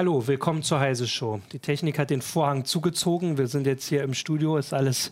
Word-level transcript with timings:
Hallo, 0.00 0.26
willkommen 0.26 0.62
zur 0.62 0.80
Heise 0.80 1.06
Show. 1.06 1.42
Die 1.52 1.58
Technik 1.58 1.98
hat 1.98 2.08
den 2.08 2.22
Vorhang 2.22 2.64
zugezogen. 2.64 3.36
Wir 3.36 3.48
sind 3.48 3.66
jetzt 3.66 3.86
hier 3.86 4.02
im 4.02 4.14
Studio, 4.14 4.56
ist 4.56 4.72
alles 4.72 5.10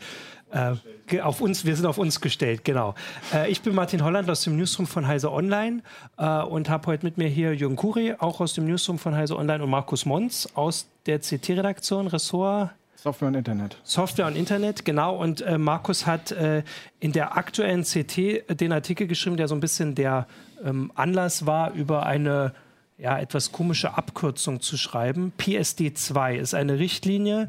äh, 0.50 1.20
auf 1.20 1.42
uns, 1.42 1.66
wir 1.66 1.76
sind 1.76 1.84
auf 1.84 1.98
uns 1.98 2.22
gestellt, 2.22 2.64
genau. 2.64 2.94
Äh, 3.34 3.50
ich 3.50 3.60
bin 3.60 3.74
Martin 3.74 4.02
Holland 4.02 4.30
aus 4.30 4.44
dem 4.44 4.56
Newsroom 4.56 4.86
von 4.86 5.06
Heise 5.06 5.30
Online 5.30 5.82
äh, 6.16 6.40
und 6.40 6.70
habe 6.70 6.86
heute 6.86 7.04
mit 7.04 7.18
mir 7.18 7.28
hier 7.28 7.54
Jürgen 7.54 7.76
Kuri, 7.76 8.14
auch 8.18 8.40
aus 8.40 8.54
dem 8.54 8.64
Newsroom 8.64 8.98
von 8.98 9.14
Heise 9.14 9.36
Online 9.36 9.62
und 9.62 9.68
Markus 9.68 10.06
Mons 10.06 10.48
aus 10.56 10.88
der 11.04 11.18
CT-Redaktion, 11.18 12.06
Ressort 12.06 12.70
Software 12.96 13.28
und 13.28 13.34
Internet. 13.34 13.76
Software 13.84 14.26
und 14.26 14.36
Internet, 14.36 14.86
genau. 14.86 15.16
Und 15.16 15.42
äh, 15.42 15.58
Markus 15.58 16.06
hat 16.06 16.32
äh, 16.32 16.62
in 16.98 17.12
der 17.12 17.36
aktuellen 17.36 17.82
CT 17.82 18.58
den 18.58 18.72
Artikel 18.72 19.06
geschrieben, 19.06 19.36
der 19.36 19.48
so 19.48 19.54
ein 19.54 19.60
bisschen 19.60 19.94
der 19.94 20.26
ähm, 20.64 20.90
Anlass 20.94 21.44
war, 21.44 21.74
über 21.74 22.06
eine 22.06 22.54
ja, 22.98 23.18
etwas 23.18 23.52
komische 23.52 23.96
Abkürzung 23.96 24.60
zu 24.60 24.76
schreiben. 24.76 25.32
PSD 25.38 25.94
2 25.94 26.36
ist 26.36 26.54
eine 26.54 26.78
Richtlinie, 26.78 27.48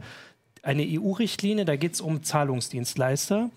eine 0.61 0.85
EU-Richtlinie, 0.87 1.65
da 1.65 1.75
geht 1.75 1.93
es 1.93 2.01
um 2.01 2.23
Zahlungsdienstleister. 2.23 3.49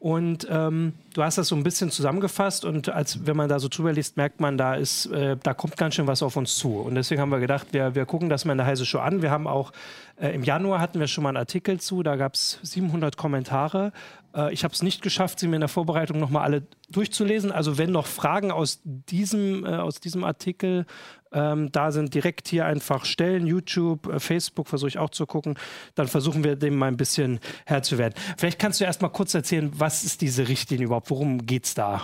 Und 0.00 0.46
ähm, 0.48 0.92
du 1.14 1.24
hast 1.24 1.38
das 1.38 1.48
so 1.48 1.56
ein 1.56 1.64
bisschen 1.64 1.90
zusammengefasst 1.90 2.64
und 2.64 2.88
als 2.88 3.26
wenn 3.26 3.36
man 3.36 3.48
da 3.48 3.58
so 3.58 3.66
drüber 3.66 3.92
liest, 3.92 4.16
merkt 4.16 4.38
man, 4.38 4.56
da 4.56 4.76
ist, 4.76 5.06
äh, 5.06 5.36
da 5.42 5.54
kommt 5.54 5.76
ganz 5.76 5.96
schön 5.96 6.06
was 6.06 6.22
auf 6.22 6.36
uns 6.36 6.56
zu. 6.56 6.76
Und 6.76 6.94
deswegen 6.94 7.20
haben 7.20 7.30
wir 7.30 7.40
gedacht, 7.40 7.68
wir, 7.72 7.96
wir 7.96 8.06
gucken 8.06 8.28
das 8.28 8.44
mal 8.44 8.52
in 8.52 8.58
der 8.58 8.66
Heise 8.66 8.86
Show 8.86 9.00
an. 9.00 9.22
Wir 9.22 9.32
haben 9.32 9.48
auch 9.48 9.72
äh, 10.20 10.30
im 10.30 10.42
Januar 10.42 10.80
hatten 10.80 11.00
wir 11.00 11.06
schon 11.06 11.22
mal 11.22 11.30
einen 11.30 11.38
Artikel 11.38 11.80
zu, 11.80 12.02
da 12.02 12.16
gab 12.16 12.34
es 12.34 12.58
700 12.62 13.16
Kommentare. 13.16 13.92
Äh, 14.34 14.52
ich 14.52 14.64
habe 14.64 14.74
es 14.74 14.82
nicht 14.82 15.02
geschafft, 15.02 15.38
sie 15.38 15.48
mir 15.48 15.56
in 15.56 15.60
der 15.60 15.68
Vorbereitung 15.68 16.18
nochmal 16.18 16.42
alle 16.42 16.62
durchzulesen. 16.90 17.52
Also 17.52 17.78
wenn 17.78 17.92
noch 17.92 18.06
Fragen 18.06 18.50
aus 18.50 18.80
diesem, 18.84 19.64
äh, 19.64 19.76
aus 19.76 20.00
diesem 20.00 20.24
Artikel 20.24 20.86
ähm, 21.32 21.70
da 21.72 21.92
sind, 21.92 22.14
direkt 22.14 22.48
hier 22.48 22.66
einfach 22.66 23.04
stellen. 23.04 23.46
YouTube, 23.46 24.06
äh, 24.06 24.20
Facebook 24.20 24.68
versuche 24.68 24.88
ich 24.88 24.98
auch 24.98 25.10
zu 25.10 25.26
gucken. 25.26 25.58
Dann 25.94 26.08
versuchen 26.08 26.42
wir 26.44 26.56
dem 26.56 26.76
mal 26.76 26.86
ein 26.86 26.96
bisschen 26.96 27.40
Herr 27.66 27.82
zu 27.82 27.98
werden. 27.98 28.14
Vielleicht 28.36 28.58
kannst 28.58 28.80
du 28.80 28.84
erst 28.84 29.02
mal 29.02 29.08
kurz 29.08 29.34
erzählen, 29.34 29.70
was 29.74 30.04
ist 30.04 30.20
diese 30.20 30.48
Richtlinie 30.48 30.86
überhaupt? 30.86 31.10
Worum 31.10 31.44
geht 31.46 31.66
es 31.66 31.74
da? 31.74 32.02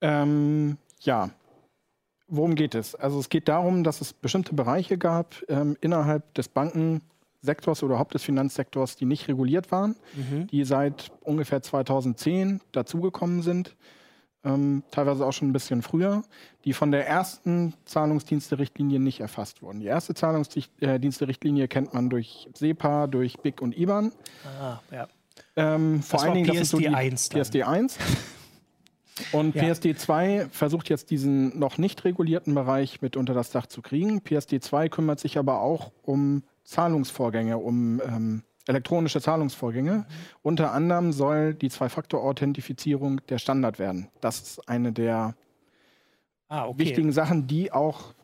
Ähm, 0.00 0.78
ja, 1.00 1.30
worum 2.28 2.54
geht 2.54 2.74
es? 2.74 2.94
Also 2.94 3.18
es 3.18 3.28
geht 3.28 3.48
darum, 3.48 3.84
dass 3.84 4.00
es 4.00 4.12
bestimmte 4.12 4.54
Bereiche 4.54 4.98
gab 4.98 5.36
ähm, 5.48 5.76
innerhalb 5.80 6.34
des 6.34 6.48
Bankensektors 6.48 7.82
oder 7.82 7.92
überhaupt 7.94 8.14
des 8.14 8.22
Finanzsektors, 8.22 8.96
die 8.96 9.06
nicht 9.06 9.28
reguliert 9.28 9.70
waren, 9.70 9.96
mhm. 10.14 10.46
die 10.48 10.64
seit 10.64 11.10
ungefähr 11.20 11.62
2010 11.62 12.60
dazugekommen 12.72 13.42
sind 13.42 13.76
ähm, 14.46 14.84
teilweise 14.90 15.26
auch 15.26 15.32
schon 15.32 15.48
ein 15.48 15.52
bisschen 15.52 15.82
früher, 15.82 16.22
die 16.64 16.72
von 16.72 16.92
der 16.92 17.06
ersten 17.06 17.74
Zahlungsdienste-Richtlinie 17.84 19.00
nicht 19.00 19.20
erfasst 19.20 19.60
wurden. 19.60 19.80
Die 19.80 19.86
erste 19.86 20.14
Zahlungsdienste-Richtlinie 20.14 21.68
kennt 21.68 21.92
man 21.92 22.08
durch 22.08 22.48
SEPA, 22.54 23.08
durch 23.08 23.38
BIC 23.38 23.60
und 23.60 23.76
IBAN. 23.76 24.12
Ah, 24.60 24.78
ja. 24.92 25.08
Ähm, 25.56 26.02
vor 26.02 26.22
allen 26.22 26.34
Dingen, 26.34 26.46
das 26.46 26.58
ist 26.58 26.70
so 26.70 26.78
die 26.78 26.88
PSD 26.88 27.64
1. 27.64 27.98
Und 29.32 29.54
ja. 29.54 29.62
PSD 29.62 29.96
2 29.96 30.48
versucht 30.50 30.88
jetzt 30.90 31.10
diesen 31.10 31.58
noch 31.58 31.78
nicht 31.78 32.04
regulierten 32.04 32.54
Bereich 32.54 33.00
mit 33.00 33.16
unter 33.16 33.34
das 33.34 33.50
Dach 33.50 33.66
zu 33.66 33.80
kriegen. 33.80 34.20
PSD 34.20 34.60
2 34.60 34.88
kümmert 34.88 35.20
sich 35.20 35.38
aber 35.38 35.60
auch 35.60 35.92
um 36.02 36.42
Zahlungsvorgänge, 36.64 37.58
um 37.58 38.00
ähm, 38.04 38.42
elektronische 38.66 39.20
Zahlungsvorgänge. 39.20 39.92
Mhm. 39.92 40.04
Unter 40.42 40.72
anderem 40.72 41.12
soll 41.12 41.54
die 41.54 41.70
Zwei-Faktor-Authentifizierung 41.70 43.20
der 43.28 43.38
Standard 43.38 43.78
werden. 43.78 44.08
Das 44.20 44.40
ist 44.40 44.68
eine 44.68 44.92
der 44.92 45.34
ah, 46.48 46.66
okay. 46.66 46.78
wichtigen 46.78 47.12
Sachen, 47.12 47.46
die 47.46 47.72
auch 47.72 48.14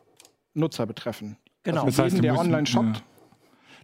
Nutzer 0.53 0.85
betreffen. 0.85 1.37
Genau. 1.63 1.85
Also 1.85 2.03
das 2.03 2.13
heißt, 2.13 2.23
der 2.23 2.37
online 2.37 2.67
shoppt. 2.67 2.97
Ja. 2.97 3.03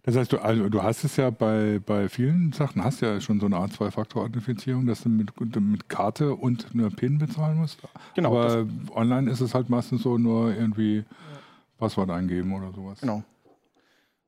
Das 0.02 0.16
heißt, 0.16 0.32
du, 0.32 0.38
also, 0.38 0.68
du 0.68 0.82
hast 0.82 1.04
es 1.04 1.16
ja 1.16 1.30
bei, 1.30 1.80
bei 1.84 2.08
vielen 2.08 2.52
Sachen, 2.52 2.82
hast 2.82 3.00
ja 3.00 3.20
schon 3.20 3.38
so 3.40 3.46
eine 3.46 3.56
Art 3.56 3.72
Zwei-Faktor-Authentifizierung, 3.72 4.86
dass 4.86 5.02
du 5.02 5.08
mit, 5.08 5.38
mit 5.40 5.88
Karte 5.88 6.34
und 6.34 6.68
einer 6.72 6.90
PIN 6.90 7.18
bezahlen 7.18 7.58
musst. 7.58 7.80
Genau. 8.14 8.30
Aber 8.30 8.66
online 8.94 9.30
ist 9.30 9.40
es 9.40 9.54
halt 9.54 9.68
meistens 9.68 10.02
so 10.02 10.18
nur 10.18 10.54
irgendwie. 10.54 11.04
Passwort 11.80 12.10
eingeben 12.10 12.52
oder 12.52 12.72
sowas. 12.72 13.00
Genau. 13.00 13.24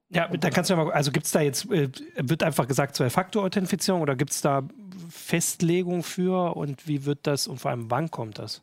Ja, 0.08 0.28
da 0.28 0.50
kannst 0.50 0.68
du 0.68 0.74
ja 0.74 0.84
mal, 0.84 0.92
also 0.92 1.10
gibt 1.12 1.26
es 1.26 1.32
da 1.32 1.40
jetzt, 1.40 1.70
äh, 1.70 1.88
wird 2.16 2.42
einfach 2.42 2.66
gesagt 2.66 2.96
Zwei-Faktor-Authentifizierung 2.96 4.02
oder 4.02 4.16
gibt 4.16 4.32
es 4.32 4.40
da 4.40 4.62
Festlegung 5.08 6.02
für 6.02 6.56
und 6.56 6.86
wie 6.86 7.04
wird 7.04 7.26
das 7.26 7.46
und 7.46 7.58
vor 7.58 7.70
allem 7.70 7.90
wann 7.90 8.10
kommt 8.10 8.38
das? 8.38 8.62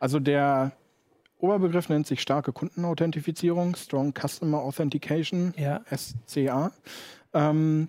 Also 0.00 0.18
der 0.18 0.72
Oberbegriff 1.38 1.88
nennt 1.88 2.06
sich 2.06 2.20
starke 2.20 2.52
Kundenauthentifizierung, 2.52 3.76
Strong 3.76 4.14
Customer 4.14 4.58
Authentication, 4.58 5.54
ja. 5.56 5.80
SCA. 5.94 6.72
Ähm, 7.32 7.88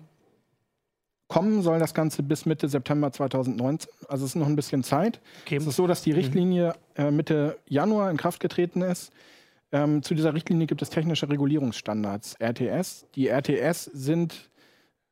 kommen 1.28 1.62
soll 1.62 1.78
das 1.78 1.94
Ganze 1.94 2.22
bis 2.22 2.46
Mitte 2.46 2.68
September 2.68 3.12
2019. 3.12 3.90
Also 4.08 4.24
es 4.24 4.32
ist 4.32 4.34
noch 4.36 4.46
ein 4.46 4.56
bisschen 4.56 4.84
Zeit. 4.84 5.20
Okay. 5.44 5.56
Es 5.56 5.66
ist 5.66 5.76
so, 5.76 5.86
dass 5.86 6.02
die 6.02 6.12
mhm. 6.12 6.18
Richtlinie 6.18 6.74
äh, 6.96 7.10
Mitte 7.10 7.58
Januar 7.66 8.10
in 8.10 8.16
Kraft 8.16 8.40
getreten 8.40 8.82
ist. 8.82 9.12
Ähm, 9.72 10.02
zu 10.02 10.14
dieser 10.14 10.34
Richtlinie 10.34 10.66
gibt 10.66 10.82
es 10.82 10.90
technische 10.90 11.28
Regulierungsstandards, 11.28 12.36
RTS. 12.40 13.06
Die 13.14 13.28
RTS 13.28 13.84
sind 13.84 14.50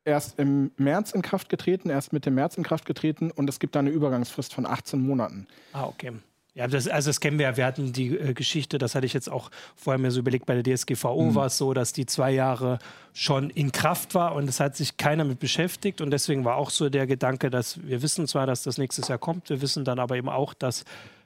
erst 0.04 0.38
im 0.38 0.72
März 0.76 1.12
in 1.12 1.22
Kraft 1.22 1.48
getreten, 1.48 1.90
erst 1.90 2.12
Mitte 2.12 2.30
März 2.30 2.56
in 2.56 2.64
Kraft 2.64 2.86
getreten 2.86 3.30
und 3.30 3.48
es 3.48 3.60
gibt 3.60 3.76
da 3.76 3.80
eine 3.80 3.90
Übergangsfrist 3.90 4.52
von 4.52 4.66
18 4.66 5.00
Monaten. 5.00 5.46
Ah, 5.72 5.84
okay. 5.84 6.12
Ja, 6.58 6.66
das, 6.66 6.88
also 6.88 7.10
das 7.10 7.20
kennen 7.20 7.38
wir 7.38 7.46
ja. 7.46 7.56
Wir 7.56 7.64
hatten 7.64 7.92
die 7.92 8.18
äh, 8.18 8.34
Geschichte, 8.34 8.78
das 8.78 8.96
hatte 8.96 9.06
ich 9.06 9.12
jetzt 9.12 9.30
auch 9.30 9.48
vorher 9.76 10.00
mir 10.00 10.10
so 10.10 10.18
überlegt, 10.18 10.44
bei 10.44 10.60
der 10.60 10.74
DSGVO 10.74 11.26
mhm. 11.26 11.34
war 11.36 11.46
es 11.46 11.56
so, 11.56 11.72
dass 11.72 11.92
die 11.92 12.04
zwei 12.04 12.32
Jahre 12.32 12.80
schon 13.14 13.50
in 13.50 13.70
Kraft 13.70 14.16
war 14.16 14.34
und 14.34 14.48
es 14.48 14.58
hat 14.58 14.74
sich 14.74 14.96
keiner 14.96 15.22
mit 15.22 15.38
beschäftigt. 15.38 16.00
Und 16.00 16.10
deswegen 16.10 16.44
war 16.44 16.56
auch 16.56 16.70
so 16.70 16.88
der 16.88 17.06
Gedanke, 17.06 17.48
dass 17.48 17.86
wir 17.86 18.02
wissen 18.02 18.26
zwar, 18.26 18.44
dass 18.44 18.64
das 18.64 18.76
nächstes 18.76 19.06
Jahr 19.06 19.18
kommt, 19.18 19.50
wir 19.50 19.62
wissen 19.62 19.84
dann 19.84 20.00
aber 20.00 20.16
eben 20.16 20.28
auch, 20.28 20.52
dass 20.52 20.84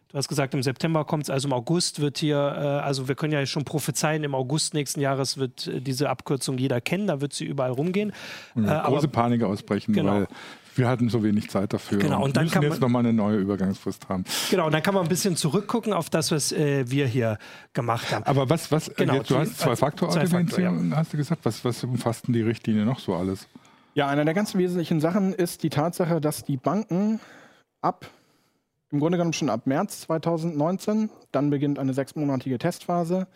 Du 0.09 0.19
hast 0.19 0.29
gesagt, 0.29 0.53
im 0.53 0.63
September 0.63 1.07
kommt 1.07 1.23
es, 1.23 1.31
also 1.31 1.49
im 1.49 1.55
August 1.55 2.03
wird 2.03 2.19
hier, 2.19 2.37
äh, 2.37 2.85
also 2.85 3.09
wir 3.09 3.15
können 3.15 3.33
ja 3.33 3.47
schon 3.47 3.65
prophezeien, 3.65 4.25
im 4.25 4.35
August 4.35 4.75
nächsten 4.75 5.01
Jahres 5.01 5.39
wird 5.39 5.67
äh, 5.67 5.81
diese 5.81 6.11
Abkürzung 6.11 6.59
jeder 6.59 6.83
kennen, 6.83 7.07
da 7.07 7.23
wird 7.23 7.33
sie 7.33 7.47
überall 7.47 7.71
rumgehen. 7.71 8.13
Und 8.55 8.69
eine 8.69 8.81
äh, 8.81 8.83
große 8.83 9.07
aber, 9.07 9.09
Panik 9.09 9.43
ausbrechen, 9.43 9.95
genau. 9.95 10.13
weil 10.13 10.29
wir 10.75 10.89
hatten 10.89 11.09
so 11.09 11.23
wenig 11.23 11.51
Zeit 11.51 11.73
dafür. 11.73 11.99
Genau, 11.99 12.25
und 12.25 12.37
dann 12.37 12.45
müssen 12.45 12.55
kann 12.55 12.63
man 12.63 12.73
jetzt 12.73 12.81
nochmal 12.81 13.01
eine 13.01 13.13
neue 13.13 13.39
Übergangsfrist 13.39 14.09
haben. 14.09 14.25
Genau, 14.51 14.67
und 14.67 14.73
dann 14.73 14.83
kann 14.83 14.95
man 14.95 15.05
ein 15.05 15.09
bisschen 15.09 15.37
zurückgucken 15.37 15.93
auf 15.93 16.11
das, 16.11 16.31
was 16.31 16.53
äh, 16.53 16.85
wir 16.91 17.07
hier 17.07 17.39
gemacht 17.73 18.13
haben. 18.13 18.25
Aber 18.25 18.49
was, 18.49 18.71
was 18.73 18.95
genau, 18.95 19.15
jetzt, 19.15 19.31
du 19.31 19.39
hast 19.39 19.59
zwei 19.59 19.77
Faktor 19.77 20.09
Authentifizierung, 20.09 20.91
ja. 20.91 20.97
hast 20.97 21.13
du 21.13 21.17
gesagt, 21.17 21.45
was, 21.45 21.65
was 21.65 21.83
umfasst 21.85 22.27
denn 22.27 22.35
die 22.35 22.43
Richtlinie 22.43 22.85
noch 22.85 22.99
so 22.99 23.15
alles? 23.15 23.49
Ja, 23.95 24.09
eine 24.09 24.25
der 24.25 24.35
ganz 24.35 24.55
wesentlichen 24.55 25.01
Sachen 25.01 25.35
ist 25.35 25.63
die 25.63 25.71
Tatsache, 25.71 26.21
dass 26.21 26.45
die 26.45 26.57
Banken 26.57 27.21
ab 27.81 28.07
im 28.93 29.01
Grunde 29.01 29.17
genommen 29.17 29.33
schon 29.33 29.49
ab 29.49 29.67
März 29.67 30.03
2019, 30.03 31.11
dann 31.33 31.51
beginnt 31.51 31.79
eine 31.79 31.95
sechsmonatige 31.95 32.59
Testphase, 32.59 33.27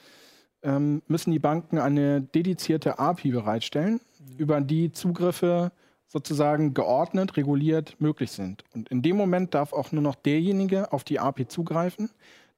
ähm, 0.63 1.03
müssen 1.09 1.33
die 1.33 1.39
Banken 1.39 1.79
eine 1.79 2.21
dedizierte 2.21 2.99
API 2.99 3.31
bereitstellen, 3.31 3.95
mhm. 4.19 4.37
über 4.37 4.61
die 4.61 4.93
Zugriffe 4.93 5.73
sozusagen 6.09 6.75
geordnet, 6.75 7.37
reguliert 7.37 8.00
möglich 8.00 8.31
sind. 8.31 8.65
Und 8.75 8.89
in 8.89 9.03
dem 9.03 9.17
Moment 9.17 9.55
darf 9.55 9.72
auch 9.72 9.93
nur 9.93 10.03
noch 10.03 10.15
derjenige 10.15 10.93
auf 10.93 11.05
die 11.05 11.19
API 11.19 11.49
zugreifen, 11.49 12.11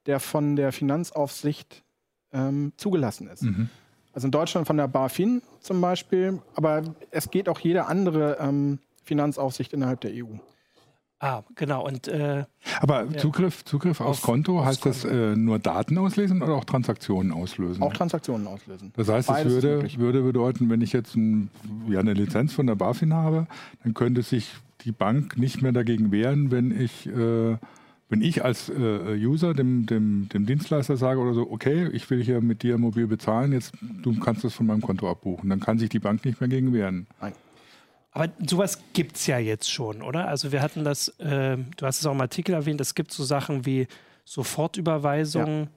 der 0.05 0.19
von 0.19 0.55
der 0.55 0.71
Finanzaufsicht 0.71 1.83
ähm, 2.31 2.73
zugelassen 2.77 3.27
ist. 3.27 3.43
Mhm. 3.43 3.69
Also 4.13 4.27
in 4.27 4.31
Deutschland 4.31 4.67
von 4.67 4.77
der 4.77 4.87
BaFin 4.87 5.41
zum 5.59 5.81
Beispiel, 5.81 6.41
aber 6.55 6.83
es 7.11 7.29
geht 7.29 7.49
auch 7.49 7.59
jede 7.59 7.85
andere 7.85 8.37
ähm, 8.39 8.79
Finanzaufsicht 9.03 9.73
innerhalb 9.73 10.01
der 10.01 10.11
EU. 10.13 10.35
Ah, 11.21 11.43
genau. 11.55 11.85
Und, 11.85 12.07
äh, 12.07 12.45
Aber 12.79 13.03
ja. 13.03 13.17
Zugriff, 13.17 13.65
Zugriff 13.65 13.99
aufs 13.99 14.19
auf, 14.19 14.25
Konto, 14.25 14.63
heißt 14.63 14.85
das 14.85 15.03
äh, 15.03 15.35
nur 15.35 15.59
Daten 15.59 15.97
auslesen 15.97 16.41
oder 16.41 16.53
auch 16.53 16.63
Transaktionen 16.63 17.33
auslösen? 17.33 17.83
Auch 17.83 17.93
Transaktionen 17.93 18.47
auslösen. 18.47 18.93
Das 18.95 19.09
heißt, 19.09 19.29
es 19.29 19.45
würde, 19.45 19.89
würde 19.97 20.21
bedeuten, 20.21 20.69
wenn 20.69 20.81
ich 20.81 20.93
jetzt 20.93 21.15
ein, 21.15 21.49
ja, 21.89 21.99
eine 21.99 22.13
Lizenz 22.13 22.53
von 22.53 22.67
der 22.67 22.75
BaFin 22.75 23.13
habe, 23.13 23.47
dann 23.83 23.93
könnte 23.93 24.21
sich 24.21 24.53
die 24.85 24.93
Bank 24.93 25.37
nicht 25.37 25.61
mehr 25.61 25.73
dagegen 25.73 26.13
wehren, 26.13 26.51
wenn 26.51 26.71
ich, 26.79 27.05
äh, 27.07 27.57
wenn 28.07 28.21
ich 28.21 28.45
als 28.45 28.69
äh, 28.69 29.17
User 29.17 29.53
dem, 29.53 29.85
dem, 29.87 30.29
dem 30.29 30.45
Dienstleister 30.45 30.95
sage 30.95 31.19
oder 31.19 31.33
so, 31.33 31.51
okay, 31.51 31.89
ich 31.91 32.09
will 32.09 32.23
hier 32.23 32.39
mit 32.39 32.63
dir 32.63 32.77
mobil 32.77 33.07
bezahlen, 33.07 33.51
jetzt 33.51 33.73
du 33.81 34.17
kannst 34.19 34.45
das 34.45 34.53
von 34.53 34.67
meinem 34.67 34.81
Konto 34.81 35.09
abbuchen. 35.09 35.49
Dann 35.49 35.59
kann 35.59 35.79
sich 35.79 35.89
die 35.89 35.99
Bank 35.99 36.23
nicht 36.23 36.39
mehr 36.39 36.47
gegen 36.47 36.71
wehren. 36.71 37.07
Nein. 37.19 37.33
Aber 38.11 38.29
sowas 38.45 38.79
gibt 38.93 39.17
es 39.17 39.27
ja 39.27 39.37
jetzt 39.37 39.71
schon, 39.71 40.01
oder? 40.01 40.27
Also 40.27 40.51
wir 40.51 40.61
hatten 40.61 40.83
das, 40.83 41.09
äh, 41.19 41.57
du 41.57 41.85
hast 41.85 41.99
es 41.99 42.05
auch 42.05 42.13
im 42.13 42.21
Artikel 42.21 42.53
erwähnt, 42.55 42.81
es 42.81 42.95
gibt 42.95 43.11
so 43.11 43.23
Sachen 43.23 43.65
wie 43.65 43.87
Sofortüberweisung. 44.25 45.61
Ja. 45.61 45.67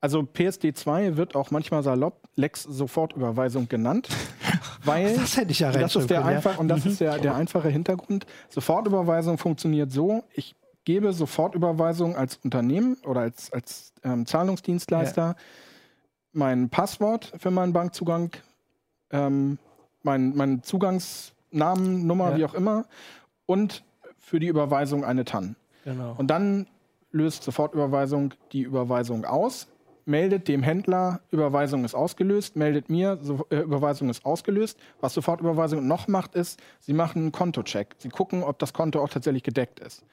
Also 0.00 0.22
PSD 0.22 0.72
2 0.72 1.16
wird 1.16 1.34
auch 1.34 1.50
manchmal 1.50 1.82
salopp 1.82 2.28
Lex 2.36 2.62
Sofortüberweisung 2.62 3.68
genannt. 3.68 4.08
Weil 4.84 5.14
das 5.16 5.36
hätte 5.36 5.50
ich 5.50 5.58
ja 5.58 5.72
das 5.72 5.94
ist 5.94 6.08
der 6.08 6.24
einfach, 6.24 6.58
Und 6.58 6.68
das 6.68 6.84
mhm. 6.84 6.92
ist 6.92 7.00
der, 7.00 7.18
der 7.18 7.34
einfache 7.34 7.68
Hintergrund. 7.68 8.24
Sofortüberweisung 8.48 9.36
funktioniert 9.36 9.92
so, 9.92 10.24
ich 10.32 10.54
gebe 10.84 11.12
Sofortüberweisung 11.12 12.16
als 12.16 12.38
Unternehmen 12.42 12.96
oder 13.04 13.20
als, 13.20 13.52
als 13.52 13.92
ähm, 14.02 14.24
Zahlungsdienstleister 14.24 15.22
ja 15.22 15.36
mein 16.32 16.70
Passwort 16.70 17.32
für 17.38 17.50
meinen 17.50 17.72
Bankzugang, 17.72 18.30
ähm, 19.10 19.58
mein, 20.02 20.34
mein 20.36 20.62
Zugangsnamen, 21.50 22.06
Nummer, 22.06 22.30
Ja. 22.30 22.36
wie 22.36 22.44
auch 22.44 22.54
immer, 22.54 22.84
und 23.46 23.82
für 24.18 24.40
die 24.40 24.46
Überweisung 24.48 25.04
eine 25.04 25.24
TAN. 25.24 25.56
Genau. 25.84 26.14
Und 26.16 26.28
dann 26.28 26.66
löst 27.10 27.42
Sofortüberweisung 27.42 28.34
die 28.52 28.62
Überweisung 28.62 29.24
aus, 29.24 29.66
meldet 30.04 30.48
dem 30.48 30.62
Händler, 30.62 31.20
Überweisung 31.30 31.84
ist 31.84 31.94
ausgelöst, 31.94 32.56
meldet 32.56 32.88
mir, 32.88 33.18
so, 33.20 33.46
äh, 33.50 33.56
Überweisung 33.60 34.08
ist 34.10 34.24
ausgelöst. 34.24 34.78
Was 35.00 35.14
Sofortüberweisung 35.14 35.86
noch 35.86 36.08
macht, 36.08 36.34
ist, 36.34 36.60
sie 36.80 36.92
machen 36.92 37.22
einen 37.22 37.32
Kontocheck. 37.32 37.94
Sie 37.98 38.08
gucken, 38.08 38.42
ob 38.42 38.58
das 38.58 38.72
Konto 38.72 39.02
auch 39.02 39.08
tatsächlich 39.08 39.42
gedeckt 39.42 39.80
ist. 39.80 40.04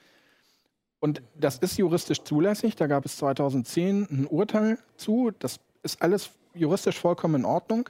Und 1.00 1.22
das 1.39 1.57
ist 1.60 1.78
juristisch 1.78 2.24
zulässig. 2.24 2.75
Da 2.75 2.88
gab 2.88 3.06
es 3.06 3.18
2010 3.18 4.07
ein 4.10 4.28
Urteil 4.28 4.80
zu. 4.98 5.31
Das 5.39 5.60
ist 5.84 6.01
alles 6.01 6.31
juristisch 6.56 7.00
vollkommen 7.00 7.36
in 7.36 7.45
Ordnung. 7.45 7.89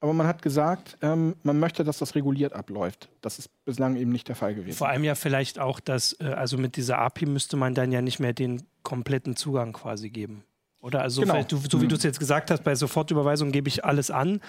Aber 0.00 0.12
man 0.12 0.26
hat 0.28 0.42
gesagt, 0.42 0.96
ähm, 1.02 1.34
man 1.42 1.58
möchte, 1.58 1.82
dass 1.82 1.98
das 1.98 2.14
reguliert 2.14 2.52
abläuft. 2.52 3.08
Das 3.20 3.38
ist 3.38 3.50
bislang 3.64 3.96
eben 3.96 4.12
nicht 4.12 4.28
der 4.28 4.36
Fall 4.36 4.54
gewesen. 4.54 4.76
Vor 4.76 4.88
allem 4.88 5.02
ja 5.02 5.16
vielleicht 5.16 5.58
auch, 5.58 5.80
dass, 5.80 6.16
äh, 6.20 6.26
also 6.26 6.56
mit 6.56 6.76
dieser 6.76 6.98
API 6.98 7.26
müsste 7.26 7.56
man 7.56 7.74
dann 7.74 7.90
ja 7.90 8.00
nicht 8.00 8.20
mehr 8.20 8.32
den 8.32 8.62
kompletten 8.82 9.34
Zugang 9.34 9.72
quasi 9.72 10.10
geben. 10.10 10.44
Oder? 10.80 11.02
Also, 11.02 11.22
Genau. 11.22 11.42
du, 11.42 11.56
so 11.68 11.82
wie 11.82 11.88
du 11.88 11.96
es 11.96 12.04
jetzt 12.04 12.20
gesagt 12.20 12.52
hast, 12.52 12.62
bei 12.62 12.76
Sofortüberweisung 12.76 13.50
gebe 13.50 13.68
ich 13.68 13.84
alles 13.84 14.12
an. 14.12 14.40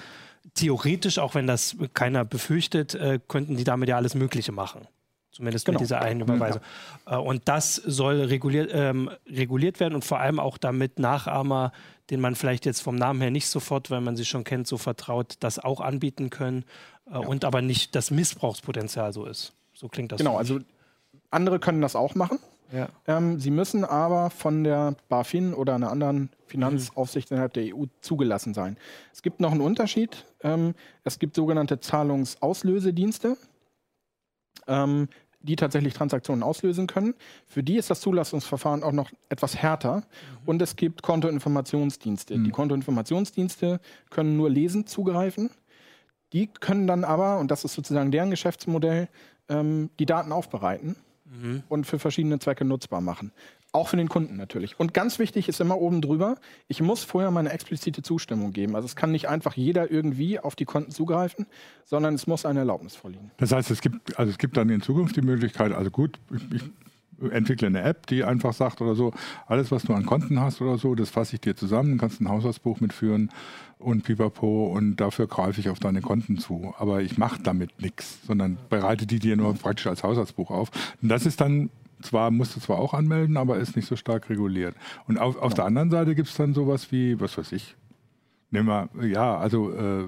Theoretisch, 0.53 1.17
auch 1.17 1.33
wenn 1.33 1.47
das 1.47 1.75
keiner 1.95 2.25
befürchtet, 2.25 2.93
äh, 2.93 3.19
könnten 3.27 3.57
die 3.57 3.63
damit 3.63 3.89
ja 3.89 3.95
alles 3.95 4.13
Mögliche 4.13 4.51
machen. 4.51 4.87
Zumindest 5.31 5.65
Genau. 5.65 5.77
mit 5.77 5.81
dieser 5.81 6.01
einen 6.01 6.21
Überweisung. 6.21 6.61
Äh, 7.05 7.15
und 7.17 7.47
das 7.47 7.75
soll 7.75 8.21
reguliert, 8.21 8.71
ähm, 8.73 9.09
reguliert 9.27 9.79
werden 9.79 9.93
und 9.95 10.03
vor 10.03 10.19
allem 10.19 10.39
auch 10.39 10.57
damit 10.57 10.99
Nachahmer, 10.99 11.71
den 12.09 12.19
man 12.19 12.35
vielleicht 12.35 12.65
jetzt 12.65 12.81
vom 12.81 12.95
Namen 12.95 13.21
her 13.21 13.31
nicht 13.31 13.47
sofort, 13.47 13.91
weil 13.91 14.01
man 14.01 14.15
sie 14.15 14.25
schon 14.25 14.43
kennt, 14.43 14.67
so 14.67 14.77
vertraut, 14.77 15.35
das 15.39 15.59
auch 15.59 15.81
anbieten 15.81 16.29
können 16.29 16.65
äh, 17.11 17.17
und 17.17 17.45
aber 17.45 17.61
nicht 17.61 17.95
das 17.95 18.11
Missbrauchspotenzial 18.11 19.13
so 19.13 19.25
ist. 19.25 19.53
So 19.73 19.87
klingt 19.87 20.11
das. 20.11 20.17
Genau, 20.17 20.35
also 20.35 20.59
andere 21.31 21.59
können 21.59 21.81
das 21.81 21.95
auch 21.95 22.15
machen. 22.15 22.39
Ja. 22.71 22.87
Ähm, 23.07 23.39
sie 23.39 23.49
müssen 23.49 23.83
aber 23.83 24.29
von 24.29 24.63
der 24.63 24.95
BaFin 25.09 25.53
oder 25.53 25.75
einer 25.75 25.89
anderen 25.89 26.29
Finanzaufsicht 26.47 27.31
innerhalb 27.31 27.53
der 27.53 27.75
EU 27.75 27.85
zugelassen 28.01 28.53
sein. 28.53 28.77
Es 29.11 29.21
gibt 29.23 29.39
noch 29.39 29.51
einen 29.51 29.61
Unterschied. 29.61 30.25
Ähm, 30.43 30.75
es 31.03 31.17
gibt 31.17 31.35
sogenannte 31.35 31.79
Zahlungsauslösedienste, 31.79 33.37
ähm, 34.69 35.09
die 35.41 35.55
tatsächlich 35.55 35.93
Transaktionen 35.93 36.43
auslösen 36.43 36.87
können. 36.87 37.13
Für 37.45 37.63
die 37.63 37.77
ist 37.77 37.89
das 37.89 38.01
Zulassungsverfahren 38.01 38.83
auch 38.83 38.91
noch 38.91 39.09
etwas 39.29 39.55
härter. 39.55 40.03
Und 40.45 40.61
es 40.61 40.75
gibt 40.75 41.01
Kontoinformationsdienste. 41.01 42.37
Die 42.39 42.51
Kontoinformationsdienste 42.51 43.79
können 44.09 44.35
nur 44.35 44.49
lesend 44.49 44.89
zugreifen. 44.89 45.49
Die 46.33 46.47
können 46.47 46.87
dann 46.87 47.03
aber, 47.03 47.39
und 47.39 47.51
das 47.51 47.63
ist 47.63 47.73
sozusagen 47.73 48.11
deren 48.11 48.29
Geschäftsmodell, 48.29 49.07
ähm, 49.47 49.89
die 49.97 50.05
Daten 50.05 50.31
aufbereiten 50.31 50.95
und 51.69 51.85
für 51.85 51.99
verschiedene 51.99 52.39
Zwecke 52.39 52.65
nutzbar 52.65 53.01
machen. 53.01 53.31
Auch 53.71 53.89
für 53.89 53.97
den 53.97 54.09
Kunden 54.09 54.35
natürlich. 54.35 54.79
Und 54.79 54.95
ganz 54.95 55.19
wichtig 55.19 55.47
ist 55.47 55.61
immer 55.61 55.77
oben 55.77 56.01
drüber, 56.01 56.35
ich 56.67 56.81
muss 56.81 57.03
vorher 57.03 57.29
meine 57.29 57.51
explizite 57.51 58.01
Zustimmung 58.01 58.51
geben. 58.51 58.75
Also 58.75 58.87
es 58.87 58.95
kann 58.95 59.11
nicht 59.11 59.29
einfach 59.29 59.53
jeder 59.55 59.91
irgendwie 59.91 60.39
auf 60.39 60.55
die 60.55 60.65
Konten 60.65 60.91
zugreifen, 60.91 61.45
sondern 61.85 62.15
es 62.15 62.25
muss 62.25 62.45
eine 62.45 62.59
Erlaubnis 62.59 62.95
vorliegen. 62.95 63.31
Das 63.37 63.51
heißt, 63.51 63.69
es 63.69 63.81
gibt, 63.81 64.17
also 64.17 64.31
es 64.31 64.39
gibt 64.39 64.57
dann 64.57 64.69
in 64.69 64.81
Zukunft 64.81 65.15
die 65.15 65.21
Möglichkeit, 65.21 65.71
also 65.71 65.91
gut, 65.91 66.19
ich, 66.33 66.51
ich 66.51 66.63
entwickle 67.31 67.67
eine 67.67 67.81
App, 67.81 68.07
die 68.07 68.23
einfach 68.23 68.53
sagt 68.53 68.81
oder 68.81 68.95
so, 68.95 69.11
alles, 69.45 69.71
was 69.71 69.83
du 69.83 69.93
an 69.93 70.05
Konten 70.05 70.39
hast 70.39 70.61
oder 70.61 70.77
so, 70.77 70.95
das 70.95 71.09
fasse 71.09 71.35
ich 71.35 71.41
dir 71.41 71.55
zusammen, 71.55 71.97
kannst 71.97 72.21
ein 72.21 72.29
Haushaltsbuch 72.29 72.79
mitführen 72.79 73.29
und 73.77 74.03
pipapo 74.03 74.67
und 74.67 74.97
dafür 74.97 75.27
greife 75.27 75.59
ich 75.59 75.69
auf 75.69 75.79
deine 75.79 76.01
Konten 76.01 76.37
zu. 76.37 76.73
Aber 76.77 77.01
ich 77.01 77.17
mache 77.17 77.41
damit 77.41 77.81
nichts, 77.81 78.19
sondern 78.25 78.57
bereite 78.69 79.05
die 79.05 79.19
dir 79.19 79.35
nur 79.35 79.53
praktisch 79.53 79.87
als 79.87 80.03
Haushaltsbuch 80.03 80.51
auf. 80.51 80.71
Und 81.01 81.09
das 81.09 81.25
ist 81.25 81.41
dann 81.41 81.69
zwar, 82.01 82.31
musst 82.31 82.55
du 82.55 82.59
zwar 82.59 82.79
auch 82.79 82.93
anmelden, 82.93 83.37
aber 83.37 83.57
ist 83.57 83.75
nicht 83.75 83.87
so 83.87 83.95
stark 83.95 84.29
reguliert. 84.29 84.75
Und 85.07 85.17
auf, 85.17 85.37
auf 85.37 85.53
der 85.53 85.65
anderen 85.65 85.89
Seite 85.89 86.15
gibt 86.15 86.29
es 86.29 86.35
dann 86.35 86.53
sowas 86.53 86.91
wie, 86.91 87.19
was 87.19 87.37
weiß 87.37 87.51
ich, 87.51 87.75
Nehmen 88.51 88.67
wir, 88.67 89.05
ja, 89.05 89.37
also 89.37 89.71
äh, 89.71 90.05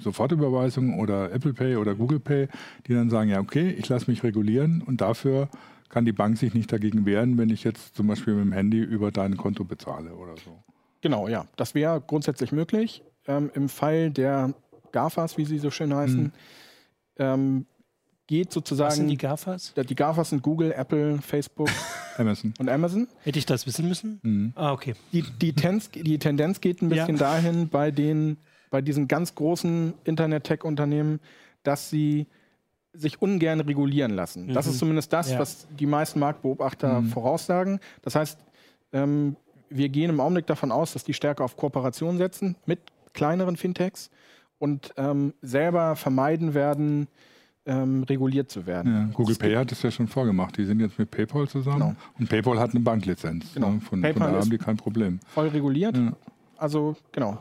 Sofortüberweisung 0.00 0.98
oder 0.98 1.30
Apple 1.30 1.54
Pay 1.54 1.76
oder 1.76 1.94
Google 1.94 2.18
Pay, 2.18 2.48
die 2.88 2.94
dann 2.94 3.08
sagen, 3.08 3.30
ja, 3.30 3.38
okay, 3.38 3.70
ich 3.70 3.88
lasse 3.88 4.10
mich 4.10 4.24
regulieren 4.24 4.82
und 4.82 5.00
dafür 5.00 5.48
kann 5.90 6.04
die 6.04 6.12
Bank 6.12 6.36
sich 6.36 6.54
nicht 6.54 6.72
dagegen 6.72 7.06
wehren, 7.06 7.38
wenn 7.38 7.50
ich 7.50 7.62
jetzt 7.62 7.94
zum 7.94 8.08
Beispiel 8.08 8.34
mit 8.34 8.46
dem 8.46 8.52
Handy 8.52 8.80
über 8.80 9.12
dein 9.12 9.36
Konto 9.36 9.62
bezahle 9.62 10.12
oder 10.14 10.34
so. 10.44 10.58
Genau, 11.02 11.28
ja. 11.28 11.46
Das 11.54 11.76
wäre 11.76 12.02
grundsätzlich 12.04 12.50
möglich. 12.50 13.04
Ähm, 13.28 13.50
Im 13.54 13.68
Fall 13.68 14.10
der 14.10 14.54
GAFAs, 14.90 15.38
wie 15.38 15.44
sie 15.44 15.58
so 15.58 15.70
schön 15.70 15.94
heißen, 15.94 16.32
ähm, 17.18 17.66
geht 18.26 18.48
Was 18.48 18.54
sind 18.54 18.66
sozusagen. 18.66 19.08
die 19.08 19.16
GAFAs? 19.16 19.74
die 19.74 19.94
GAFAs 19.94 20.30
sind 20.30 20.42
Google, 20.42 20.72
Apple, 20.72 21.18
Facebook 21.20 21.68
Amazon. 22.16 22.54
und 22.58 22.68
Amazon. 22.68 23.08
Hätte 23.22 23.38
ich 23.38 23.46
das 23.46 23.66
wissen 23.66 23.88
müssen? 23.88 24.52
Ah, 24.56 24.72
okay. 24.72 24.94
Die, 25.12 25.22
die, 25.22 25.52
Tenz, 25.52 25.90
die 25.90 26.18
Tendenz 26.18 26.60
geht 26.60 26.80
ein 26.82 26.88
bisschen 26.88 27.16
Ja. 27.16 27.20
dahin 27.32 27.68
bei, 27.68 27.90
den, 27.90 28.38
bei 28.70 28.80
diesen 28.80 29.08
ganz 29.08 29.34
großen 29.34 29.94
Internet-Tech-Unternehmen, 30.04 31.20
dass 31.62 31.90
sie 31.90 32.26
sich 32.92 33.20
ungern 33.20 33.60
regulieren 33.60 34.12
lassen. 34.14 34.48
Das 34.54 34.66
Mhm. 34.66 34.72
ist 34.72 34.78
zumindest 34.78 35.12
das, 35.12 35.30
Ja. 35.32 35.38
was 35.40 35.66
die 35.78 35.86
meisten 35.86 36.20
Marktbeobachter 36.20 37.02
voraussagen. 37.02 37.80
Das 38.02 38.14
heißt, 38.14 38.38
ähm, 38.92 39.36
wir 39.68 39.88
gehen 39.88 40.10
im 40.10 40.20
Augenblick 40.20 40.46
davon 40.46 40.70
aus, 40.70 40.92
dass 40.92 41.02
die 41.02 41.14
stärker 41.14 41.44
auf 41.44 41.56
Kooperation 41.56 42.16
setzen 42.18 42.54
mit 42.66 42.78
kleineren 43.12 43.56
Fintechs 43.56 44.10
und 44.58 44.92
ähm, 44.96 45.34
selber 45.42 45.96
vermeiden 45.96 46.54
werden, 46.54 47.08
ähm, 47.66 48.02
reguliert 48.04 48.50
zu 48.50 48.66
werden. 48.66 48.92
Ja, 48.94 49.08
Google 49.14 49.32
Es 49.32 49.38
Pay 49.38 49.54
hat 49.54 49.70
das 49.70 49.82
ja 49.82 49.90
schon 49.90 50.06
vorgemacht. 50.08 50.56
Die 50.58 50.64
sind 50.64 50.80
jetzt 50.80 50.98
mit 50.98 51.10
PayPal 51.10 51.48
zusammen 51.48 51.78
Genau. 51.80 51.96
und 52.18 52.28
PayPal 52.28 52.58
hat 52.58 52.70
eine 52.70 52.80
Banklizenz. 52.80 53.54
Genau. 53.54 53.70
Ne? 53.72 53.80
Von, 53.80 53.88
von 53.88 54.02
PayPal 54.02 54.20
daher 54.26 54.38
ist- 54.38 54.44
haben 54.44 54.50
die 54.50 54.58
kein 54.58 54.76
Problem. 54.76 55.20
Voll 55.34 55.48
reguliert. 55.48 55.96
Ja. 55.96 56.12
Also, 56.56 56.96
genau. 57.12 57.38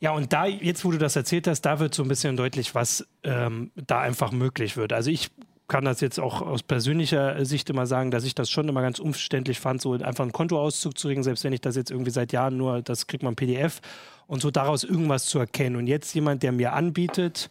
Ja, 0.00 0.12
und 0.12 0.32
da, 0.32 0.46
jetzt 0.46 0.84
wo 0.84 0.90
du 0.90 0.98
das 0.98 1.14
erzählt 1.16 1.46
hast, 1.46 1.62
da 1.62 1.78
wird 1.78 1.94
so 1.94 2.02
ein 2.02 2.08
bisschen 2.08 2.36
deutlich, 2.36 2.74
was 2.74 3.06
ähm, 3.24 3.70
da 3.74 4.00
einfach 4.00 4.32
möglich 4.32 4.76
wird. 4.76 4.92
Also 4.92 5.10
ich 5.10 5.30
kann 5.68 5.84
das 5.84 6.00
jetzt 6.00 6.18
auch 6.18 6.42
aus 6.42 6.62
persönlicher 6.62 7.44
Sicht 7.44 7.70
immer 7.70 7.86
sagen, 7.86 8.10
dass 8.10 8.24
ich 8.24 8.34
das 8.34 8.50
schon 8.50 8.68
immer 8.68 8.82
ganz 8.82 8.98
umständlich 8.98 9.60
fand, 9.60 9.80
so 9.80 9.92
einfach 9.92 10.22
einen 10.24 10.32
Kontoauszug 10.32 10.98
zu 10.98 11.08
kriegen, 11.08 11.22
selbst 11.22 11.44
wenn 11.44 11.52
ich 11.52 11.60
das 11.60 11.76
jetzt 11.76 11.90
irgendwie 11.90 12.10
seit 12.10 12.32
Jahren 12.32 12.56
nur, 12.56 12.82
das 12.82 13.06
kriegt 13.06 13.22
man 13.22 13.36
PDF 13.36 13.80
und 14.26 14.42
so 14.42 14.50
daraus 14.50 14.84
irgendwas 14.84 15.26
zu 15.26 15.38
erkennen. 15.38 15.76
Und 15.76 15.86
jetzt 15.86 16.14
jemand, 16.14 16.42
der 16.42 16.52
mir 16.52 16.72
anbietet, 16.72 17.48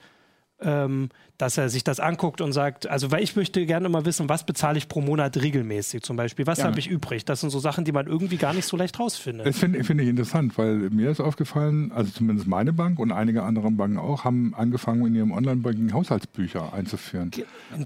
ähm, 0.62 1.10
dass 1.41 1.58
er 1.58 1.70
sich 1.70 1.84
das 1.84 2.00
anguckt 2.00 2.39
und 2.39 2.53
sagt, 2.53 2.88
also 2.88 3.12
weil 3.12 3.24
ich 3.24 3.36
möchte 3.36 3.65
gerne 3.65 3.89
mal 3.89 4.06
wissen, 4.06 4.30
was 4.30 4.46
bezahle 4.46 4.77
ich 4.77 4.88
pro 4.88 5.01
Monat 5.01 5.38
regelmäßig 5.41 6.03
zum 6.03 6.15
Beispiel, 6.15 6.46
was 6.46 6.60
Gerne. 6.60 6.70
habe 6.70 6.80
ich 6.80 6.88
übrig? 6.88 7.25
Das 7.25 7.41
sind 7.41 7.50
so 7.50 7.60
Sachen, 7.60 7.84
die 7.84 7.91
man 7.91 8.06
irgendwie 8.06 8.38
gar 8.38 8.53
nicht 8.53 8.65
so 8.65 8.77
leicht 8.77 9.00
rausfindet. 9.00 9.48
Das 9.48 9.58
finde 9.58 9.84
finde 9.84 10.03
ich 10.03 10.10
interessant, 10.10 10.56
weil 10.60 10.75
mir 10.91 11.10
ist 11.10 11.20
aufgefallen, 11.20 11.91
also 11.94 12.12
zumindest 12.12 12.48
meine 12.48 12.74
Bank 12.74 13.00
und 13.00 13.12
einige 13.12 13.41
andere 13.41 13.72
Banken 13.72 13.98
auch, 13.98 14.24
haben 14.24 14.53
angefangen, 14.56 15.08
in 15.08 15.15
ihrem 15.15 15.32
Online-Banking 15.32 15.94
Haushaltsbücher 15.94 16.74
einzuführen. 16.74 17.32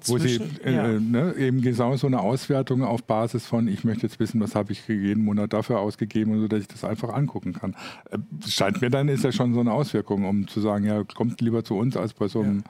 Wo 0.06 0.18
sie 0.18 0.36
Inzwischen, 0.36 0.66
äh, 0.66 0.74
ja. 0.74 0.88
äh, 0.88 1.00
ne, 1.00 1.34
eben 1.38 1.62
genau 1.62 1.96
so 1.96 2.08
eine 2.08 2.20
Auswertung 2.20 2.84
auf 2.84 3.04
Basis 3.04 3.46
von, 3.46 3.70
ich 3.70 3.86
möchte 3.86 4.04
jetzt 4.04 4.20
wissen, 4.20 4.42
was 4.42 4.54
habe 4.56 4.74
ich 4.74 4.86
jeden 4.88 5.24
Monat 5.24 5.54
dafür 5.54 5.80
ausgegeben, 5.80 6.34
und 6.34 6.42
so, 6.42 6.48
dass 6.50 6.60
ich 6.60 6.68
das 6.68 6.84
einfach 6.84 7.14
angucken 7.14 7.54
kann. 7.54 7.76
Äh, 8.12 8.18
scheint 8.50 8.82
mir 8.82 8.90
dann, 8.90 9.08
ist 9.08 9.24
ja 9.24 9.32
schon 9.32 9.54
so 9.54 9.62
eine 9.62 9.72
Auswirkung, 9.72 10.26
um 10.26 10.46
zu 10.50 10.60
sagen, 10.60 10.86
ja, 10.86 11.06
kommt 11.06 11.40
lieber 11.40 11.64
zu 11.64 11.78
uns, 11.78 11.96
als 11.96 12.14
bei 12.14 12.28
so 12.28 12.42
einem 12.42 12.65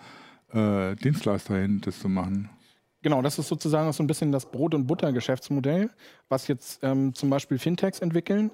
äh, 0.53 0.95
Dienstleister 0.95 1.57
hin, 1.57 1.81
das 1.83 1.99
zu 1.99 2.09
machen. 2.09 2.49
Genau, 3.01 3.21
das 3.21 3.37
ist 3.37 3.47
sozusagen 3.47 3.87
auch 3.87 3.93
so 3.93 4.01
ein 4.01 4.07
bisschen 4.07 4.31
das 4.31 4.49
Brot- 4.49 4.73
und 4.73 4.87
Butter-Geschäftsmodell, 4.87 5.91
was 6.27 6.47
jetzt 6.47 6.79
ähm, 6.81 7.13
zum 7.13 7.29
Beispiel 7.29 7.59
Fintechs 7.59 7.99
entwickeln. 7.99 8.49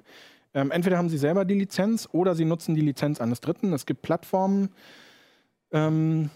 Ähm, 0.54 0.72
entweder 0.72 0.98
haben 0.98 1.10
sie 1.10 1.18
selber 1.18 1.46
die 1.46 1.54
Lizenz 1.54 2.10
oder 2.12 2.36
sie 2.36 2.44
nutzen 2.44 2.76
die 2.76 2.82
Lizenz 2.82 3.22
eines 3.22 3.40
Dritten. 3.40 3.72
Es 3.72 3.86
gibt 3.86 4.02
Plattformen, 4.02 4.70
ähm, 5.72 6.30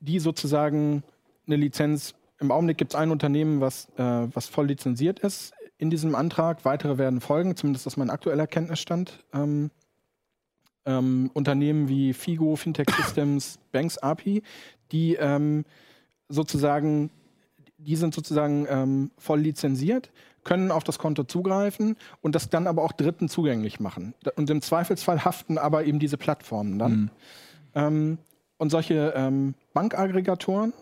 die 0.00 0.18
sozusagen 0.18 1.02
eine 1.46 1.56
Lizenz, 1.56 2.14
im 2.38 2.50
Augenblick 2.50 2.76
gibt 2.76 2.92
es 2.92 3.00
ein 3.00 3.10
Unternehmen, 3.10 3.60
was, 3.60 3.88
äh, 3.96 4.28
was 4.34 4.48
voll 4.48 4.66
lizenziert 4.66 5.20
ist 5.20 5.54
in 5.78 5.90
diesem 5.90 6.14
Antrag. 6.14 6.64
Weitere 6.64 6.98
werden 6.98 7.20
folgen, 7.20 7.56
zumindest 7.56 7.86
das 7.86 7.94
ist 7.94 7.96
mein 7.96 8.10
aktueller 8.10 8.46
Kenntnisstand. 8.46 9.24
Ähm, 9.32 9.70
ähm, 10.86 11.30
Unternehmen 11.34 11.88
wie 11.88 12.12
Figo, 12.12 12.56
Fintech 12.56 12.88
Systems, 12.90 13.58
Banks 13.70 13.98
API, 13.98 14.42
die 14.90 15.14
ähm, 15.14 15.64
sozusagen, 16.28 17.10
die 17.78 17.96
sind 17.96 18.14
sozusagen 18.14 18.66
ähm, 18.68 19.10
voll 19.18 19.40
lizenziert, 19.40 20.10
können 20.44 20.70
auf 20.70 20.84
das 20.84 20.98
Konto 20.98 21.24
zugreifen 21.24 21.96
und 22.20 22.34
das 22.34 22.50
dann 22.50 22.66
aber 22.66 22.82
auch 22.82 22.92
Dritten 22.92 23.28
zugänglich 23.28 23.80
machen. 23.80 24.14
Und 24.36 24.50
im 24.50 24.60
Zweifelsfall 24.60 25.24
haften 25.24 25.58
aber 25.58 25.84
eben 25.84 25.98
diese 25.98 26.16
Plattformen 26.16 26.78
dann. 26.78 27.10
Ähm, 27.74 28.18
und 28.58 28.70
solche 28.70 29.12
ähm, 29.16 29.54
Bankaggregatoren 29.72 30.72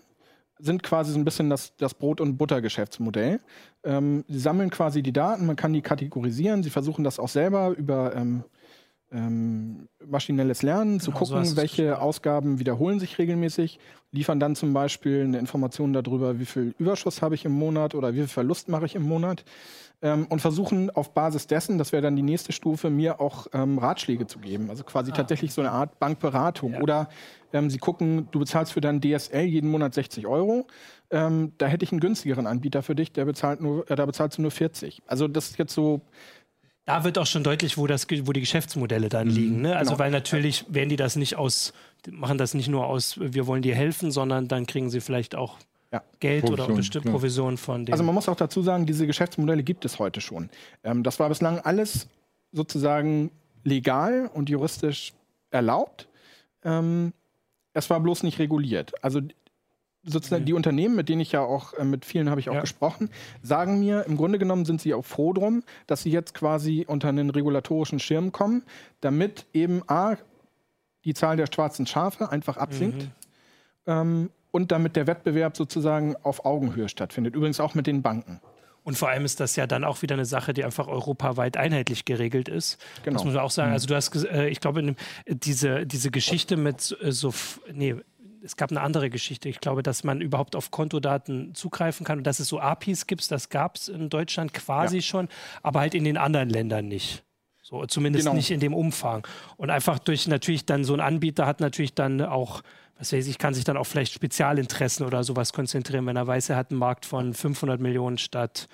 sind 0.59 0.83
quasi 0.83 1.13
so 1.13 1.19
ein 1.19 1.25
bisschen 1.25 1.49
das, 1.51 1.77
das 1.77 1.95
Brot- 1.95 2.21
und 2.21 2.37
Buttergeschäftsmodell. 2.37 3.41
Ähm, 3.85 4.25
sie 4.29 4.39
sammeln 4.39 4.71
quasi 4.71 5.03
die 5.03 5.13
Daten, 5.13 5.47
man 5.47 5.57
kann 5.57 5.73
die 5.73 5.81
kategorisieren, 5.81 6.63
sie 6.63 6.71
versuchen 6.71 7.05
das 7.05 7.19
auch 7.19 7.29
selber 7.29 7.71
über, 7.71 8.15
ähm, 9.13 9.89
maschinelles 10.07 10.63
Lernen, 10.63 10.99
Genau, 10.99 11.05
zu 11.05 11.11
so 11.11 11.17
gucken, 11.17 11.39
du's 11.39 11.57
welche. 11.57 12.01
Ausgaben 12.01 12.59
wiederholen 12.59 13.01
sich 13.01 13.19
regelmäßig, 13.19 13.79
liefern 14.13 14.41
dann 14.41 14.57
zum 14.57 14.73
Beispiel 14.73 15.23
eine 15.23 15.39
Information 15.39 15.93
darüber, 15.93 16.39
wie 16.39 16.45
viel 16.45 16.75
Überschuss 16.79 17.23
habe 17.23 17.35
ich 17.35 17.45
im 17.45 17.53
Monat 17.53 17.95
oder 17.95 18.13
wie 18.13 18.19
viel 18.19 18.29
Verlust 18.29 18.69
mache 18.69 18.87
ich 18.87 18.95
im 18.95 19.03
Monat 19.03 19.45
ähm, 20.03 20.27
und 20.29 20.41
versuchen 20.41 20.91
auf 20.91 21.13
Basis 21.13 21.47
dessen, 21.47 21.77
das 21.79 21.93
wäre 21.93 22.03
dann 22.03 22.17
die 22.17 22.23
nächste 22.23 22.53
Stufe, 22.53 22.89
mir 22.89 23.21
auch 23.21 23.49
ähm, 23.53 23.79
Ratschläge 23.79 24.27
zu 24.27 24.39
geben. 24.39 24.71
Also 24.71 24.85
quasi 24.85 25.13
tatsächlich 25.13 25.53
so 25.53 25.61
eine 25.61 25.73
Art 25.73 25.99
Bankberatung. 25.99 26.73
Ah. 26.73 26.77
Ja. 26.77 26.83
Oder 26.83 27.09
ähm, 27.53 27.69
sie 27.69 27.79
gucken, 27.79 28.29
du 28.31 28.39
bezahlst 28.39 28.73
für 28.73 28.81
dein 28.81 29.01
DSL 29.01 29.45
jeden 29.45 29.71
Monat 29.71 29.95
60 29.95 30.27
Euro. 30.27 30.67
Ähm, 31.11 31.53
da 31.59 31.67
hätte 31.67 31.85
ich 31.85 31.93
einen 31.93 32.01
günstigeren 32.01 32.47
Anbieter 32.47 32.83
für 32.83 32.95
dich, 32.95 33.13
der 33.13 33.25
bezahlt 33.25 33.61
nur, 33.61 33.91
äh, 33.91 33.97
da 33.97 34.07
bezahlst 34.07 34.39
du 34.39 34.43
nur 34.43 34.53
40. 34.53 35.03
Also 35.07 35.29
das 35.29 35.51
ist 35.51 35.59
jetzt 35.59 35.75
so 35.75 36.01
Da 36.87 37.05
wird 37.05 37.19
auch 37.19 37.27
schon 37.27 37.45
deutlich, 37.45 37.79
wo, 37.79 37.87
das, 37.87 38.07
wo 38.11 38.33
die 38.33 38.41
Geschäftsmodelle 38.41 39.09
dann 39.09 39.29
liegen. 39.29 39.61
Ne? 39.61 39.77
Also, 39.77 39.91
genau. 39.91 39.99
weil 40.01 40.11
natürlich 40.11 40.65
werden 40.69 40.89
die 40.89 40.97
das 40.97 41.17
nicht 41.17 41.37
aus, 41.37 41.73
machen 42.11 42.39
das 42.39 42.55
nicht 42.55 42.69
nur 42.69 42.87
aus, 42.87 43.19
wir 43.21 43.47
wollen 43.47 43.63
dir 43.63 43.75
helfen, 43.75 44.11
sondern 44.11 44.49
dann 44.49 44.67
kriegen 44.67 44.91
sie 44.91 45.01
vielleicht 45.01 45.35
auch 45.35 45.59
Ja. 45.93 46.03
Geld 46.21 46.45
oder 46.45 46.57
Provision, 46.65 46.77
bestimmte 46.77 47.09
klar. 47.09 47.15
Provision 47.15 47.57
von 47.59 47.85
dem. 47.85 47.93
Also 47.93 48.03
man 48.05 48.15
muss 48.15 48.29
auch 48.29 48.37
dazu 48.37 48.63
sagen, 48.63 48.87
diese 48.87 49.07
Geschäftsmodelle 49.07 49.63
gibt 49.63 49.85
es 49.85 49.99
heute 49.99 50.21
schon. 50.21 50.49
Ähm, 50.83 51.03
das 51.03 51.21
war 51.21 51.29
bislang 51.29 51.61
alles 51.61 52.09
sozusagen 52.53 53.31
legal 53.63 54.31
und 54.33 54.49
juristisch 54.49 55.13
erlaubt. 55.51 56.09
Ähm, 56.65 57.13
es 57.73 57.89
war 57.91 58.01
bloß 58.01 58.23
nicht 58.23 58.39
reguliert. 58.39 58.93
Also 59.05 59.21
sozusagen 60.03 60.45
die 60.47 60.55
Unternehmen, 60.55 60.97
mit 60.97 61.09
denen 61.09 61.21
ich 61.21 61.33
ja 61.33 61.41
auch, 61.43 61.75
äh, 61.75 61.85
mit 61.85 62.05
vielen 62.05 62.31
habe 62.31 62.41
ich 62.41 62.49
auch 62.49 62.55
Ja. 62.55 62.61
gesprochen, 62.61 63.11
sagen 63.43 63.81
mir, 63.81 64.05
im 64.07 64.17
Grunde 64.17 64.39
genommen 64.39 64.65
sind 64.65 64.81
sie 64.81 64.95
auch 64.95 65.05
froh 65.05 65.33
drum, 65.33 65.63
dass 65.87 66.03
sie 66.03 66.11
jetzt 66.11 66.33
quasi 66.35 66.85
unter 66.89 67.09
einen 67.09 67.31
regulatorischen 67.31 67.99
Schirm 67.99 68.33
kommen, 68.33 68.63
damit 69.01 69.47
eben 69.53 69.83
A, 69.89 70.17
die 71.05 71.15
Zahl 71.15 71.37
der 71.37 71.47
schwarzen 71.53 71.87
Schafe 71.87 72.31
einfach 72.31 72.57
absinkt 72.57 73.09
ähm, 73.87 74.31
und 74.51 74.73
damit 74.73 74.97
der 74.97 75.07
Wettbewerb 75.07 75.57
sozusagen 75.57 76.17
auf 76.23 76.45
Augenhöhe 76.45 76.89
stattfindet. 76.89 77.35
Übrigens 77.35 77.61
auch 77.61 77.75
mit 77.75 77.87
den 77.87 78.03
Banken. 78.03 78.41
Und 78.83 78.97
vor 78.97 79.11
allem 79.11 79.27
ist 79.27 79.41
das 79.41 79.57
ja 79.57 79.67
dann 79.67 79.85
auch 79.85 80.01
wieder 80.01 80.15
eine 80.15 80.25
Sache, 80.25 80.55
die 80.55 80.65
einfach 80.65 80.89
europaweit 80.89 81.59
einheitlich 81.59 82.07
geregelt 82.07 82.49
ist. 82.49 82.79
Genau. 83.05 83.15
Das 83.17 83.25
muss 83.25 83.35
man 83.35 83.43
auch 83.45 83.51
sagen. 83.51 83.73
Also 83.73 83.87
du 83.87 83.95
hast, 83.95 84.15
äh, 84.25 84.49
ich 84.49 84.61
glaube, 84.61 84.83
dem- 84.83 84.97
diese, 85.27 85.87
diese 85.87 86.11
Geschichte 86.11 86.57
mit 86.57 86.97
äh, 87.03 87.13
so, 87.13 87.33
nee, 87.73 87.95
es 88.43 88.57
gab 88.57 88.71
eine 88.71 88.81
andere 88.81 89.11
Geschichte. 89.11 89.49
Ich 89.49 89.61
glaube, 89.61 89.83
dass 89.83 90.05
man 90.05 90.21
überhaupt 90.21 90.57
auf 90.57 90.71
Kontodaten 90.71 91.55
zugreifen 91.55 92.05
kann 92.07 92.19
und 92.19 92.25
dass 92.25 92.39
es 92.41 92.49
so 92.49 92.61
APIs 92.61 93.07
gibt, 93.07 93.31
das 93.31 93.49
gab 93.49 93.77
es 93.77 93.89
in 93.89 94.09
Deutschland 94.11 94.53
quasi 94.55 94.97
Ja. 94.97 95.03
schon, 95.03 95.29
aber 95.63 95.81
halt 95.81 95.95
in 95.95 96.05
den 96.05 96.17
anderen 96.17 96.49
Ländern 96.51 96.89
nicht. 96.89 97.23
So, 97.63 97.85
zumindest 97.87 98.25
Genau. 98.25 98.35
nicht 98.37 98.51
in 98.51 98.61
dem 98.61 98.75
Umfang. 98.75 99.27
Und 99.57 99.71
einfach 99.71 99.99
durch 99.99 100.27
natürlich 100.27 100.65
dann 100.67 100.85
so 100.85 100.95
ein 100.95 101.01
Anbieter 101.01 101.47
hat 101.47 101.61
natürlich 101.61 101.95
dann 101.95 102.21
auch, 102.21 102.63
was 102.99 103.13
weiß 103.13 103.27
ich, 103.29 103.39
kann 103.39 103.55
sich 103.55 103.65
dann 103.65 103.77
auf 103.77 103.87
vielleicht 103.89 104.13
Spezialinteressen 104.13 105.07
oder 105.07 105.23
sowas 105.23 105.53
konzentrieren, 105.53 106.05
wenn 106.07 106.17
er 106.17 106.27
weiß, 106.27 106.49
er 106.51 106.57
hat 106.57 106.71
einen 106.71 106.79
Markt 106.81 107.07
von 107.07 107.33
500 107.33 107.81
Millionen 107.81 108.19
statt 108.19 108.67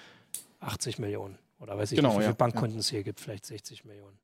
80 0.61 0.99
Millionen. 0.99 1.38
Oder 1.58 1.76
weiß 1.76 1.92
ich 1.92 1.96
Genau, 1.96 2.08
nicht, 2.11 2.18
wie 2.18 2.23
viele 2.23 2.32
ja, 2.32 2.37
Bankkonten 2.37 2.78
es 2.78 2.88
hier 2.90 3.02
gibt, 3.02 3.20
vielleicht 3.20 3.44
60 3.46 3.85
Millionen. 3.85 4.16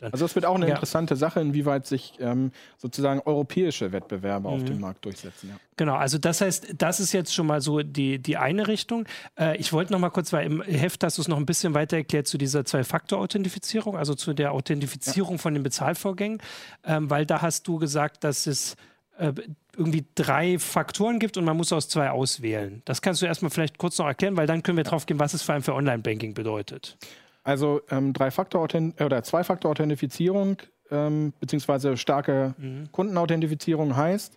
Dann, 0.00 0.12
Also 0.12 0.24
es 0.24 0.34
wird 0.34 0.46
auch 0.46 0.54
eine 0.56 0.66
Ja. 0.66 0.74
interessante 0.74 1.14
Sache, 1.16 1.40
inwieweit 1.40 1.86
sich 1.86 2.14
ähm, 2.20 2.52
sozusagen 2.78 3.20
europäische 3.24 3.92
Wettbewerber 3.92 4.48
auf 4.48 4.60
Mhm. 4.62 4.66
dem 4.66 4.80
Markt 4.80 5.04
durchsetzen. 5.04 5.50
Ja. 5.50 5.56
Genau, 5.76 5.94
also 5.94 6.18
das 6.18 6.40
heißt, 6.40 6.74
das 6.78 7.00
ist 7.00 7.12
jetzt 7.12 7.34
schon 7.34 7.46
mal 7.46 7.60
so 7.60 7.82
die, 7.82 8.18
die 8.18 8.36
eine 8.36 8.66
Richtung. 8.68 9.06
Äh, 9.38 9.56
ich 9.58 9.72
wollte 9.72 9.92
noch 9.92 9.98
mal 9.98 10.10
kurz, 10.10 10.32
weil 10.32 10.46
im 10.46 10.62
Heft 10.62 11.02
hast 11.04 11.18
du 11.18 11.22
es 11.22 11.28
noch 11.28 11.36
ein 11.38 11.46
bisschen 11.46 11.74
weiter 11.74 11.96
erklärt 11.98 12.26
zu 12.26 12.36
dieser 12.38 12.64
Zwei-Faktor-Authentifizierung, 12.64 13.96
also 13.96 14.14
zu 14.14 14.32
der 14.34 14.52
Authentifizierung 14.52 15.38
von 15.38 15.54
den 15.54 15.62
Bezahlvorgängen, 15.62 16.40
ähm, 16.84 17.10
weil 17.10 17.26
da 17.26 17.42
hast 17.42 17.66
du 17.68 17.78
gesagt, 17.78 18.24
dass 18.24 18.46
es 18.46 18.76
äh, 19.18 19.32
irgendwie 19.76 20.04
drei 20.14 20.58
Faktoren 20.58 21.18
gibt 21.18 21.36
und 21.36 21.44
man 21.44 21.56
muss 21.56 21.72
aus 21.72 21.88
zwei 21.88 22.10
auswählen. 22.10 22.82
Das 22.86 23.02
kannst 23.02 23.20
du 23.22 23.26
erstmal 23.26 23.50
vielleicht 23.50 23.78
kurz 23.78 23.98
noch 23.98 24.06
erklären, 24.06 24.36
weil 24.36 24.46
dann 24.46 24.62
können 24.62 24.76
wir 24.76 24.84
drauf 24.84 25.06
gehen, 25.06 25.18
was 25.18 25.34
es 25.34 25.42
vor 25.42 25.54
allem 25.54 25.62
für 25.62 25.74
Online-Banking 25.74 26.34
bedeutet. 26.34 26.96
Also 27.42 27.80
ähm, 27.90 28.12
Drei-Faktor- 28.12 28.68
äh, 28.74 29.04
oder 29.04 29.22
Zwei-Faktor-Authentifizierung 29.22 30.58
ähm, 30.90 31.32
beziehungsweise 31.40 31.96
starke 31.96 32.54
Kundenauthentifizierung 32.92 33.96
heißt, 33.96 34.34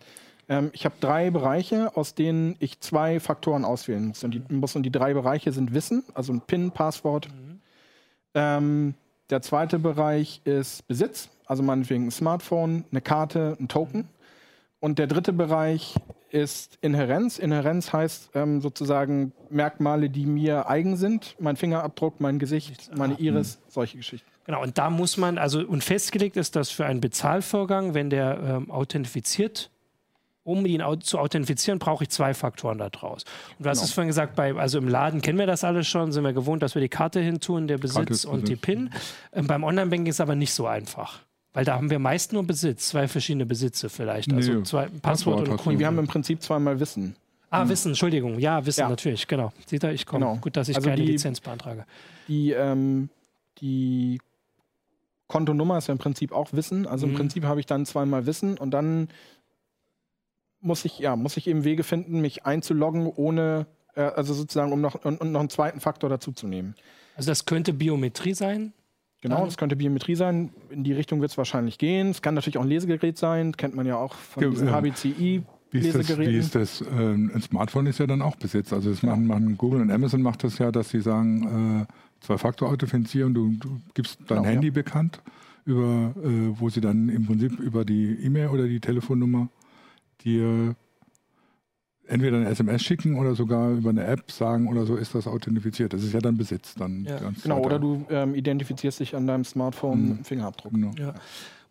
ähm, 0.49 0.69
ich 0.73 0.85
habe 0.85 0.95
drei 0.99 1.31
Bereiche, 1.31 1.95
aus 1.95 2.15
denen 2.15 2.55
ich 2.59 2.79
zwei 2.79 3.19
Faktoren 3.19 3.65
auswählen 3.65 4.07
muss. 4.07 4.23
Und 4.23 4.31
die, 4.31 4.43
muss, 4.49 4.75
und 4.75 4.83
die 4.83 4.91
drei 4.91 5.13
Bereiche 5.13 5.51
sind 5.51 5.73
Wissen, 5.73 6.03
also 6.13 6.33
ein 6.33 6.41
PIN, 6.41 6.71
Passwort. 6.71 7.27
Ähm, 8.33 8.93
der 9.29 9.41
zweite 9.41 9.79
Bereich 9.79 10.41
ist 10.43 10.87
Besitz, 10.87 11.29
also 11.45 11.63
meinetwegen 11.63 12.07
ein 12.07 12.11
Smartphone, 12.11 12.85
eine 12.91 13.01
Karte, 13.01 13.57
ein 13.59 13.67
Token. 13.67 14.07
Und 14.79 14.99
der 14.99 15.07
dritte 15.07 15.33
Bereich 15.33 15.95
ist 16.33 16.79
Inherenz. 16.81 17.37
Inherenz 17.37 17.93
heißt 17.93 18.31
ähm, 18.33 18.59
sozusagen 18.59 19.33
Merkmale, 19.49 20.09
die 20.09 20.25
mir 20.25 20.67
eigen 20.67 20.97
sind. 20.97 21.35
Mein 21.39 21.55
Fingerabdruck, 21.55 22.19
mein 22.19 22.39
Gesicht, 22.39 22.89
meine 22.97 23.19
Iris, 23.19 23.59
solche 23.67 23.97
Geschichten. 23.97 24.27
Genau, 24.45 24.61
und 24.61 24.77
da 24.77 24.89
muss 24.89 25.15
man, 25.17 25.37
also 25.37 25.59
und 25.59 25.83
festgelegt 25.83 26.35
ist, 26.35 26.55
dass 26.55 26.69
für 26.69 26.85
einen 26.85 27.01
Bezahlvorgang, 27.01 27.93
wenn 27.93 28.09
der 28.09 28.39
ähm, 28.43 28.71
authentifiziert, 28.71 29.69
um 30.43 30.65
ihn 30.65 30.83
zu 31.01 31.19
authentifizieren, 31.19 31.79
brauche 31.79 32.03
ich 32.03 32.09
zwei 32.09 32.33
Faktoren 32.33 32.77
daraus. 32.79 33.23
Und 33.57 33.65
du 33.65 33.69
hast 33.69 33.77
Genau. 33.77 33.85
es 33.85 33.93
vorhin 33.93 34.07
gesagt, 34.09 34.35
bei, 34.35 34.53
also 34.55 34.79
im 34.79 34.89
Laden 34.89 35.21
kennen 35.21 35.37
wir 35.39 35.47
das 35.47 35.63
alles 35.63 35.87
schon, 35.87 36.11
sind 36.11 36.23
wir 36.23 36.33
gewohnt, 36.33 36.61
dass 36.63 36.75
wir 36.75 36.81
die 36.81 36.89
Karte 36.89 37.21
hintun, 37.21 37.67
der 37.67 37.77
Besitz 37.77 38.25
und 38.25 38.47
die. 38.49 38.55
PIN. 38.57 38.89
Ähm, 39.31 39.47
beim 39.47 39.63
Online-Banking 39.63 40.07
ist 40.07 40.15
es 40.15 40.21
aber 40.21 40.35
nicht 40.35 40.53
so 40.53 40.67
einfach. 40.67 41.19
Weil 41.53 41.65
da 41.65 41.75
haben 41.75 41.89
wir 41.91 41.99
meist 41.99 42.33
nur 42.33 42.43
Besitz, 42.43 42.89
zwei 42.89 43.07
verschiedene 43.07 43.45
Besitze 43.45 43.89
vielleicht. 43.89 44.33
Also 44.33 44.53
Nee, 44.53 44.63
zwei, 44.63 44.85
Passwort 44.87 45.01
Passwort 45.03 45.49
und. 45.49 45.57
Kunden. 45.57 45.79
Wir 45.79 45.87
haben 45.87 45.99
im 45.99 46.07
Prinzip 46.07 46.41
zweimal 46.41 46.79
Wissen. 46.79 47.15
ah, 47.51 47.67
Wissen, 47.69 47.89
Entschuldigung. 47.89 48.39
Ja, 48.39 48.65
Wissen 48.65 48.79
Ja. 48.81 48.89
natürlich, 48.89 49.27
genau. 49.27 49.53
Seht 49.67 49.83
ihr, 49.83 49.91
ich 49.91 50.05
komme. 50.07 50.25
Genau. 50.25 50.37
Gut, 50.39 50.57
dass 50.57 50.67
ich 50.69 50.75
Also 50.75 50.89
keine 50.89 51.01
die- 51.03 51.11
Lizenz 51.11 51.39
beantrage. 51.39 51.85
Die, 52.27 52.51
ähm, 52.51 53.09
die 53.59 54.19
Kontonummer 55.27 55.77
ist 55.77 55.87
ja 55.87 55.91
im 55.91 55.99
Prinzip 55.99 56.31
auch 56.31 56.53
Wissen. 56.53 56.87
Also 56.87 57.05
Mhm. 57.05 57.11
im 57.13 57.17
Prinzip 57.19 57.43
habe 57.45 57.59
ich 57.59 57.65
dann 57.67 57.85
zweimal 57.85 58.25
Wissen 58.25 58.57
und 58.57 58.71
dann 58.71 59.07
muss 60.59 60.85
ich, 60.85 60.97
ja, 60.99 61.15
muss 61.15 61.37
ich 61.37 61.47
eben 61.47 61.63
Wege 61.63 61.83
finden, 61.83 62.21
mich 62.21 62.45
einzuloggen, 62.45 63.05
ohne, 63.07 63.67
äh, 63.95 64.01
also 64.01 64.33
sozusagen, 64.33 64.71
um 64.71 64.81
noch, 64.81 64.95
und, 65.05 65.19
und 65.21 65.31
noch 65.31 65.39
einen 65.41 65.49
zweiten 65.49 65.79
Faktor 65.79 66.09
dazuzunehmen. 66.09 66.73
Also 67.15 67.29
das 67.29 67.45
könnte 67.45 67.73
Biometrie 67.73 68.33
sein. 68.33 68.73
Genau, 69.23 69.37
Dann- 69.37 69.45
das 69.45 69.57
könnte 69.57 69.75
Biometrie 69.75 70.15
sein. 70.15 70.51
In 70.69 70.83
die 70.83 70.93
Richtung 70.93 71.19
wird 71.21 71.31
es 71.31 71.37
wahrscheinlich 71.37 71.77
gehen. 71.79 72.09
Es 72.09 72.21
kann 72.21 72.35
natürlich 72.35 72.57
auch 72.59 72.63
ein 72.63 72.67
Lesegerät 72.67 73.17
sein, 73.17 73.55
kennt 73.57 73.73
man 73.73 73.85
ja 73.87 73.95
auch 73.97 74.13
von 74.13 74.43
Ja, 74.43 74.49
diesen 74.49 74.67
ähm, 74.67 74.73
HBCI. 74.75 75.41
Wie 75.71 75.77
ist 75.79 75.95
das? 75.95 76.19
Wie 76.19 76.37
ist 76.37 76.53
das 76.53 76.81
ähm, 76.81 77.31
ein 77.33 77.41
Smartphone 77.41 77.87
ist 77.87 77.97
ja 77.99 78.05
dann 78.05 78.21
auch 78.21 78.35
Besitz. 78.35 78.71
Also 78.73 78.91
das 78.91 79.01
machen, 79.01 79.25
machen 79.25 79.57
Google 79.57 79.81
und 79.81 79.89
Amazon 79.91 80.21
macht 80.21 80.43
das 80.43 80.59
ja, 80.59 80.71
dass 80.71 80.89
sie 80.89 80.99
sagen, 81.01 81.87
äh, 81.87 81.93
Zwei-Faktor-Authentifizierung, 82.25 83.33
du, 83.33 83.49
du 83.59 83.81
gibst 83.93 84.19
dein 84.27 84.37
Genau, 84.39 84.49
Handy 84.49 84.71
bekannt, 84.71 85.21
über, 85.65 86.13
äh, 86.23 86.59
wo 86.59 86.69
sie 86.69 86.79
dann 86.81 87.09
im 87.09 87.25
Prinzip 87.25 87.59
über 87.59 87.85
die 87.85 88.13
E-Mail 88.23 88.49
oder 88.49 88.67
die 88.67 88.79
Telefonnummer 88.79 89.47
dir 90.23 90.75
entweder 92.07 92.37
eine 92.37 92.49
SMS 92.49 92.83
schicken 92.83 93.17
oder 93.17 93.35
sogar 93.35 93.71
über 93.71 93.89
eine 93.89 94.05
App 94.05 94.29
sagen 94.31 94.67
oder 94.67 94.85
so 94.85 94.95
ist 94.95 95.15
das 95.15 95.27
authentifiziert. 95.27 95.93
Das 95.93 96.03
ist 96.03 96.13
ja 96.13 96.19
dann 96.19 96.37
Besitz. 96.37 96.75
Dann 96.75 97.05
Ja. 97.05 97.19
ganz 97.19 97.41
Genau, 97.43 97.57
weiter. 97.57 97.65
oder 97.67 97.79
du 97.79 98.05
ähm, 98.09 98.35
identifizierst 98.35 98.99
dich 98.99 99.15
an 99.15 99.27
deinem 99.27 99.45
Smartphone 99.45 100.01
Mhm. 100.01 100.09
mit 100.09 100.17
dem 100.19 100.25
Fingerabdruck. 100.25 100.73
Genau. 100.73 100.91
Ja. 100.99 101.13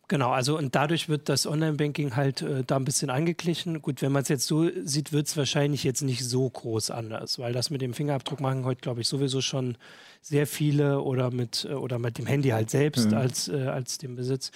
Genau, 0.09 0.31
also 0.31 0.59
und 0.59 0.75
dadurch 0.75 1.09
wird 1.09 1.29
das 1.31 1.47
Online-Banking 1.47 2.17
halt 2.17 2.43
äh, 2.43 2.65
da 2.67 2.77
ein 2.77 2.85
bisschen 2.85 3.09
angeglichen. 3.09 3.81
Gut, 3.81 4.03
wenn 4.03 4.13
man 4.13 4.23
es 4.23 4.29
jetzt 4.29 4.47
so 4.47 4.69
sieht, 4.85 5.13
wird 5.13 5.27
es 5.29 5.37
wahrscheinlich 5.39 5.85
jetzt 5.85 6.03
nicht 6.03 6.23
so 6.25 6.51
groß 6.51 6.91
anders, 6.91 7.39
weil 7.39 7.53
das 7.55 7.71
mit 7.71 7.81
dem 7.81 7.95
Fingerabdruck 7.95 8.41
machen 8.41 8.65
heute, 8.67 8.81
glaube 8.83 9.01
ich, 9.01 9.09
sowieso 9.09 9.41
schon 9.41 9.77
sehr 10.21 10.47
viele 10.47 11.01
oder 11.01 11.31
mit, 11.31 11.67
äh, 11.71 11.75
oder 11.75 11.99
mit 11.99 12.19
dem 12.19 12.27
Handy 12.27 12.51
halt 12.51 12.69
selbst 12.69 13.13
Ja. 13.13 13.19
als, 13.19 13.49
äh, 13.49 13.69
als 13.69 13.97
dem 13.99 14.15
Besitz. 14.17 14.51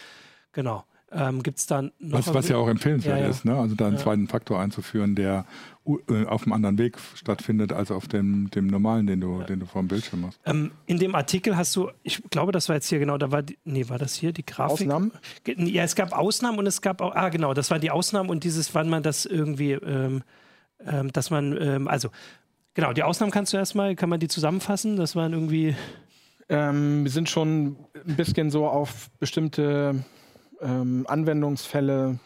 Genau. 0.53 0.85
Ähm, 1.13 1.43
Gibt 1.45 1.59
es 1.59 1.67
dann 1.67 1.93
noch. 2.01 2.19
Was, 2.19 2.35
was 2.35 2.49
ja 2.49 2.57
auch 2.57 2.69
empfehlenswert 2.69 3.19
Ja, 3.19 3.25
ja. 3.25 3.31
ist, 3.31 3.45
ne? 3.45 3.57
also 3.57 3.77
da 3.77 3.87
einen 3.87 3.97
Ja. 3.97 4.03
zweiten 4.03 4.27
Faktor 4.27 4.59
einzuführen, 4.61 5.15
der 5.15 5.47
äh, 6.09 6.25
auf 6.27 6.43
einem 6.43 6.53
anderen 6.53 6.79
Weg 6.79 6.99
stattfindet 7.15 7.73
als 7.73 7.93
auf 7.93 8.09
dem, 8.09 8.51
dem 8.51 8.67
normalen, 8.67 9.07
den 9.07 9.21
du, 9.21 9.43
den 9.45 9.61
du 9.61 9.67
vor 9.67 9.83
dem 9.83 9.87
Bildschirm 9.89 10.27
hast. 10.27 10.41
ähm, 10.45 10.73
in 10.87 10.99
dem 10.99 11.15
Artikel 11.15 11.57
hast 11.57 11.77
du, 11.77 11.91
ich 12.03 12.21
glaube, 12.31 12.51
das 12.51 12.69
war 12.69 12.75
jetzt 12.75 12.89
hier 12.89 12.99
genau, 12.99 13.19
da 13.19 13.31
war 13.31 13.43
die, 13.45 13.57
nee, 13.65 13.89
war 13.89 13.99
das 13.99 14.17
hier 14.17 14.33
die 14.33 14.45
Grafik? 14.45 14.89
Ausnahmen? 14.89 15.13
Ja, 15.47 15.85
es 15.85 15.95
gab 15.95 16.13
Ausnahmen 16.13 16.59
und 16.59 16.67
es 16.67 16.83
gab 16.83 17.01
auch, 17.01 17.15
ah 17.15 17.29
genau, 17.29 17.55
das 17.55 17.71
waren 17.71 17.81
die 17.81 17.93
Ausnahmen 17.93 18.29
und 18.29 18.43
dieses, 18.43 18.75
wann 18.75 18.89
man 18.89 19.05
das 19.05 19.27
irgendwie, 19.27 19.73
ähm, 19.73 20.25
ähm, 20.85 21.13
dass 21.13 21.31
man, 21.31 21.57
ähm, 21.61 21.87
also 21.87 22.09
genau, 22.75 22.93
die 22.93 23.05
Ausnahmen 23.05 23.31
kannst 23.31 23.53
du 23.53 23.57
erstmal, 23.57 23.95
kann 23.95 24.09
man 24.09 24.19
die 24.19 24.29
zusammenfassen? 24.29 24.97
Das 24.97 25.15
waren 25.15 25.33
irgendwie, 25.33 25.77
Ähm, 26.49 27.03
wir 27.05 27.11
sind 27.11 27.29
schon 27.29 27.77
ein 28.07 28.17
bisschen 28.17 28.51
so 28.51 28.67
auf 28.69 29.09
bestimmte 29.19 30.05
ähm, 30.61 31.05
Anwendungsfälle 31.09 32.19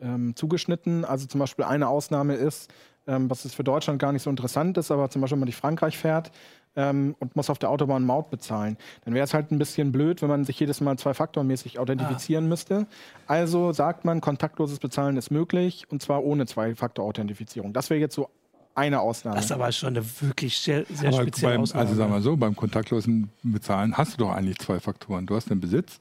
ähm, 0.00 0.36
zugeschnitten. 0.36 1.04
Also 1.04 1.26
zum 1.26 1.40
Beispiel 1.40 1.64
eine 1.64 1.88
Ausnahme 1.88 2.34
ist, 2.34 2.72
ähm, 3.06 3.30
was 3.30 3.44
jetzt 3.44 3.54
für 3.54 3.64
Deutschland 3.64 3.98
gar 3.98 4.12
nicht 4.12 4.22
so 4.22 4.30
interessant 4.30 4.76
ist, 4.78 4.90
aber 4.90 5.10
zum 5.10 5.20
Beispiel, 5.20 5.36
wenn 5.36 5.40
man 5.40 5.46
durch 5.46 5.56
Frankreich 5.56 5.96
fährt, 5.98 6.32
ähm, 6.76 7.16
und 7.18 7.34
muss 7.34 7.50
auf 7.50 7.58
der 7.58 7.70
Autobahn 7.70 8.04
Maut 8.04 8.30
bezahlen. 8.30 8.76
Dann 9.04 9.14
wäre 9.14 9.24
es 9.24 9.34
halt 9.34 9.50
ein 9.50 9.58
bisschen 9.58 9.92
blöd, 9.92 10.22
wenn 10.22 10.28
man 10.28 10.44
sich 10.44 10.60
jedes 10.60 10.80
Mal 10.80 10.98
zwei-Faktor-mäßig 10.98 11.78
authentifizieren 11.78 12.44
ah. 12.44 12.48
müsste. 12.48 12.86
Also 13.26 13.72
sagt 13.72 14.04
man, 14.04 14.20
kontaktloses 14.20 14.78
Bezahlen 14.78 15.16
ist 15.16 15.30
möglich 15.30 15.86
und 15.88 16.02
zwar 16.02 16.22
ohne 16.22 16.46
Zwei-Faktor-Authentifizierung. 16.46 17.72
Das 17.72 17.90
wäre 17.90 17.98
jetzt 17.98 18.14
so 18.14 18.28
eine 18.74 19.00
Ausnahme. 19.00 19.36
Das 19.36 19.46
ist 19.46 19.52
aber 19.52 19.72
schon 19.72 19.96
eine 19.96 20.04
wirklich 20.20 20.58
sehr, 20.58 20.84
sehr 20.90 21.08
aber 21.08 21.22
spezielle 21.22 21.54
beim, 21.54 21.62
Ausnahme. 21.62 21.82
Also 21.82 21.94
sagen 21.94 22.12
wir 22.12 22.20
so, 22.20 22.36
beim 22.36 22.54
kontaktlosen 22.54 23.30
Bezahlen 23.42 23.96
hast 23.96 24.14
du 24.14 24.18
doch 24.18 24.32
eigentlich 24.32 24.58
zwei 24.58 24.78
Faktoren. 24.78 25.24
Du 25.24 25.34
hast 25.34 25.48
den 25.48 25.60
Besitz 25.60 26.00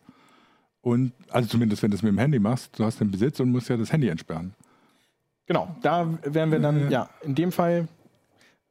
und, 0.86 1.14
also 1.32 1.50
zumindest 1.50 1.82
wenn 1.82 1.90
du 1.90 1.98
es 1.98 2.04
mit 2.04 2.12
dem 2.12 2.20
Handy 2.20 2.38
machst, 2.38 2.78
du 2.78 2.86
hast 2.86 3.00
den 3.00 3.10
Besitz 3.10 3.40
und 3.40 3.50
musst 3.50 3.70
ja 3.70 3.76
das 3.76 3.92
Handy 3.92 4.08
entsperren. 4.08 4.54
Genau, 5.48 5.76
da 5.82 6.08
wären 6.24 6.52
wir 6.52 6.60
dann, 6.60 6.92
ja, 6.92 7.10
in 7.24 7.34
dem 7.34 7.52
Fall 7.52 7.88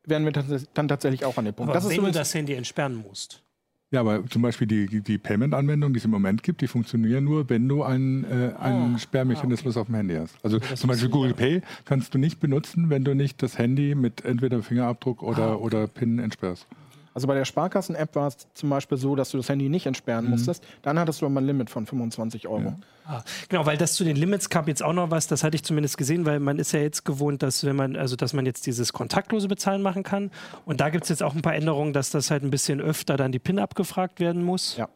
wären 0.04 0.24
wir 0.24 0.30
dann 0.74 0.86
tatsächlich 0.86 1.24
auch 1.24 1.36
an 1.38 1.44
dem 1.44 1.54
Punkt. 1.54 1.70
Aber 1.70 1.80
das 1.80 1.90
wenn 1.90 2.04
du 2.04 2.12
das 2.12 2.32
Handy 2.32 2.54
entsperren 2.54 2.94
musst. 2.94 3.42
Ja, 3.90 3.98
aber 3.98 4.24
zum 4.26 4.42
Beispiel 4.42 4.68
die, 4.68 5.00
die 5.00 5.18
Payment-Anwendungen, 5.18 5.92
die 5.92 5.98
es 5.98 6.04
im 6.04 6.12
Moment 6.12 6.44
gibt, 6.44 6.60
die 6.60 6.68
funktionieren 6.68 7.24
nur, 7.24 7.50
wenn 7.50 7.66
du 7.66 7.82
einen, 7.82 8.22
äh, 8.22 8.52
einen 8.60 8.94
ah, 8.94 8.98
Sperrmechanismus 8.98 9.76
ah, 9.76 9.80
okay. 9.80 9.82
auf 9.82 9.86
dem 9.88 9.94
Handy 9.96 10.14
hast. 10.14 10.36
Also 10.44 10.58
ja, 10.58 10.76
zum 10.76 10.88
Beispiel 10.88 11.08
Google 11.08 11.34
Pay 11.34 11.62
kannst 11.84 12.14
du 12.14 12.18
nicht 12.18 12.38
benutzen, 12.38 12.90
wenn 12.90 13.02
du 13.02 13.14
nicht 13.14 13.42
das 13.42 13.58
Handy 13.58 13.96
mit 13.96 14.24
entweder 14.24 14.62
Fingerabdruck 14.62 15.20
oder, 15.20 15.42
ah, 15.42 15.54
okay. 15.54 15.64
oder 15.64 15.86
PIN 15.88 16.20
entsperrst. 16.20 16.68
Also 17.14 17.28
bei 17.28 17.34
der 17.34 17.44
Sparkassen-App 17.44 18.16
war 18.16 18.26
es 18.26 18.36
zum 18.54 18.68
Beispiel 18.70 18.98
so, 18.98 19.14
dass 19.14 19.30
du 19.30 19.36
das 19.36 19.48
Handy 19.48 19.68
nicht 19.68 19.86
entsperren 19.86 20.24
mhm. 20.24 20.32
musstest. 20.32 20.64
Dann 20.82 20.98
hattest 20.98 21.22
du 21.22 21.26
aber 21.26 21.40
ein 21.40 21.46
Limit 21.46 21.70
von 21.70 21.86
25 21.86 22.48
Euro. 22.48 22.60
Ja. 22.60 22.76
Ah, 23.06 23.22
genau, 23.48 23.64
weil 23.66 23.76
das 23.76 23.94
zu 23.94 24.02
den 24.02 24.16
Limits 24.16 24.50
gab 24.50 24.66
jetzt 24.66 24.82
auch 24.82 24.92
noch 24.92 25.10
was, 25.10 25.28
das 25.28 25.44
hatte 25.44 25.54
ich 25.54 25.62
zumindest 25.62 25.96
gesehen, 25.96 26.26
weil 26.26 26.40
man 26.40 26.58
ist 26.58 26.72
ja 26.72 26.80
jetzt 26.80 27.04
gewohnt, 27.04 27.42
dass 27.42 27.64
wenn 27.64 27.76
man, 27.76 27.96
also 27.96 28.16
dass 28.16 28.32
man 28.32 28.46
jetzt 28.46 28.66
dieses 28.66 28.92
kontaktlose 28.92 29.46
Bezahlen 29.46 29.80
machen 29.80 30.02
kann. 30.02 30.30
Und 30.64 30.80
da 30.80 30.88
gibt 30.88 31.04
es 31.04 31.10
jetzt 31.10 31.22
auch 31.22 31.34
ein 31.34 31.42
paar 31.42 31.54
Änderungen, 31.54 31.92
dass 31.92 32.10
das 32.10 32.30
halt 32.30 32.42
ein 32.42 32.50
bisschen 32.50 32.80
öfter 32.80 33.16
dann 33.16 33.30
die 33.30 33.38
PIN 33.38 33.60
abgefragt 33.60 34.18
werden 34.18 34.42
muss. 34.42 34.76
Ja. 34.76 34.88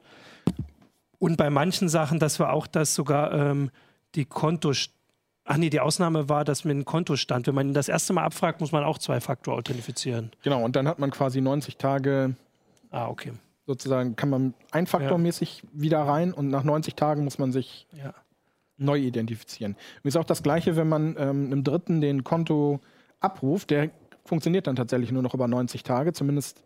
Und 1.21 1.37
bei 1.37 1.51
manchen 1.51 1.89
Sachen, 1.89 2.19
das 2.19 2.41
war 2.41 2.53
auch 2.53 2.67
das 2.67 2.95
sogar 2.95 3.33
ähm, 3.33 3.71
die 4.15 4.25
Kontostellung 4.25 4.98
Ach 5.51 5.57
nee, 5.57 5.71
die 5.71 5.81
Ausnahme 5.81 6.29
war, 6.29 6.45
dass 6.45 6.67
mit 6.67 6.77
dem 6.77 6.85
Kontostand, 6.85 7.47
wenn 7.47 7.55
man 7.55 7.69
ihn 7.69 7.75
das 7.75 7.89
erste 7.89 8.13
Mal 8.13 8.23
abfragt, 8.23 8.61
muss 8.61 8.71
man 8.71 8.85
auch 8.85 8.99
zwei 8.99 9.19
Faktor 9.19 9.55
authentifizieren. 9.55 10.31
Genau, 10.43 10.63
und 10.63 10.77
dann 10.77 10.87
hat 10.87 10.99
man 10.99 11.11
quasi 11.11 11.41
90 11.41 11.79
Tage. 11.79 12.37
Ah, 12.91 13.09
okay. 13.09 13.33
Sozusagen 13.67 14.15
kann 14.15 14.29
man 14.29 14.53
einfaktormäßig 14.73 15.63
ja. 15.63 15.69
wieder 15.73 16.01
rein 16.03 16.35
und 16.35 16.49
nach 16.49 16.65
90 16.65 16.97
Tagen 16.97 17.25
muss 17.25 17.39
man 17.39 17.51
sich 17.51 17.87
ja. 17.97 18.13
neu 18.77 18.99
identifizieren. 18.99 19.75
Und 20.05 20.09
ist 20.09 20.19
auch 20.19 20.25
das 20.25 20.43
Gleiche, 20.43 20.77
wenn 20.77 20.89
man 20.89 21.17
ähm, 21.19 21.47
einem 21.47 21.65
Dritten 21.65 22.03
den 22.03 22.25
Konto 22.25 22.81
abruft, 23.19 23.71
der 23.71 23.91
funktioniert 24.27 24.67
dann 24.67 24.77
tatsächlich 24.77 25.13
nur 25.13 25.23
noch 25.23 25.33
über 25.33 25.49
90 25.49 25.83
Tage, 25.83 26.13
zumindest 26.13 26.63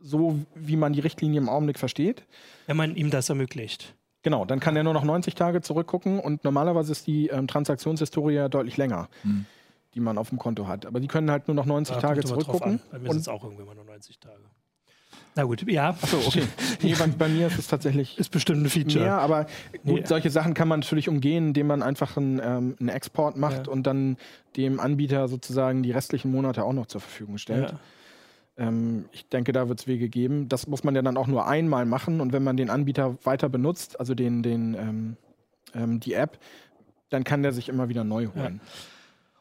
so, 0.00 0.40
wie 0.56 0.76
man 0.76 0.92
die 0.92 1.00
Richtlinie 1.00 1.40
im 1.40 1.48
Augenblick 1.48 1.78
versteht. 1.78 2.24
Wenn 2.66 2.76
man 2.76 2.96
ihm 2.96 3.10
das 3.10 3.28
ermöglicht. 3.28 3.94
Genau, 4.22 4.44
dann 4.44 4.60
kann 4.60 4.76
er 4.76 4.84
nur 4.84 4.92
noch 4.92 5.04
90 5.04 5.34
Tage 5.34 5.62
zurückgucken 5.62 6.20
und 6.20 6.44
normalerweise 6.44 6.92
ist 6.92 7.06
die 7.06 7.28
ähm, 7.28 7.48
Transaktionshistorie 7.48 8.34
ja 8.34 8.48
deutlich 8.48 8.76
länger, 8.76 9.08
hm. 9.22 9.46
die 9.94 10.00
man 10.00 10.16
auf 10.16 10.28
dem 10.28 10.38
Konto 10.38 10.68
hat. 10.68 10.86
Aber 10.86 11.00
die 11.00 11.08
können 11.08 11.30
halt 11.30 11.48
nur 11.48 11.54
noch 11.56 11.66
90 11.66 11.96
da 11.96 12.00
Tage 12.00 12.22
zurückgucken. 12.22 12.80
Bei 12.90 12.98
mir 12.98 13.10
sind 13.10 13.20
es 13.20 13.28
auch 13.28 13.42
irgendwie 13.42 13.64
mal 13.64 13.74
nur 13.74 13.84
90 13.84 14.20
Tage. 14.20 14.42
Na 15.34 15.44
gut, 15.44 15.68
ja. 15.70 15.90
Achso, 15.90 16.18
okay. 16.18 16.42
nee, 16.82 16.94
bei, 16.94 17.06
bei, 17.06 17.28
mir 17.28 17.46
ist 17.46 17.58
es 17.58 17.66
tatsächlich. 17.66 18.18
Ist 18.18 18.30
bestimmt 18.30 18.64
ein 18.64 18.68
Feature. 18.68 19.04
Ja, 19.04 19.18
aber 19.18 19.46
gut, 19.84 20.00
nee. 20.00 20.06
solche 20.06 20.30
Sachen 20.30 20.52
kann 20.52 20.68
man 20.68 20.80
natürlich 20.80 21.08
umgehen, 21.08 21.48
indem 21.48 21.68
man 21.68 21.82
einfach 21.82 22.16
einen, 22.16 22.38
ähm, 22.38 22.76
einen 22.78 22.88
Export 22.90 23.36
macht 23.36 23.66
ja. 23.66 23.72
und 23.72 23.86
dann 23.86 24.18
dem 24.56 24.78
Anbieter 24.78 25.28
sozusagen 25.28 25.82
die 25.82 25.90
restlichen 25.90 26.30
Monate 26.30 26.64
auch 26.64 26.74
noch 26.74 26.86
zur 26.86 27.00
Verfügung 27.00 27.38
stellt. 27.38 27.70
Ja. 27.70 27.80
Ähm, 28.56 29.06
ich 29.12 29.28
denke, 29.28 29.52
da 29.52 29.68
wird 29.68 29.80
es 29.80 29.86
Wege 29.86 30.08
geben. 30.08 30.48
Das 30.48 30.66
muss 30.66 30.84
man 30.84 30.94
ja 30.94 31.02
dann 31.02 31.16
auch 31.16 31.26
nur 31.26 31.46
einmal 31.46 31.86
machen 31.86 32.20
und 32.20 32.32
wenn 32.32 32.44
man 32.44 32.56
den 32.56 32.70
Anbieter 32.70 33.16
weiter 33.24 33.48
benutzt, 33.48 33.98
also 33.98 34.14
den, 34.14 34.42
den, 34.42 34.74
ähm, 34.74 35.16
ähm, 35.74 36.00
die 36.00 36.14
App, 36.14 36.38
dann 37.08 37.24
kann 37.24 37.42
der 37.42 37.52
sich 37.52 37.68
immer 37.68 37.88
wieder 37.88 38.04
neu 38.04 38.28
holen. 38.34 38.60
Ja. 38.62 38.70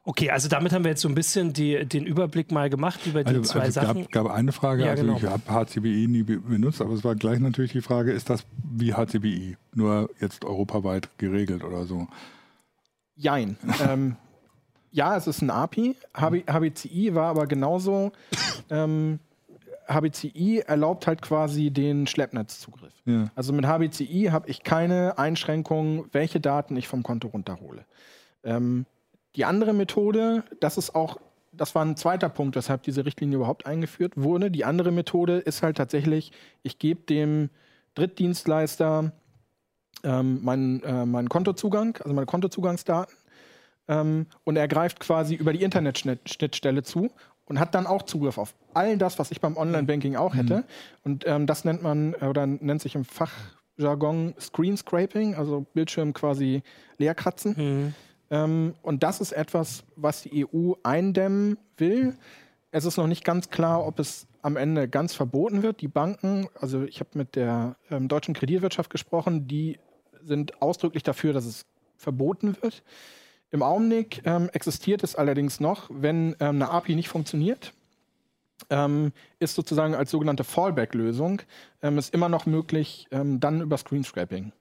Okay, 0.04 0.32
also 0.32 0.50
damit 0.50 0.74
haben 0.74 0.84
wir 0.84 0.90
jetzt 0.90 1.02
so 1.02 1.08
ein 1.08 1.14
bisschen 1.14 1.54
die, 1.54 1.86
den 1.86 2.06
Überblick 2.06 2.52
mal 2.52 2.72
gemacht 2.72 3.06
über 3.06 3.24
die 3.24 3.36
also, 3.36 3.42
zwei 3.42 3.60
also 3.62 3.82
Sachen. 3.82 4.02
Es 4.02 4.10
gab, 4.10 4.26
gab, 4.26 4.34
eine 4.34 4.52
Frage, 4.52 4.86
ja, 4.86 4.92
also 4.92 5.04
genau. 5.04 5.18
ich 5.18 5.24
habe 5.24 5.44
HCBI 5.48 6.08
nie 6.08 6.24
benutzt, 6.24 6.82
aber 6.82 6.94
es 6.94 7.04
war 7.04 7.16
gleich 7.16 7.40
natürlich 7.40 7.72
die 7.72 7.82
Frage, 7.82 8.12
ist 8.12 8.30
das 8.32 8.44
wie 8.64 8.94
HCBI, 8.94 9.58
nur 9.76 10.10
jetzt 10.20 10.44
europaweit 10.44 11.10
geregelt 11.20 11.64
oder 11.64 11.86
so? 11.86 12.08
Jein. 13.16 13.58
ähm, 13.88 14.16
ja, 14.92 15.16
es 15.16 15.28
ist 15.28 15.42
ein 15.42 15.50
API. 15.50 15.96
HBCI 16.14 17.16
war 17.16 17.30
aber 17.30 17.48
genauso. 17.48 18.12
Ähm, 18.70 19.20
HBCI 19.88 20.64
erlaubt 20.68 21.08
halt 21.08 21.22
quasi 21.22 21.72
den 21.72 22.08
Schleppnetzzugriff. 22.08 22.94
Ja. 23.06 23.32
Also 23.36 23.54
mit 23.54 23.66
HBCI 23.66 24.30
habe 24.32 24.50
ich 24.50 24.64
keine 24.64 25.18
Einschränkung, 25.18 26.06
welche 26.12 26.40
Daten 26.40 26.76
ich 26.78 26.88
vom 26.88 27.04
Konto 27.04 27.30
runterhole. 27.30 27.86
Ähm, 28.44 28.86
die 29.36 29.46
andere 29.46 29.74
Methode, 29.74 30.44
das 30.60 30.78
ist 30.78 30.94
auch, 30.94 31.18
das 31.54 31.74
war 31.76 31.84
ein 31.84 31.98
zweiter 31.98 32.30
Punkt, 32.30 32.56
weshalb 32.56 32.84
diese 32.84 33.06
Richtlinie 33.06 33.38
überhaupt 33.38 33.66
eingeführt 33.66 34.14
wurde. 34.16 34.52
Die 34.52 34.66
andere 34.66 34.92
Methode 34.92 35.38
ist 35.38 35.64
halt 35.64 35.78
tatsächlich, 35.78 36.32
ich 36.64 36.80
gebe 36.80 37.02
dem 37.04 37.50
Drittdienstleister 37.96 39.12
ähm, 40.04 40.44
meinen, 40.44 40.84
äh, 40.84 41.06
meinen 41.06 41.30
Kontozugang, 41.30 41.98
also 42.02 42.14
meine 42.14 42.26
Kontozugangsdaten 42.26 43.16
ähm, 43.92 44.26
und 44.46 44.56
er 44.56 44.68
greift 44.68 45.02
quasi 45.02 45.36
über 45.36 45.52
die 45.52 45.64
Internetschnittstelle 45.64 46.82
zu 46.82 47.12
und 47.46 47.60
hat 47.60 47.76
dann 47.76 47.86
auch 47.86 48.04
Zugriff 48.04 48.38
auf 48.38 48.56
all 48.74 48.98
das, 48.98 49.20
was 49.20 49.32
ich 49.32 49.42
beim 49.42 49.58
Online-Banking 49.58 50.16
auch 50.16 50.34
hätte. 50.34 50.58
Mhm. 50.58 50.64
Und 51.04 51.28
ähm, 51.28 51.46
das 51.46 51.66
nennt 51.66 51.84
man 51.84 52.16
oder 52.16 52.48
nennt 52.48 52.82
sich 52.82 52.96
im 52.96 53.04
Fachjargon 53.04 54.34
Screen 54.40 54.78
Scraping, 54.78 55.36
also 55.36 55.66
Bildschirm 55.74 56.14
quasi 56.14 56.64
leerkratzen. 56.98 57.56
Mhm. 57.58 57.94
Ähm, 58.30 58.76
und 58.82 59.04
das 59.04 59.20
ist 59.20 59.34
etwas, 59.34 59.84
was 59.98 60.22
die 60.22 60.48
EU 60.48 60.74
eindämmen 60.84 61.58
will. 61.76 62.16
Es 62.72 62.86
ist 62.86 62.96
noch 62.96 63.08
nicht 63.08 63.26
ganz 63.26 63.50
klar, 63.50 63.86
ob 63.86 64.00
es 64.00 64.26
am 64.42 64.56
Ende 64.56 64.88
ganz 64.88 65.14
verboten 65.14 65.64
wird. 65.64 65.82
Die 65.82 65.90
Banken, 65.90 66.48
also 66.58 66.84
ich 66.84 67.02
habe 67.02 67.10
mit 67.16 67.36
der 67.36 67.76
ähm, 67.90 68.08
deutschen 68.08 68.34
Kreditwirtschaft 68.34 68.90
gesprochen, 68.90 69.50
die 69.50 69.80
sind 70.24 70.62
ausdrücklich 70.62 71.04
dafür, 71.04 71.34
dass 71.34 71.46
es 71.46 71.66
verboten 71.98 72.56
wird. 72.62 72.84
Im 73.52 73.64
Augenblick 73.64 74.22
ähm, 74.26 74.50
existiert 74.54 75.04
es 75.04 75.16
allerdings 75.16 75.60
noch, 75.60 75.90
wenn 75.90 76.36
ähm, 76.40 76.56
eine 76.56 76.70
API 76.70 76.96
nicht 76.96 77.10
funktioniert, 77.10 77.74
ähm, 78.70 79.12
ist 79.40 79.56
sozusagen 79.56 79.94
als 79.94 80.12
sogenannte 80.12 80.44
Fallback-Lösung 80.44 81.42
ähm, 81.82 81.98
ist 81.98 82.14
immer 82.14 82.30
noch 82.30 82.46
möglich, 82.46 83.08
ähm, 83.12 83.40
dann 83.40 83.62
über 83.62 83.78
Screenscraping. 83.78 84.54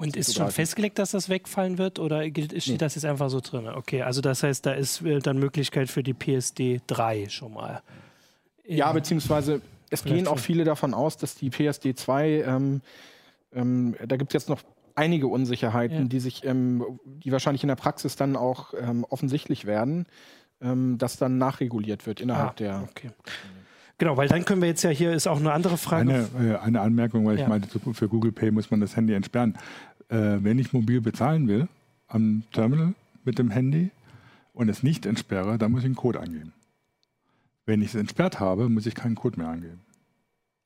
Und 0.00 0.16
ist 0.16 0.34
schon 0.34 0.50
festgelegt, 0.50 0.98
dass 1.00 1.10
das 1.10 1.28
wegfallen 1.28 1.76
wird 1.76 1.98
oder 1.98 2.24
steht 2.24 2.66
nee. 2.68 2.76
das 2.76 2.94
jetzt 2.94 3.04
einfach 3.04 3.30
so 3.30 3.40
drin? 3.40 3.68
Okay, 3.68 4.02
also 4.02 4.20
das 4.20 4.44
heißt, 4.44 4.64
da 4.64 4.72
ist 4.72 5.02
äh, 5.02 5.18
dann 5.18 5.38
Möglichkeit 5.38 5.88
für 5.88 6.04
die 6.04 6.14
PSD 6.14 6.80
3 6.86 7.28
schon 7.28 7.54
mal. 7.54 7.82
Ja, 8.64 8.92
beziehungsweise 8.92 9.60
es 9.90 10.04
gehen 10.04 10.28
auch 10.28 10.38
viele 10.38 10.64
davon 10.64 10.94
aus, 10.94 11.16
dass 11.16 11.34
die 11.34 11.50
PSD 11.50 11.94
2, 11.96 12.28
ähm, 12.42 12.80
ähm, 13.52 13.96
da 14.06 14.16
gibt 14.16 14.30
es 14.30 14.42
jetzt 14.42 14.48
noch 14.48 14.62
einige 14.98 15.28
Unsicherheiten, 15.28 16.02
ja. 16.02 16.04
die 16.04 16.20
sich, 16.20 16.44
ähm, 16.44 16.84
die 17.04 17.32
wahrscheinlich 17.32 17.62
in 17.62 17.68
der 17.68 17.76
Praxis 17.76 18.16
dann 18.16 18.36
auch 18.36 18.74
ähm, 18.78 19.04
offensichtlich 19.08 19.64
werden, 19.64 20.06
ähm, 20.60 20.98
dass 20.98 21.16
dann 21.16 21.38
nachreguliert 21.38 22.06
wird 22.06 22.20
innerhalb 22.20 22.50
ah, 22.50 22.54
der. 22.58 22.88
Okay. 22.90 23.10
Genau, 23.98 24.16
weil 24.16 24.28
dann 24.28 24.44
können 24.44 24.60
wir 24.60 24.68
jetzt 24.68 24.82
ja 24.82 24.90
hier 24.90 25.12
ist 25.12 25.26
auch 25.26 25.38
eine 25.38 25.52
andere 25.52 25.76
Frage. 25.76 26.28
Eine, 26.36 26.54
äh, 26.54 26.56
eine 26.56 26.80
Anmerkung, 26.80 27.26
weil 27.26 27.36
ja. 27.36 27.42
ich 27.42 27.48
meinte, 27.48 27.68
für 27.68 28.08
Google 28.08 28.32
Pay 28.32 28.50
muss 28.50 28.70
man 28.70 28.80
das 28.80 28.96
Handy 28.96 29.14
entsperren. 29.14 29.56
Äh, 30.08 30.38
wenn 30.40 30.58
ich 30.58 30.72
mobil 30.72 31.00
bezahlen 31.00 31.48
will 31.48 31.68
am 32.08 32.42
Terminal 32.52 32.94
mit 33.24 33.38
dem 33.38 33.50
Handy 33.50 33.90
und 34.52 34.68
es 34.68 34.82
nicht 34.82 35.06
entsperre, 35.06 35.58
dann 35.58 35.72
muss 35.72 35.80
ich 35.80 35.86
einen 35.86 35.96
Code 35.96 36.20
eingeben. 36.20 36.52
Wenn 37.66 37.82
ich 37.82 37.88
es 37.88 37.94
entsperrt 37.94 38.40
habe, 38.40 38.68
muss 38.68 38.86
ich 38.86 38.94
keinen 38.94 39.14
Code 39.14 39.38
mehr 39.40 39.48
eingeben. 39.50 39.80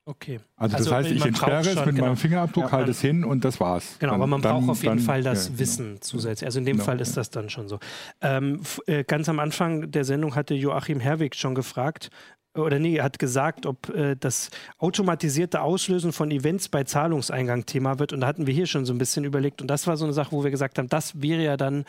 Okay. 0.05 0.41
Also, 0.57 0.77
also 0.77 0.91
das 0.91 0.99
heißt, 0.99 1.11
ich 1.12 1.25
entsperre 1.25 1.61
es 1.61 1.77
mit 1.77 1.95
genau. 1.95 2.07
meinem 2.07 2.17
Fingerabdruck, 2.17 2.65
ja, 2.65 2.73
halte 2.73 2.91
es 2.91 3.01
hin 3.01 3.25
und 3.25 3.45
das 3.45 3.61
war's. 3.61 3.97
Genau, 4.01 4.12
dann, 4.12 4.21
aber 4.21 4.27
man 4.27 4.43
dann, 4.43 4.59
braucht 4.59 4.71
auf 4.71 4.83
jeden 4.83 4.97
dann, 4.97 5.05
Fall 5.05 5.23
das 5.23 5.45
ja, 5.45 5.49
genau. 5.51 5.61
Wissen 5.61 5.87
genau. 5.87 6.01
zusätzlich. 6.01 6.47
Also 6.47 6.59
in 6.59 6.65
dem 6.65 6.77
genau, 6.79 6.85
Fall 6.85 7.01
ist 7.01 7.17
das 7.17 7.31
dann 7.31 7.51
schon 7.51 7.69
so. 7.69 7.79
Ähm, 8.21 8.61
äh, 8.87 9.05
ganz 9.05 9.29
am 9.29 9.38
Anfang 9.38 9.93
der 9.93 10.05
Sendung 10.05 10.35
hatte 10.35 10.55
Joachim 10.55 10.99
Herwig 10.99 11.37
schon 11.37 11.55
gefragt, 11.55 12.11
oder 12.55 12.79
nee, 12.79 12.97
er 12.97 13.05
hat 13.05 13.19
gesagt, 13.19 13.65
ob 13.65 13.88
äh, 13.91 14.15
das 14.15 14.51
automatisierte 14.79 15.62
Auslösen 15.62 16.12
von 16.12 16.31
Events 16.31 16.69
bei 16.69 16.85
Zahlungseingang 16.85 17.65
Thema 17.65 17.99
wird. 17.99 18.12
Und 18.12 18.21
da 18.21 18.27
hatten 18.27 18.47
wir 18.47 18.53
hier 18.53 18.67
schon 18.67 18.85
so 18.85 18.93
ein 18.93 18.99
bisschen 18.99 19.25
überlegt. 19.25 19.62
Und 19.62 19.69
das 19.69 19.87
war 19.87 19.97
so 19.97 20.05
eine 20.05 20.12
Sache, 20.12 20.33
wo 20.33 20.45
wir 20.45 20.51
gesagt 20.51 20.79
haben, 20.79 20.88
das 20.88 21.23
wäre 21.23 21.43
ja 21.43 21.57
dann 21.57 21.85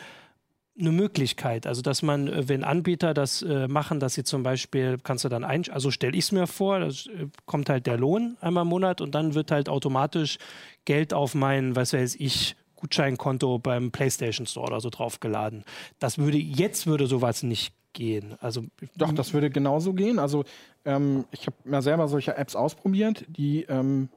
eine 0.78 0.90
Möglichkeit. 0.90 1.66
Also, 1.66 1.82
dass 1.82 2.02
man, 2.02 2.28
äh, 2.28 2.48
wenn 2.48 2.64
Anbieter 2.64 3.14
das 3.14 3.42
äh, 3.42 3.68
machen, 3.68 4.00
dass 4.00 4.14
sie 4.14 4.24
zum 4.24 4.42
Beispiel, 4.42 4.98
kannst 5.02 5.24
du 5.24 5.28
dann 5.28 5.44
ein, 5.44 5.64
also 5.70 5.90
stelle 5.90 6.16
ich 6.16 6.24
es 6.24 6.32
mir 6.32 6.46
vor, 6.46 6.80
da 6.80 6.86
äh, 6.86 7.28
kommt 7.46 7.68
halt 7.68 7.86
der 7.86 7.96
Lohn 7.96 8.36
einmal 8.40 8.62
im 8.62 8.68
Monat 8.68 9.00
und 9.00 9.14
dann 9.14 9.34
wird 9.34 9.50
halt 9.50 9.68
automatisch 9.68 10.38
Geld 10.84 11.14
auf 11.14 11.34
mein, 11.34 11.76
was 11.76 11.92
weiß 11.92 12.16
ich, 12.16 12.56
Gutscheinkonto 12.76 13.58
beim 13.58 13.92
PlayStation 13.92 14.46
Store 14.46 14.66
oder 14.66 14.80
so 14.80 14.90
draufgeladen. 14.90 15.64
Das 16.00 16.18
würde, 16.18 16.38
jetzt 16.38 16.86
würde 16.86 17.06
sowas 17.06 17.42
nicht 17.42 17.72
gehen. 17.94 18.34
Also 18.40 18.64
Doch, 18.96 19.12
das 19.12 19.32
würde 19.32 19.48
genauso 19.48 19.94
gehen. 19.94 20.18
Also 20.18 20.44
ähm, 20.84 21.24
ich 21.30 21.46
habe 21.46 21.56
mir 21.64 21.80
selber 21.80 22.08
solche 22.08 22.36
Apps 22.36 22.54
ausprobiert, 22.56 23.24
die 23.28 23.62
ähm, 23.62 24.10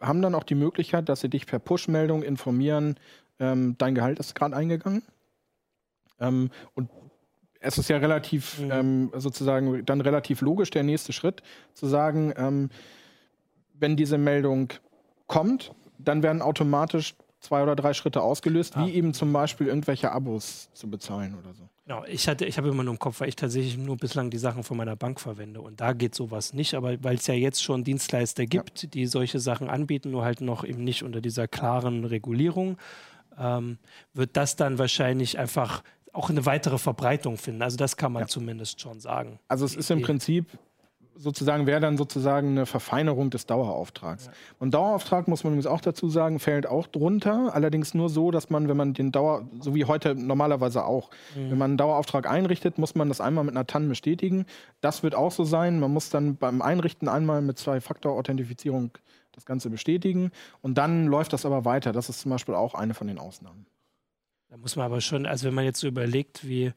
haben 0.00 0.22
dann 0.22 0.34
auch 0.34 0.44
die 0.44 0.54
Möglichkeit, 0.54 1.08
dass 1.08 1.20
sie 1.20 1.28
dich 1.28 1.46
per 1.46 1.58
Push-Meldung 1.58 2.22
informieren, 2.22 2.96
ähm, 3.40 3.74
dein 3.78 3.94
Gehalt 3.94 4.18
ist 4.20 4.34
gerade 4.34 4.56
eingegangen. 4.56 5.02
Ähm, 6.20 6.50
und 6.74 6.90
es 7.60 7.78
ist 7.78 7.88
ja 7.88 7.96
relativ 7.96 8.58
mhm. 8.60 8.70
ähm, 8.70 9.10
sozusagen 9.14 9.84
dann 9.84 10.00
relativ 10.00 10.40
logisch 10.40 10.70
der 10.70 10.82
nächste 10.82 11.12
Schritt, 11.12 11.42
zu 11.72 11.86
sagen, 11.86 12.32
ähm, 12.36 12.70
wenn 13.74 13.96
diese 13.96 14.18
Meldung 14.18 14.72
kommt, 15.26 15.72
dann 15.98 16.22
werden 16.22 16.42
automatisch 16.42 17.14
zwei 17.40 17.62
oder 17.62 17.76
drei 17.76 17.92
Schritte 17.92 18.22
ausgelöst, 18.22 18.76
ah. 18.76 18.86
wie 18.86 18.92
eben 18.92 19.14
zum 19.14 19.32
Beispiel 19.32 19.66
irgendwelche 19.66 20.12
Abos 20.12 20.70
zu 20.72 20.88
bezahlen 20.88 21.36
oder 21.38 21.54
so. 21.54 21.68
Genau, 21.86 22.02
ich 22.06 22.26
hatte, 22.28 22.46
ich 22.46 22.56
habe 22.56 22.68
immer 22.68 22.82
nur 22.82 22.94
im 22.94 22.98
Kopf, 22.98 23.20
weil 23.20 23.28
ich 23.28 23.36
tatsächlich 23.36 23.76
nur 23.76 23.98
bislang 23.98 24.30
die 24.30 24.38
Sachen 24.38 24.62
von 24.62 24.76
meiner 24.76 24.96
Bank 24.96 25.20
verwende 25.20 25.60
und 25.60 25.80
da 25.80 25.92
geht 25.92 26.14
sowas 26.14 26.54
nicht, 26.54 26.74
aber 26.74 27.02
weil 27.04 27.16
es 27.16 27.26
ja 27.26 27.34
jetzt 27.34 27.62
schon 27.62 27.84
Dienstleister 27.84 28.46
gibt, 28.46 28.84
ja. 28.84 28.88
die 28.88 29.06
solche 29.06 29.38
Sachen 29.38 29.68
anbieten, 29.68 30.10
nur 30.10 30.24
halt 30.24 30.40
noch 30.40 30.64
eben 30.64 30.82
nicht 30.82 31.02
unter 31.02 31.20
dieser 31.20 31.46
klaren 31.46 32.04
Regulierung, 32.06 32.78
ähm, 33.38 33.78
wird 34.14 34.36
das 34.36 34.56
dann 34.56 34.78
wahrscheinlich 34.78 35.38
einfach 35.38 35.82
auch 36.14 36.30
eine 36.30 36.46
weitere 36.46 36.78
Verbreitung 36.78 37.36
finden. 37.36 37.62
Also 37.62 37.76
das 37.76 37.96
kann 37.96 38.12
man 38.12 38.22
ja. 38.22 38.28
zumindest 38.28 38.80
schon 38.80 39.00
sagen. 39.00 39.38
Also 39.48 39.64
es 39.64 39.74
ist 39.74 39.90
im 39.90 40.02
Prinzip 40.02 40.46
sozusagen 41.16 41.66
wäre 41.66 41.80
dann 41.80 41.96
sozusagen 41.96 42.50
eine 42.50 42.66
Verfeinerung 42.66 43.30
des 43.30 43.46
Dauerauftrags. 43.46 44.26
Ja. 44.26 44.32
Und 44.58 44.74
Dauerauftrag 44.74 45.28
muss 45.28 45.44
man 45.44 45.52
übrigens 45.52 45.66
auch 45.66 45.80
dazu 45.80 46.08
sagen, 46.08 46.38
fällt 46.38 46.66
auch 46.66 46.86
drunter. 46.86 47.54
Allerdings 47.54 47.94
nur 47.94 48.08
so, 48.08 48.30
dass 48.30 48.50
man, 48.50 48.68
wenn 48.68 48.76
man 48.76 48.94
den 48.94 49.12
Dauer, 49.12 49.46
so 49.60 49.74
wie 49.74 49.84
heute 49.84 50.14
normalerweise 50.14 50.84
auch, 50.84 51.10
mhm. 51.36 51.50
wenn 51.50 51.58
man 51.58 51.70
einen 51.72 51.78
Dauerauftrag 51.78 52.28
einrichtet, 52.28 52.78
muss 52.78 52.94
man 52.94 53.08
das 53.08 53.20
einmal 53.20 53.44
mit 53.44 53.54
einer 53.54 53.66
TAN 53.66 53.88
bestätigen. 53.88 54.46
Das 54.80 55.02
wird 55.02 55.14
auch 55.14 55.32
so 55.32 55.44
sein. 55.44 55.80
Man 55.80 55.92
muss 55.92 56.10
dann 56.10 56.36
beim 56.36 56.62
Einrichten 56.62 57.08
einmal 57.08 57.42
mit 57.42 57.58
Zwei-Faktor-Authentifizierung 57.58 58.90
das 59.32 59.46
Ganze 59.46 59.70
bestätigen. 59.70 60.30
Und 60.62 60.78
dann 60.78 61.06
läuft 61.06 61.32
das 61.32 61.46
aber 61.46 61.64
weiter. 61.64 61.92
Das 61.92 62.08
ist 62.08 62.20
zum 62.20 62.30
Beispiel 62.30 62.54
auch 62.54 62.74
eine 62.74 62.94
von 62.94 63.06
den 63.06 63.18
Ausnahmen. 63.18 63.66
Da 64.54 64.58
muss 64.58 64.76
man 64.76 64.86
aber 64.86 65.00
schon, 65.00 65.26
also 65.26 65.48
wenn 65.48 65.54
man 65.54 65.64
jetzt 65.64 65.80
so 65.80 65.88
überlegt, 65.88 66.46
wie 66.46 66.72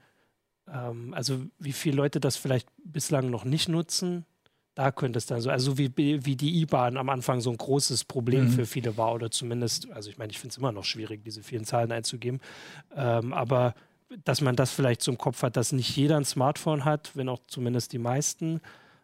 ähm, 0.68 1.14
also 1.14 1.44
wie 1.60 1.74
viele 1.74 1.98
Leute 1.98 2.20
das 2.20 2.36
vielleicht 2.36 2.68
bislang 2.84 3.30
noch 3.30 3.46
nicht 3.46 3.70
nutzen, 3.70 4.26
da 4.74 4.92
könnte 4.92 5.20
es 5.20 5.28
dann 5.28 5.42
so, 5.42 5.52
also 5.52 5.78
wie, 5.78 5.96
wie 5.96 6.36
die 6.36 6.60
IBAN 6.62 6.98
am 6.98 7.10
Anfang 7.10 7.40
so 7.40 7.52
ein 7.52 7.58
großes 7.58 8.06
Problem 8.06 8.46
mhm. 8.46 8.50
für 8.50 8.66
viele 8.66 8.98
war 8.98 9.14
oder 9.14 9.30
zumindest, 9.30 9.92
also 9.92 10.10
ich 10.10 10.18
meine, 10.18 10.32
ich 10.32 10.40
finde 10.40 10.54
es 10.54 10.58
immer 10.58 10.72
noch 10.72 10.86
schwierig, 10.86 11.24
diese 11.24 11.44
vielen 11.44 11.66
Zahlen 11.66 11.92
einzugeben, 11.92 12.42
ähm, 12.96 13.32
aber 13.32 13.76
dass 14.26 14.42
man 14.42 14.56
das 14.56 14.72
vielleicht 14.72 15.04
zum 15.04 15.20
Kopf 15.20 15.44
hat, 15.44 15.56
dass 15.56 15.72
nicht 15.72 15.96
jeder 15.96 16.18
ein 16.18 16.26
Smartphone 16.26 16.84
hat, 16.84 17.12
wenn 17.14 17.30
auch 17.30 17.42
zumindest 17.46 17.94
die 17.94 18.00
meisten, 18.00 18.60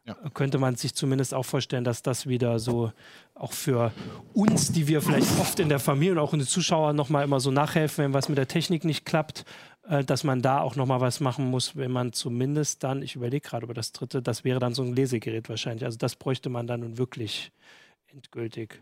ja. 0.06 0.16
könnte 0.34 0.58
man 0.58 0.76
sich 0.76 0.94
zumindest 0.94 1.34
auch 1.34 1.44
vorstellen, 1.44 1.84
dass 1.84 2.02
das 2.02 2.28
wieder 2.28 2.60
so 2.60 2.92
auch 3.36 3.54
für 3.54 3.92
uns, 4.34 4.72
die 4.72 4.88
wir 4.88 5.02
vielleicht 5.02 5.40
oft 5.40 5.60
in 5.60 5.70
der 5.70 5.80
Familie 5.80 6.14
und 6.14 6.20
auch 6.20 6.34
in 6.34 6.40
den 6.40 6.48
Zuschauern 6.48 6.96
nochmal 6.96 7.24
immer 7.24 7.40
so 7.40 7.52
nachhelfen, 7.52 8.06
wenn 8.06 8.14
was 8.14 8.30
mit 8.30 8.38
der 8.38 8.48
Technik 8.48 8.84
nicht 8.84 9.06
klappt, 9.06 9.46
äh, 9.88 10.04
dass 10.04 10.24
man 10.24 10.42
da 10.42 10.62
auch 10.62 10.76
nochmal 10.76 11.02
was 11.02 11.20
machen 11.20 11.50
muss, 11.50 11.76
wenn 11.76 11.92
man 11.92 12.14
zumindest 12.14 12.84
dann, 12.84 13.02
ich 13.02 13.16
überlege 13.16 13.48
gerade 13.48 13.66
über 13.66 13.74
das 13.74 13.92
dritte, 13.92 14.22
das 14.22 14.44
wäre 14.44 14.60
dann 14.60 14.74
so 14.74 14.84
ein 14.84 14.96
Lesegerät 14.96 15.50
wahrscheinlich. 15.50 15.86
Also 15.86 15.98
das 15.98 16.16
bräuchte 16.16 16.50
man 16.50 16.68
dann 16.68 16.82
nun 16.82 16.98
wirklich 16.98 17.52
endgültig. 18.08 18.82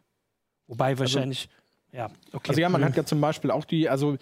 Wobei 0.67 0.89
also 0.89 1.01
wahrscheinlich. 1.01 1.49
Also, 1.49 1.61
ja, 1.93 2.05
okay. 2.31 2.49
Also 2.49 2.61
ja, 2.61 2.69
man 2.69 2.81
mhm. 2.81 2.85
hat 2.85 2.97
ja 2.97 3.03
zum 3.03 3.19
Beispiel 3.19 3.51
auch 3.51 3.65
die, 3.65 3.89
also 3.89 4.17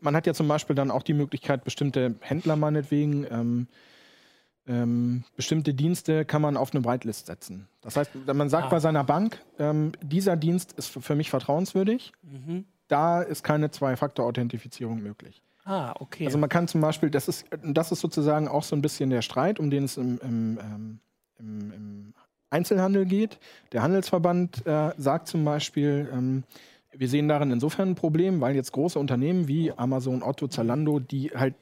man 0.00 0.16
hat 0.16 0.26
ja 0.26 0.34
zum 0.34 0.48
Beispiel 0.48 0.74
dann 0.74 0.90
auch 0.90 1.02
die 1.02 1.14
Möglichkeit, 1.14 1.64
bestimmte 1.64 2.16
Händler 2.20 2.56
meinetwegen, 2.56 3.26
ähm, 3.30 3.68
ähm, 4.66 5.24
bestimmte 5.36 5.74
Dienste 5.74 6.24
kann 6.24 6.42
man 6.42 6.56
auf 6.56 6.74
eine 6.74 6.84
Whitelist 6.84 7.26
setzen. 7.26 7.68
Das 7.80 7.96
heißt, 7.96 8.10
man 8.32 8.48
sagt 8.48 8.66
ah. 8.66 8.70
bei 8.70 8.80
seiner 8.80 9.04
Bank, 9.04 9.42
ähm, 9.58 9.92
dieser 10.00 10.36
Dienst 10.36 10.72
ist 10.72 10.88
für 10.88 11.14
mich 11.14 11.30
vertrauenswürdig, 11.30 12.12
mhm. 12.22 12.64
da 12.88 13.22
ist 13.22 13.42
keine 13.42 13.70
Zwei-Faktor-Authentifizierung 13.70 15.02
möglich. 15.02 15.42
Ah, 15.64 15.94
okay. 15.98 16.26
Also 16.26 16.38
man 16.38 16.48
kann 16.48 16.68
zum 16.68 16.80
Beispiel, 16.80 17.10
das 17.10 17.28
ist, 17.28 17.46
das 17.62 17.92
ist 17.92 18.00
sozusagen 18.00 18.48
auch 18.48 18.64
so 18.64 18.74
ein 18.74 18.82
bisschen 18.82 19.10
der 19.10 19.22
Streit, 19.22 19.60
um 19.60 19.70
den 19.70 19.84
es 19.84 19.96
im, 19.96 20.18
im, 20.22 20.58
ähm, 20.60 20.98
im, 21.38 21.72
im 21.72 22.14
Einzelhandel 22.50 23.06
geht. 23.06 23.38
Der 23.72 23.82
Handelsverband 23.82 24.66
äh, 24.66 24.90
sagt 24.96 25.28
zum 25.28 25.44
Beispiel, 25.44 26.08
ähm, 26.12 26.44
wir 26.92 27.08
sehen 27.08 27.28
darin 27.28 27.50
insofern 27.50 27.90
ein 27.90 27.94
Problem, 27.94 28.40
weil 28.40 28.54
jetzt 28.54 28.72
große 28.72 28.98
Unternehmen 28.98 29.48
wie 29.48 29.72
Amazon, 29.72 30.22
Otto, 30.22 30.48
Zalando, 30.48 30.98
die 30.98 31.30
halt, 31.30 31.54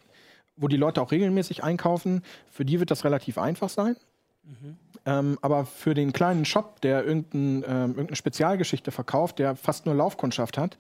wo 0.60 0.68
die 0.68 0.76
Leute 0.76 1.02
auch 1.02 1.10
regelmäßig 1.10 1.64
einkaufen, 1.64 2.22
für 2.50 2.64
die 2.64 2.78
wird 2.78 2.90
das 2.90 3.04
relativ 3.04 3.38
einfach 3.38 3.68
sein. 3.68 3.96
Mhm. 4.44 4.76
Ähm, 5.06 5.38
aber 5.40 5.64
für 5.64 5.94
den 5.94 6.12
kleinen 6.12 6.44
Shop, 6.44 6.80
der 6.82 7.04
irgendein, 7.04 7.64
ähm, 7.66 7.90
irgendeine 7.90 8.16
Spezialgeschichte 8.16 8.90
verkauft, 8.90 9.38
der 9.38 9.56
fast 9.56 9.86
nur 9.86 9.94
Laufkundschaft 9.94 10.58
hat, 10.58 10.76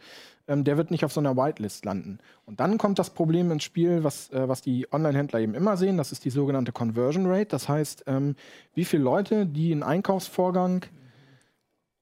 ähm, 0.46 0.64
der 0.64 0.76
wird 0.76 0.90
nicht 0.90 1.04
auf 1.04 1.12
so 1.12 1.20
einer 1.20 1.36
Whitelist 1.36 1.84
landen. 1.84 2.18
Und 2.44 2.60
dann 2.60 2.76
kommt 2.76 2.98
das 2.98 3.10
Problem 3.10 3.50
ins 3.50 3.64
Spiel, 3.64 4.04
was, 4.04 4.30
äh, 4.30 4.48
was 4.48 4.60
die 4.60 4.86
Online-Händler 4.92 5.40
eben 5.40 5.54
immer 5.54 5.76
sehen, 5.76 5.96
das 5.96 6.12
ist 6.12 6.24
die 6.24 6.30
sogenannte 6.30 6.72
Conversion 6.72 7.26
Rate. 7.26 7.46
Das 7.46 7.68
heißt, 7.68 8.04
ähm, 8.06 8.36
wie 8.74 8.84
viele 8.84 9.02
Leute, 9.02 9.46
die 9.46 9.72
einen 9.72 9.82
Einkaufsvorgang 9.82 10.84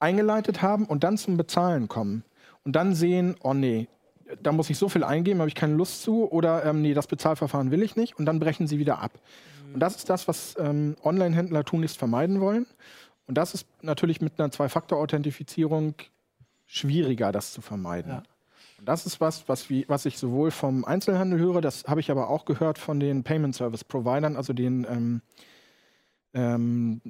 eingeleitet 0.00 0.62
haben 0.62 0.86
und 0.86 1.04
dann 1.04 1.18
zum 1.18 1.36
Bezahlen 1.36 1.88
kommen 1.88 2.24
und 2.64 2.74
dann 2.74 2.94
sehen, 2.94 3.36
oh 3.42 3.54
nee, 3.54 3.88
da 4.42 4.52
muss 4.52 4.70
ich 4.70 4.78
so 4.78 4.88
viel 4.88 5.04
eingeben, 5.04 5.40
habe 5.40 5.48
ich 5.48 5.54
keine 5.54 5.74
Lust 5.74 6.02
zu 6.02 6.30
oder 6.30 6.64
ähm, 6.64 6.82
nee, 6.82 6.94
das 6.94 7.06
Bezahlverfahren 7.06 7.70
will 7.70 7.82
ich 7.82 7.96
nicht 7.96 8.18
und 8.18 8.26
dann 8.26 8.40
brechen 8.40 8.66
sie 8.66 8.78
wieder 8.78 9.00
ab. 9.00 9.12
Mhm. 9.66 9.74
Und 9.74 9.80
das 9.80 9.96
ist 9.96 10.10
das, 10.10 10.28
was 10.28 10.56
ähm, 10.58 10.96
Online-Händler 11.02 11.64
tunlichst 11.64 11.98
vermeiden 11.98 12.40
wollen. 12.40 12.66
Und 13.26 13.36
das 13.36 13.54
ist 13.54 13.66
natürlich 13.82 14.20
mit 14.20 14.38
einer 14.38 14.50
Zwei-Faktor-Authentifizierung 14.50 15.94
schwieriger, 16.66 17.32
das 17.32 17.52
zu 17.52 17.60
vermeiden. 17.60 18.12
Ja. 18.12 18.22
Und 18.78 18.88
das 18.88 19.06
ist 19.06 19.20
was, 19.20 19.48
was, 19.48 19.70
wie, 19.70 19.84
was 19.88 20.06
ich 20.06 20.18
sowohl 20.18 20.50
vom 20.50 20.84
Einzelhandel 20.84 21.38
höre, 21.38 21.60
das 21.60 21.84
habe 21.84 22.00
ich 22.00 22.10
aber 22.10 22.30
auch 22.30 22.44
gehört 22.44 22.78
von 22.78 23.00
den 23.00 23.24
Payment 23.24 23.54
Service 23.54 23.84
Providern, 23.84 24.36
also 24.36 24.52
den, 24.52 24.86
ähm, 24.88 25.22
ähm, 26.32 27.00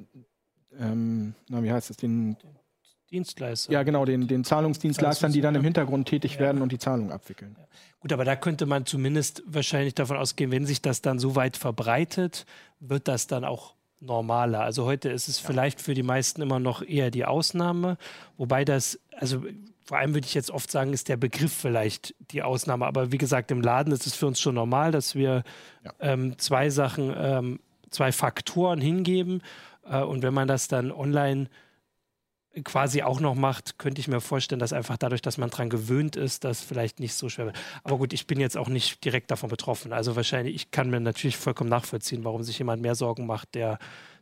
ähm, 0.79 1.35
na, 1.47 1.63
wie 1.63 1.71
heißt 1.71 1.89
es, 1.89 1.97
den 1.97 2.37
Dienstleister. 3.11 3.71
Ja, 3.71 3.83
genau, 3.83 4.05
den, 4.05 4.27
den 4.27 4.43
Zahlungsdienstleistern, 4.43 5.31
die 5.31 5.41
dann 5.41 5.55
im 5.55 5.63
Hintergrund 5.63 6.07
tätig 6.07 6.35
ja. 6.35 6.41
werden 6.41 6.61
und 6.61 6.71
die 6.71 6.77
Zahlung 6.77 7.11
abwickeln. 7.11 7.55
Ja. 7.57 7.65
Gut, 7.99 8.13
aber 8.13 8.23
da 8.23 8.35
könnte 8.35 8.65
man 8.65 8.85
zumindest 8.85 9.43
wahrscheinlich 9.45 9.95
davon 9.95 10.17
ausgehen, 10.17 10.51
wenn 10.51 10.65
sich 10.65 10.81
das 10.81 11.01
dann 11.01 11.19
so 11.19 11.35
weit 11.35 11.57
verbreitet, 11.57 12.45
wird 12.79 13.07
das 13.07 13.27
dann 13.27 13.43
auch 13.43 13.75
normaler. 13.99 14.61
Also 14.61 14.85
heute 14.85 15.09
ist 15.09 15.27
es 15.27 15.41
ja. 15.41 15.47
vielleicht 15.47 15.81
für 15.81 15.93
die 15.93 16.03
meisten 16.03 16.41
immer 16.41 16.59
noch 16.59 16.81
eher 16.81 17.11
die 17.11 17.25
Ausnahme, 17.25 17.97
wobei 18.37 18.63
das, 18.63 18.99
also 19.17 19.43
vor 19.83 19.97
allem 19.97 20.13
würde 20.13 20.27
ich 20.27 20.35
jetzt 20.35 20.51
oft 20.51 20.69
sagen, 20.69 20.93
ist 20.93 21.09
der 21.09 21.17
Begriff 21.17 21.51
vielleicht 21.51 22.13
die 22.31 22.43
Ausnahme. 22.43 22.85
Aber 22.85 23.11
wie 23.11 23.17
gesagt, 23.17 23.49
im 23.49 23.59
Laden 23.59 23.91
ist 23.91 24.05
es 24.05 24.13
für 24.13 24.27
uns 24.27 24.39
schon 24.39 24.53
normal, 24.53 24.91
dass 24.91 25.15
wir 25.15 25.43
ähm, 25.99 26.37
zwei 26.37 26.69
Sachen, 26.69 27.11
ähm, 27.17 27.59
zwei 27.89 28.11
Faktoren 28.11 28.81
hingeben. 28.81 29.41
Äh, 29.89 30.03
und 30.03 30.21
wenn 30.21 30.33
man 30.35 30.47
das 30.47 30.67
dann 30.67 30.91
online 30.91 31.49
quasi 32.63 33.03
auch 33.03 33.19
noch 33.19 33.35
macht, 33.35 33.77
könnte 33.77 34.01
ich 34.01 34.07
mir 34.07 34.21
vorstellen, 34.21 34.59
dass 34.59 34.73
einfach 34.73 34.97
dadurch, 34.97 35.21
dass 35.21 35.37
man 35.37 35.49
daran 35.49 35.69
gewöhnt 35.69 36.15
ist, 36.15 36.43
das 36.43 36.61
vielleicht 36.61 36.99
nicht 36.99 37.13
so 37.13 37.29
schwer 37.29 37.47
wird. 37.47 37.59
Aber 37.83 37.97
gut, 37.97 38.13
ich 38.13 38.27
bin 38.27 38.39
jetzt 38.39 38.57
auch 38.57 38.69
nicht 38.69 39.03
direkt 39.05 39.31
davon 39.31 39.49
betroffen. 39.49 39.93
Also 39.93 40.15
wahrscheinlich, 40.15 40.55
ich 40.55 40.71
kann 40.71 40.89
mir 40.89 40.99
natürlich 40.99 41.37
vollkommen 41.37 41.69
nachvollziehen, 41.69 42.23
warum 42.23 42.43
sich 42.43 42.57
jemand 42.57 42.81
mehr 42.81 42.95
Sorgen 42.95 43.25
macht, 43.25 43.55
der 43.55 43.77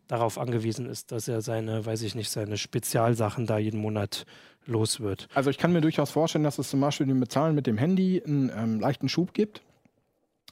darauf 0.08 0.38
angewiesen 0.38 0.88
ist, 0.88 1.12
dass 1.12 1.28
er 1.28 1.42
seine, 1.42 1.86
weiß 1.86 2.02
ich 2.02 2.16
nicht, 2.16 2.30
seine 2.30 2.58
Spezialsachen 2.58 3.46
da 3.46 3.58
jeden 3.58 3.80
Monat 3.80 4.26
los 4.66 5.00
wird. 5.00 5.28
Also 5.34 5.50
ich 5.50 5.58
kann 5.58 5.74
mir 5.74 5.82
durchaus 5.82 6.12
vorstellen, 6.12 6.44
dass 6.44 6.60
es 6.60 6.70
zum 6.70 6.82
Beispiel 6.82 7.08
dem 7.08 7.20
Bezahlen 7.20 7.56
mit 7.56 7.68
dem 7.68 7.78
Handy 7.78 8.22
einen 8.26 8.52
ähm, 8.56 8.80
leichten 8.80 9.10
Schub 9.10 9.34
gibt, 9.34 9.62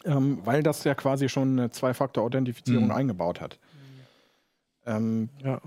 ähm, 0.04 0.40
weil 0.44 0.64
das 0.64 0.84
ja 0.84 0.96
quasi 0.96 1.30
schon 1.30 1.60
eine 1.60 1.72
Zwei-Faktor-Authentifizierung 1.72 2.86
mhm. 2.86 2.92
eingebaut 2.92 3.42
hat. 3.42 3.60
Ähm, 4.86 5.30
ja. 5.44 5.62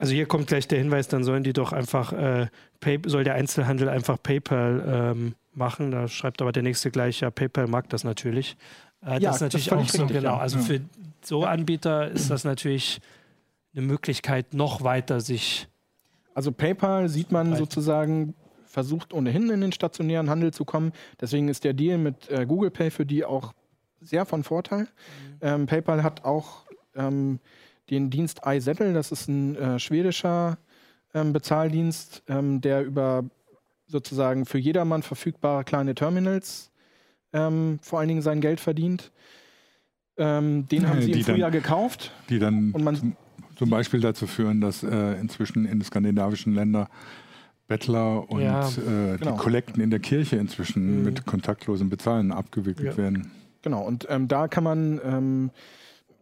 Also 0.00 0.14
hier 0.14 0.26
kommt 0.26 0.48
gleich 0.48 0.66
der 0.66 0.78
Hinweis, 0.78 1.08
dann 1.08 1.24
sollen 1.24 1.44
die 1.44 1.52
doch 1.52 1.72
einfach, 1.72 2.12
äh, 2.12 2.48
Pay, 2.80 3.00
soll 3.06 3.22
der 3.22 3.34
Einzelhandel 3.34 3.88
einfach 3.88 4.20
PayPal 4.20 4.82
ähm, 5.14 5.34
machen. 5.52 5.90
Da 5.90 6.08
schreibt 6.08 6.40
aber 6.42 6.52
der 6.52 6.62
nächste 6.62 6.90
gleich, 6.90 7.20
ja, 7.20 7.30
PayPal 7.30 7.66
mag 7.66 7.88
das 7.90 8.02
natürlich. 8.02 8.56
Äh, 9.04 9.12
ja, 9.12 9.18
das 9.18 9.36
ist 9.36 9.42
natürlich 9.42 9.66
das 9.66 9.78
auch 9.78 9.88
so, 9.88 10.02
richtig, 10.02 10.22
genau. 10.22 10.36
Also 10.36 10.58
ja. 10.58 10.64
für 10.64 10.80
so 11.22 11.44
Anbieter 11.44 12.10
ist 12.10 12.30
das 12.30 12.44
natürlich 12.44 13.00
eine 13.74 13.86
Möglichkeit, 13.86 14.54
noch 14.54 14.82
weiter 14.82 15.20
sich 15.20 15.68
also 16.34 16.52
PayPal 16.52 17.08
sieht 17.08 17.32
man 17.32 17.56
sozusagen 17.56 18.34
versucht 18.64 19.12
ohnehin 19.12 19.50
in 19.50 19.60
den 19.60 19.72
stationären 19.72 20.30
Handel 20.30 20.52
zu 20.52 20.64
kommen. 20.64 20.92
Deswegen 21.20 21.48
ist 21.48 21.64
der 21.64 21.72
Deal 21.72 21.98
mit 21.98 22.30
äh, 22.30 22.46
Google 22.46 22.70
Pay 22.70 22.90
für 22.90 23.04
die 23.04 23.24
auch 23.24 23.52
sehr 24.00 24.24
von 24.24 24.44
Vorteil. 24.44 24.82
Mhm. 24.82 24.86
Ähm, 25.40 25.66
PayPal 25.66 26.02
hat 26.02 26.24
auch 26.24 26.64
ähm, 26.94 27.40
den 27.90 28.10
Dienst 28.10 28.42
iSettle, 28.44 28.92
das 28.92 29.12
ist 29.12 29.28
ein 29.28 29.56
äh, 29.56 29.78
schwedischer 29.78 30.58
ähm, 31.14 31.32
Bezahldienst, 31.32 32.22
ähm, 32.28 32.60
der 32.60 32.84
über 32.84 33.24
sozusagen 33.86 34.46
für 34.46 34.58
jedermann 34.58 35.02
verfügbare 35.02 35.64
kleine 35.64 35.94
Terminals 35.94 36.70
ähm, 37.32 37.78
vor 37.82 37.98
allen 37.98 38.08
Dingen 38.08 38.22
sein 38.22 38.40
Geld 38.40 38.60
verdient. 38.60 39.12
Ähm, 40.16 40.68
den 40.68 40.88
haben 40.88 41.00
sie 41.00 41.12
im 41.12 41.24
Frühjahr 41.24 41.50
dann, 41.50 41.62
gekauft. 41.62 42.12
Die 42.28 42.38
dann 42.38 42.72
und 42.72 42.84
man, 42.84 42.96
zum, 42.96 43.16
zum 43.56 43.70
Beispiel 43.70 44.00
dazu 44.00 44.26
führen, 44.26 44.60
dass 44.60 44.82
äh, 44.82 45.12
inzwischen 45.20 45.64
in 45.64 45.78
den 45.78 45.82
skandinavischen 45.82 46.54
Ländern 46.54 46.88
Bettler 47.68 48.28
und 48.28 48.42
ja, 48.42 48.68
äh, 48.68 49.16
genau. 49.16 49.32
die 49.32 49.36
Kollekten 49.38 49.80
in 49.80 49.90
der 49.90 50.00
Kirche 50.00 50.36
inzwischen 50.36 50.98
mhm. 50.98 51.04
mit 51.04 51.24
kontaktlosem 51.24 51.88
Bezahlen 51.88 52.32
abgewickelt 52.32 52.92
ja. 52.92 52.96
werden. 52.96 53.30
Genau, 53.62 53.82
und 53.82 54.06
ähm, 54.10 54.26
da 54.26 54.48
kann 54.48 54.64
man, 54.64 55.00
ähm, 55.04 55.50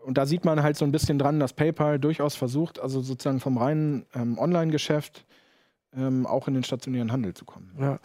und 0.05 0.19
da 0.19 0.27
sieht 0.27 0.45
man 0.45 0.63
halt 0.63 0.77
so 0.77 0.85
ein 0.85 0.93
bisschen 0.93 1.19
dran, 1.19 1.41
dass 1.41 1.53
PayPal 1.53 1.99
durchaus 1.99 2.35
versucht, 2.35 2.81
also 2.81 3.01
sozusagen 3.01 3.41
vom 3.41 3.59
reinen 3.59 4.07
ähm, 4.15 4.39
Online-Geschäft 4.39 5.25
ähm, 5.97 6.27
auch 6.27 6.49
in 6.49 6.55
den 6.55 6.65
stationären 6.65 7.13
Handel 7.13 7.35
zu 7.35 7.45
kommen. 7.45 7.71
Ja. 7.79 7.99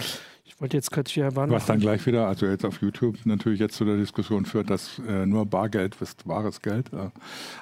Ich 0.46 0.62
wollte 0.62 0.78
jetzt 0.78 0.92
kurz 0.92 1.10
hier 1.10 1.36
warnen. 1.36 1.52
Was 1.52 1.66
dann 1.66 1.80
gleich 1.80 2.06
wieder, 2.06 2.28
also 2.28 2.46
jetzt 2.46 2.64
auf 2.64 2.82
YouTube 2.82 3.18
natürlich 3.26 3.60
jetzt 3.60 3.76
zu 3.76 3.86
der 3.86 3.98
Diskussion 3.98 4.46
führt, 4.46 4.70
dass 4.70 5.00
äh, 5.08 5.26
nur 5.26 5.46
Bargeld 5.46 6.00
ist 6.00 6.28
wahres 6.28 6.62
Geld. 6.62 6.94
Äh. 6.94 7.10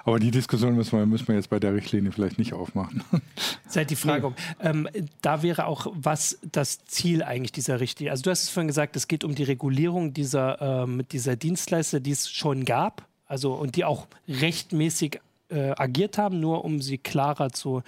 Aber 0.04 0.20
die 0.20 0.32
Diskussion 0.32 0.76
müssen 0.76 1.00
wir, 1.00 1.06
müssen 1.06 1.28
wir 1.28 1.36
jetzt 1.36 1.50
bei 1.50 1.60
der 1.60 1.74
Richtlinie 1.74 2.12
vielleicht 2.12 2.38
nicht 2.38 2.54
aufmachen. 2.54 3.04
Seit 3.68 3.92
die 3.92 3.96
Frage, 3.96 4.30
nee. 4.30 4.68
ähm, 4.68 4.90
da 5.22 5.42
wäre 5.42 5.68
auch 5.68 5.88
was 5.94 6.40
das 6.52 6.84
Ziel 6.86 7.24
eigentlich 7.24 7.52
dieser 7.54 7.80
Richtlinie. 7.80 8.12
Also 8.12 8.24
du 8.24 8.30
hast 8.30 8.44
es 8.44 8.50
vorhin 8.50 8.68
gesagt, 8.68 8.96
es 8.96 9.08
geht 9.08 9.24
um 9.24 9.36
die 9.36 9.44
Regulierung 9.44 10.14
dieser, 10.14 10.62
ähm, 10.62 11.04
dieser 11.12 11.36
Dienstleister, 11.36 12.02
die 12.02 12.12
es 12.12 12.30
schon 12.30 12.66
gab, 12.66 13.08
also 13.32 13.54
und 13.54 13.78
die 13.78 13.86
auch 13.86 14.08
rechtmäßig 14.28 15.22
äh, 15.50 15.72
agiert 15.78 16.18
haben, 16.18 16.42
nur 16.42 16.66
um 16.66 16.82
sie 16.82 16.98
klarer 16.98 17.52
zu 17.52 17.82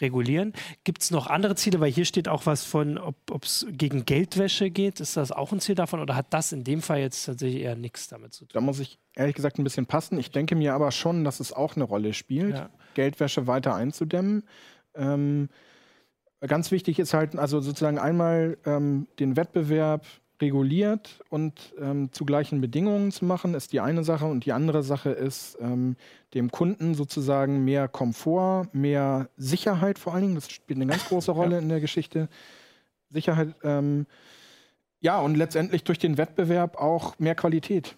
regulieren. 0.00 0.52
Gibt 0.84 1.02
es 1.02 1.10
noch 1.10 1.26
andere 1.26 1.56
Ziele? 1.56 1.80
Weil 1.80 1.90
hier 1.90 2.04
steht 2.04 2.28
auch 2.28 2.46
was 2.46 2.64
von, 2.64 2.96
ob 2.98 3.16
es 3.42 3.66
gegen 3.70 4.04
Geldwäsche 4.04 4.70
geht. 4.70 5.00
Ist 5.00 5.16
das 5.16 5.32
auch 5.32 5.52
ein 5.52 5.60
Ziel 5.60 5.74
davon 5.74 6.00
oder 6.00 6.14
hat 6.14 6.26
das 6.30 6.52
in 6.52 6.62
dem 6.62 6.82
Fall 6.82 7.00
jetzt 7.00 7.24
tatsächlich 7.24 7.62
eher 7.62 7.74
nichts 7.74 8.06
damit 8.06 8.32
zu 8.32 8.44
tun? 8.44 8.50
Da 8.52 8.60
muss 8.60 8.78
ich 8.78 8.98
ehrlich 9.14 9.34
gesagt 9.34 9.58
ein 9.58 9.64
bisschen 9.64 9.86
passen. 9.86 10.18
Ich 10.18 10.30
denke 10.30 10.54
mir 10.54 10.74
aber 10.74 10.92
schon, 10.92 11.24
dass 11.24 11.40
es 11.40 11.52
auch 11.52 11.74
eine 11.74 11.84
Rolle 11.84 12.12
spielt, 12.12 12.54
ja. 12.54 12.70
Geldwäsche 12.94 13.46
weiter 13.46 13.74
einzudämmen. 13.74 14.44
Ähm, 14.94 15.48
ganz 16.46 16.70
wichtig 16.70 17.00
ist 17.00 17.12
halt, 17.12 17.36
also 17.36 17.60
sozusagen 17.60 17.98
einmal 17.98 18.58
ähm, 18.66 19.08
den 19.18 19.36
Wettbewerb 19.36 20.06
reguliert 20.40 21.20
und 21.30 21.74
ähm, 21.80 22.12
zu 22.12 22.24
gleichen 22.24 22.60
Bedingungen 22.60 23.10
zu 23.10 23.24
machen, 23.24 23.54
ist 23.54 23.72
die 23.72 23.80
eine 23.80 24.04
Sache. 24.04 24.26
Und 24.26 24.44
die 24.44 24.52
andere 24.52 24.82
Sache 24.82 25.10
ist, 25.10 25.56
ähm, 25.60 25.96
dem 26.34 26.50
Kunden 26.50 26.94
sozusagen 26.94 27.64
mehr 27.64 27.88
Komfort, 27.88 28.68
mehr 28.72 29.28
Sicherheit 29.36 29.98
vor 29.98 30.14
allen 30.14 30.22
Dingen, 30.22 30.34
das 30.34 30.50
spielt 30.50 30.78
eine 30.78 30.86
ganz 30.86 31.06
große 31.08 31.32
Rolle 31.32 31.56
ja. 31.56 31.62
in 31.62 31.68
der 31.68 31.80
Geschichte. 31.80 32.28
Sicherheit, 33.10 33.54
ähm, 33.62 34.06
ja, 35.00 35.20
und 35.20 35.36
letztendlich 35.36 35.84
durch 35.84 35.98
den 35.98 36.18
Wettbewerb 36.18 36.76
auch 36.76 37.18
mehr 37.18 37.34
Qualität. 37.34 37.96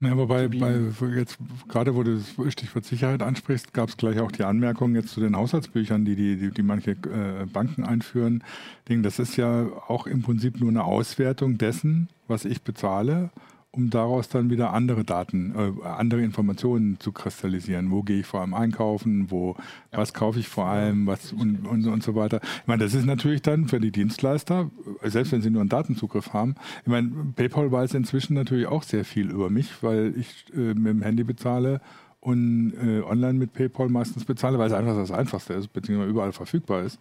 Ja, 0.00 0.12
aber 0.12 0.26
bei, 0.26 0.48
bei 0.48 0.78
jetzt 1.16 1.38
gerade 1.68 1.94
wo 1.94 2.02
du 2.02 2.16
das 2.18 2.52
Stichwort 2.52 2.84
Sicherheit 2.84 3.22
ansprichst, 3.22 3.72
gab 3.72 3.88
es 3.88 3.96
gleich 3.96 4.20
auch 4.20 4.30
die 4.30 4.44
Anmerkung 4.44 4.94
jetzt 4.94 5.08
zu 5.08 5.20
den 5.20 5.34
Haushaltsbüchern, 5.34 6.04
die, 6.04 6.16
die, 6.16 6.36
die, 6.36 6.50
die 6.50 6.62
manche 6.62 6.90
äh, 6.90 7.46
Banken 7.50 7.82
einführen. 7.82 8.44
Das 8.86 9.18
ist 9.18 9.36
ja 9.36 9.66
auch 9.88 10.06
im 10.06 10.22
Prinzip 10.22 10.60
nur 10.60 10.68
eine 10.68 10.84
Auswertung 10.84 11.56
dessen, 11.56 12.08
was 12.28 12.44
ich 12.44 12.60
bezahle 12.60 13.30
um 13.76 13.90
daraus 13.90 14.28
dann 14.28 14.50
wieder 14.50 14.72
andere 14.72 15.04
Daten, 15.04 15.54
äh, 15.54 15.86
andere 15.86 16.22
Informationen 16.22 16.98
zu 16.98 17.12
kristallisieren. 17.12 17.90
Wo 17.90 18.02
gehe 18.02 18.20
ich 18.20 18.26
vor 18.26 18.40
allem 18.40 18.54
einkaufen, 18.54 19.30
wo, 19.30 19.54
ja. 19.92 19.98
was 19.98 20.14
kaufe 20.14 20.40
ich 20.40 20.48
vor 20.48 20.66
allem, 20.66 21.06
was 21.06 21.32
und, 21.32 21.66
und, 21.66 21.86
und 21.86 22.02
so 22.02 22.14
weiter. 22.14 22.40
Ich 22.42 22.66
meine, 22.66 22.82
das 22.82 22.94
ist 22.94 23.04
natürlich 23.04 23.42
dann 23.42 23.68
für 23.68 23.78
die 23.78 23.92
Dienstleister, 23.92 24.70
selbst 25.04 25.32
wenn 25.32 25.42
sie 25.42 25.50
nur 25.50 25.60
einen 25.60 25.68
Datenzugriff 25.68 26.32
haben. 26.32 26.54
Ich 26.82 26.88
meine, 26.88 27.10
PayPal 27.36 27.70
weiß 27.70 27.94
inzwischen 27.94 28.34
natürlich 28.34 28.66
auch 28.66 28.82
sehr 28.82 29.04
viel 29.04 29.30
über 29.30 29.50
mich, 29.50 29.82
weil 29.82 30.14
ich 30.16 30.46
äh, 30.54 30.74
mit 30.74 30.86
dem 30.86 31.02
Handy 31.02 31.24
bezahle 31.24 31.80
und 32.26 32.72
äh, 32.82 33.02
online 33.02 33.34
mit 33.34 33.52
PayPal 33.52 33.88
meistens 33.88 34.24
bezahle, 34.24 34.58
weil 34.58 34.66
es 34.66 34.72
einfach 34.72 34.96
das 34.96 35.12
Einfachste 35.12 35.54
ist, 35.54 35.72
beziehungsweise 35.72 36.10
überall 36.10 36.32
verfügbar 36.32 36.82
ist. 36.82 36.98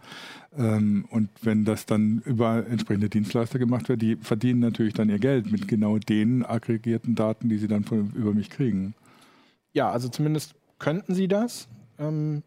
Ähm, 0.56 1.06
und 1.10 1.30
wenn 1.42 1.66
das 1.66 1.88
dann 1.88 2.22
über 2.26 2.68
entsprechende 2.68 3.10
Dienstleister 3.10 3.58
gemacht 3.58 3.90
wird, 3.90 4.04
die 4.04 4.18
verdienen 4.18 4.60
natürlich 4.60 4.94
dann 4.94 5.10
ihr 5.10 5.18
Geld 5.18 5.52
mit 5.52 5.68
genau 5.68 5.98
den 5.98 6.46
aggregierten 6.46 7.16
Daten, 7.16 7.50
die 7.50 7.58
sie 7.58 7.68
dann 7.68 7.86
von, 7.86 8.12
über 8.14 8.36
mich 8.36 8.52
kriegen. 8.52 8.94
Ja, 9.74 9.90
also 9.90 10.10
zumindest 10.10 10.54
könnten 10.78 11.16
sie 11.16 11.28
das. 11.28 11.68
Ähm, 11.98 12.44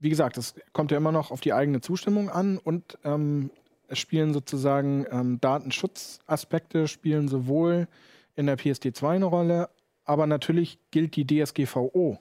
wie 0.00 0.10
gesagt, 0.10 0.36
es 0.38 0.56
kommt 0.72 0.90
ja 0.90 0.96
immer 0.96 1.12
noch 1.12 1.30
auf 1.30 1.40
die 1.40 1.52
eigene 1.52 1.80
Zustimmung 1.80 2.30
an 2.30 2.58
und 2.58 2.98
ähm, 3.04 3.50
es 3.86 4.00
spielen 4.00 4.32
sozusagen 4.32 5.06
ähm, 5.08 5.40
Datenschutzaspekte 5.40 6.88
spielen 6.88 7.28
sowohl 7.28 7.86
in 8.34 8.46
der 8.46 8.58
PSD2 8.58 9.08
eine 9.08 9.26
Rolle, 9.26 9.68
aber 10.04 10.26
natürlich 10.26 10.78
gilt 10.90 11.16
die 11.16 11.26
DSGVO 11.26 12.18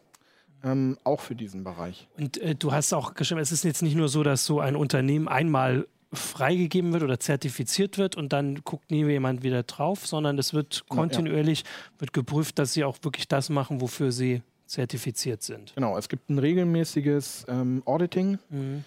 ähm, 0.63 0.97
auch 1.03 1.19
für 1.19 1.35
diesen 1.35 1.63
Bereich. 1.63 2.07
Und 2.17 2.37
äh, 2.37 2.55
du 2.55 2.71
hast 2.71 2.93
auch 2.93 3.13
geschrieben, 3.13 3.41
es 3.41 3.51
ist 3.51 3.63
jetzt 3.63 3.81
nicht 3.81 3.95
nur 3.95 4.07
so, 4.07 4.23
dass 4.23 4.45
so 4.45 4.59
ein 4.59 4.75
Unternehmen 4.75 5.27
einmal 5.27 5.87
freigegeben 6.13 6.93
wird 6.93 7.03
oder 7.03 7.19
zertifiziert 7.19 7.97
wird 7.97 8.15
und 8.15 8.33
dann 8.33 8.63
guckt 8.63 8.91
nie 8.91 9.03
jemand 9.05 9.43
wieder 9.43 9.63
drauf, 9.63 10.05
sondern 10.05 10.37
es 10.37 10.53
wird 10.53 10.85
kontinuierlich 10.87 11.63
wird 11.97 12.13
geprüft, 12.13 12.59
dass 12.59 12.73
sie 12.73 12.83
auch 12.83 12.97
wirklich 13.01 13.27
das 13.27 13.49
machen, 13.49 13.81
wofür 13.81 14.11
sie 14.11 14.43
zertifiziert 14.67 15.41
sind. 15.41 15.73
Genau, 15.75 15.97
es 15.97 16.09
gibt 16.09 16.29
ein 16.29 16.39
regelmäßiges 16.39 17.45
ähm, 17.49 17.81
Auditing. 17.85 18.37
Mhm. 18.49 18.83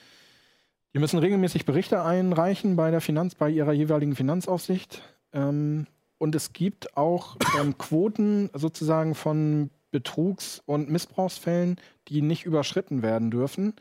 Die 0.95 0.99
müssen 0.99 1.19
regelmäßig 1.19 1.67
Berichte 1.67 2.03
einreichen 2.03 2.77
bei 2.77 2.91
der 2.91 3.01
Finanz, 3.01 3.35
bei 3.35 3.51
ihrer 3.51 3.73
jeweiligen 3.73 4.17
Finanzaufsicht. 4.17 5.03
Ähm, 5.33 5.87
und 6.19 6.35
es 6.35 6.53
gibt 6.53 6.97
auch 6.97 7.37
ähm, 7.61 7.77
Quoten 7.79 8.51
sozusagen 8.55 9.15
von 9.15 9.71
Betrugs- 9.91 10.63
und 10.67 10.91
Missbrauchsfällen, 10.91 11.77
die 12.09 12.23
nicht 12.23 12.45
überschritten 12.45 13.03
werden 13.03 13.31
dürfen. 13.31 13.75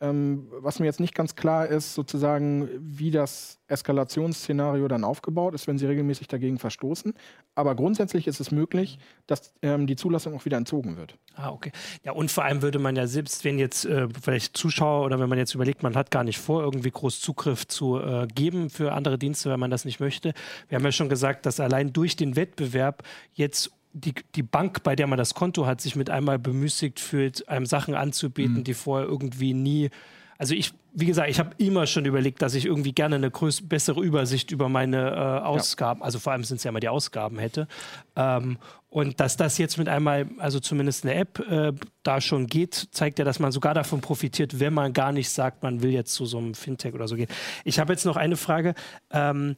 Ähm, 0.00 0.48
was 0.50 0.78
mir 0.78 0.84
jetzt 0.84 1.00
nicht 1.00 1.14
ganz 1.14 1.36
klar 1.36 1.66
ist, 1.66 1.94
sozusagen, 1.94 2.68
wie 2.78 3.10
das 3.10 3.58
Eskalationsszenario 3.68 4.88
dann 4.88 5.04
aufgebaut 5.04 5.54
ist, 5.54 5.66
wenn 5.66 5.78
sie 5.78 5.86
regelmäßig 5.86 6.28
dagegen 6.28 6.58
verstoßen. 6.58 7.14
Aber 7.54 7.74
grundsätzlich 7.74 8.26
ist 8.26 8.38
es 8.38 8.50
möglich, 8.50 8.98
dass 9.26 9.54
ähm, 9.62 9.86
die 9.86 9.96
Zulassung 9.96 10.34
auch 10.36 10.44
wieder 10.44 10.58
entzogen 10.58 10.98
wird. 10.98 11.16
Ah, 11.34 11.50
okay. 11.50 11.72
Ja, 12.04 12.12
und 12.12 12.30
vor 12.30 12.44
allem 12.44 12.60
würde 12.60 12.78
man 12.78 12.94
ja 12.94 13.06
selbst, 13.06 13.44
wenn 13.44 13.58
jetzt 13.58 13.86
äh, 13.86 14.08
vielleicht 14.22 14.56
Zuschauer 14.56 15.06
oder 15.06 15.18
wenn 15.18 15.30
man 15.30 15.38
jetzt 15.38 15.54
überlegt, 15.54 15.82
man 15.82 15.96
hat 15.96 16.10
gar 16.10 16.24
nicht 16.24 16.38
vor, 16.38 16.62
irgendwie 16.62 16.90
groß 16.90 17.20
Zugriff 17.20 17.66
zu 17.66 17.98
äh, 17.98 18.26
geben 18.34 18.68
für 18.68 18.92
andere 18.92 19.18
Dienste, 19.18 19.50
wenn 19.50 19.60
man 19.60 19.70
das 19.70 19.86
nicht 19.86 20.00
möchte. 20.00 20.34
Wir 20.68 20.76
haben 20.76 20.84
ja 20.84 20.92
schon 20.92 21.08
gesagt, 21.08 21.46
dass 21.46 21.58
allein 21.58 21.92
durch 21.92 22.16
den 22.16 22.36
Wettbewerb 22.36 23.02
jetzt 23.32 23.72
die, 23.96 24.14
die 24.34 24.42
Bank, 24.42 24.82
bei 24.82 24.94
der 24.94 25.06
man 25.06 25.16
das 25.16 25.34
Konto 25.34 25.66
hat, 25.66 25.80
sich 25.80 25.96
mit 25.96 26.10
einmal 26.10 26.38
bemüßigt 26.38 27.00
fühlt, 27.00 27.48
einem 27.48 27.64
Sachen 27.64 27.94
anzubieten, 27.94 28.58
mhm. 28.58 28.64
die 28.64 28.74
vorher 28.74 29.08
irgendwie 29.08 29.54
nie. 29.54 29.90
Also 30.38 30.54
ich, 30.54 30.74
wie 30.92 31.06
gesagt, 31.06 31.30
ich 31.30 31.38
habe 31.38 31.52
immer 31.56 31.86
schon 31.86 32.04
überlegt, 32.04 32.42
dass 32.42 32.54
ich 32.54 32.66
irgendwie 32.66 32.92
gerne 32.92 33.16
eine 33.16 33.30
größ 33.30 33.66
bessere 33.68 34.02
Übersicht 34.02 34.50
über 34.50 34.68
meine 34.68 35.12
äh, 35.12 35.46
Ausgaben, 35.46 36.00
ja. 36.00 36.04
also 36.04 36.18
vor 36.18 36.34
allem 36.34 36.44
sind 36.44 36.58
es 36.58 36.64
ja 36.64 36.68
immer 36.68 36.80
die 36.80 36.90
Ausgaben 36.90 37.38
hätte. 37.38 37.68
Ähm, 38.16 38.58
und 38.90 39.18
dass 39.18 39.38
das 39.38 39.56
jetzt 39.56 39.78
mit 39.78 39.88
einmal, 39.88 40.28
also 40.38 40.60
zumindest 40.60 41.04
eine 41.04 41.14
App 41.14 41.38
äh, 41.38 41.72
da 42.02 42.20
schon 42.20 42.46
geht, 42.46 42.88
zeigt 42.90 43.18
ja, 43.18 43.24
dass 43.24 43.38
man 43.38 43.50
sogar 43.50 43.72
davon 43.72 44.02
profitiert, 44.02 44.60
wenn 44.60 44.74
man 44.74 44.92
gar 44.92 45.12
nicht 45.12 45.30
sagt, 45.30 45.62
man 45.62 45.82
will 45.82 45.90
jetzt 45.90 46.12
zu 46.12 46.26
so 46.26 46.36
einem 46.36 46.52
Fintech 46.52 46.92
oder 46.92 47.08
so 47.08 47.16
gehen. 47.16 47.28
Ich 47.64 47.78
habe 47.78 47.94
jetzt 47.94 48.04
noch 48.04 48.16
eine 48.16 48.36
Frage. 48.36 48.74
Ähm, 49.10 49.56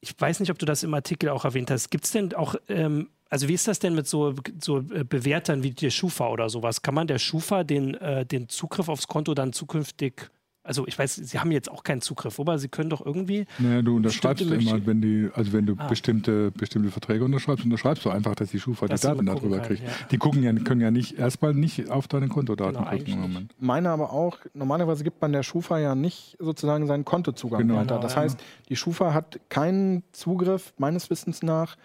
ich 0.00 0.14
weiß 0.16 0.38
nicht, 0.38 0.50
ob 0.50 0.58
du 0.58 0.66
das 0.66 0.84
im 0.84 0.94
Artikel 0.94 1.30
auch 1.30 1.44
erwähnt 1.44 1.70
hast. 1.70 1.90
Gibt 1.90 2.04
es 2.04 2.12
denn 2.12 2.32
auch 2.34 2.54
ähm, 2.68 3.08
also 3.32 3.48
wie 3.48 3.54
ist 3.54 3.66
das 3.66 3.78
denn 3.78 3.94
mit 3.94 4.06
so, 4.06 4.34
so 4.60 4.80
äh, 4.80 5.04
Bewertern 5.04 5.62
wie 5.62 5.70
der 5.70 5.88
Schufa 5.88 6.28
oder 6.28 6.50
sowas? 6.50 6.82
Kann 6.82 6.94
man 6.94 7.06
der 7.06 7.18
Schufa 7.18 7.64
den, 7.64 7.94
äh, 7.94 8.26
den 8.26 8.50
Zugriff 8.50 8.90
aufs 8.90 9.08
Konto 9.08 9.32
dann 9.32 9.54
zukünftig 9.54 10.30
also 10.64 10.86
ich 10.86 10.96
weiß, 10.96 11.16
Sie 11.16 11.40
haben 11.40 11.50
jetzt 11.50 11.68
auch 11.68 11.82
keinen 11.82 12.02
Zugriff, 12.02 12.38
aber 12.38 12.56
Sie 12.56 12.68
können 12.68 12.88
doch 12.88 13.04
irgendwie. 13.04 13.46
Naja, 13.58 13.82
du 13.82 13.96
unterschreibst 13.96 14.42
immer, 14.48 14.86
wenn 14.86 15.02
die, 15.02 15.28
also 15.34 15.52
wenn 15.52 15.66
du 15.66 15.74
ah. 15.76 15.88
bestimmte, 15.88 16.52
bestimmte 16.52 16.92
Verträge 16.92 17.24
unterschreibst, 17.24 17.64
unterschreibst 17.64 18.04
du 18.04 18.10
einfach, 18.10 18.36
dass 18.36 18.52
die 18.52 18.60
Schufa 18.60 18.86
dass 18.86 19.00
die 19.00 19.08
Daten 19.08 19.26
darüber 19.26 19.58
kann, 19.58 19.66
kriegt. 19.66 19.82
Ja. 19.82 19.88
Die 20.12 20.18
gucken 20.18 20.44
ja, 20.44 20.52
können 20.52 20.80
ja 20.80 20.92
nicht 20.92 21.18
erstmal 21.18 21.52
nicht 21.52 21.90
auf 21.90 22.06
deine 22.06 22.28
Kontodaten 22.28 22.84
genau, 22.84 23.22
gucken. 23.26 23.48
Meine 23.58 23.90
aber 23.90 24.12
auch, 24.12 24.38
normalerweise 24.54 25.02
gibt 25.02 25.20
man 25.20 25.32
der 25.32 25.42
Schufa 25.42 25.80
ja 25.80 25.96
nicht 25.96 26.36
sozusagen 26.38 26.86
seinen 26.86 27.04
Kontozugang 27.04 27.62
genau. 27.62 27.80
weiter. 27.80 27.98
Das 27.98 28.12
genau, 28.12 28.26
heißt, 28.26 28.38
die 28.68 28.76
Schufa 28.76 29.12
hat 29.12 29.40
keinen 29.48 30.04
Zugriff, 30.12 30.74
meines 30.78 31.10
Wissens 31.10 31.42
nach, 31.42 31.76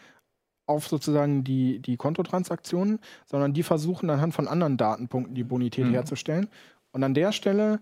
auf 0.68 0.88
sozusagen 0.88 1.44
die, 1.44 1.80
die 1.80 1.98
Kontotransaktionen, 1.98 3.00
sondern 3.26 3.54
die 3.54 3.64
versuchen 3.64 4.10
anhand 4.10 4.34
von 4.34 4.48
anderen 4.48 4.78
Datenpunkten 4.78 5.34
die 5.34 5.44
Bonität 5.44 5.88
mhm. 5.88 5.94
herzustellen. 5.94 6.48
Und 6.92 7.04
an 7.04 7.14
der 7.14 7.32
Stelle 7.32 7.80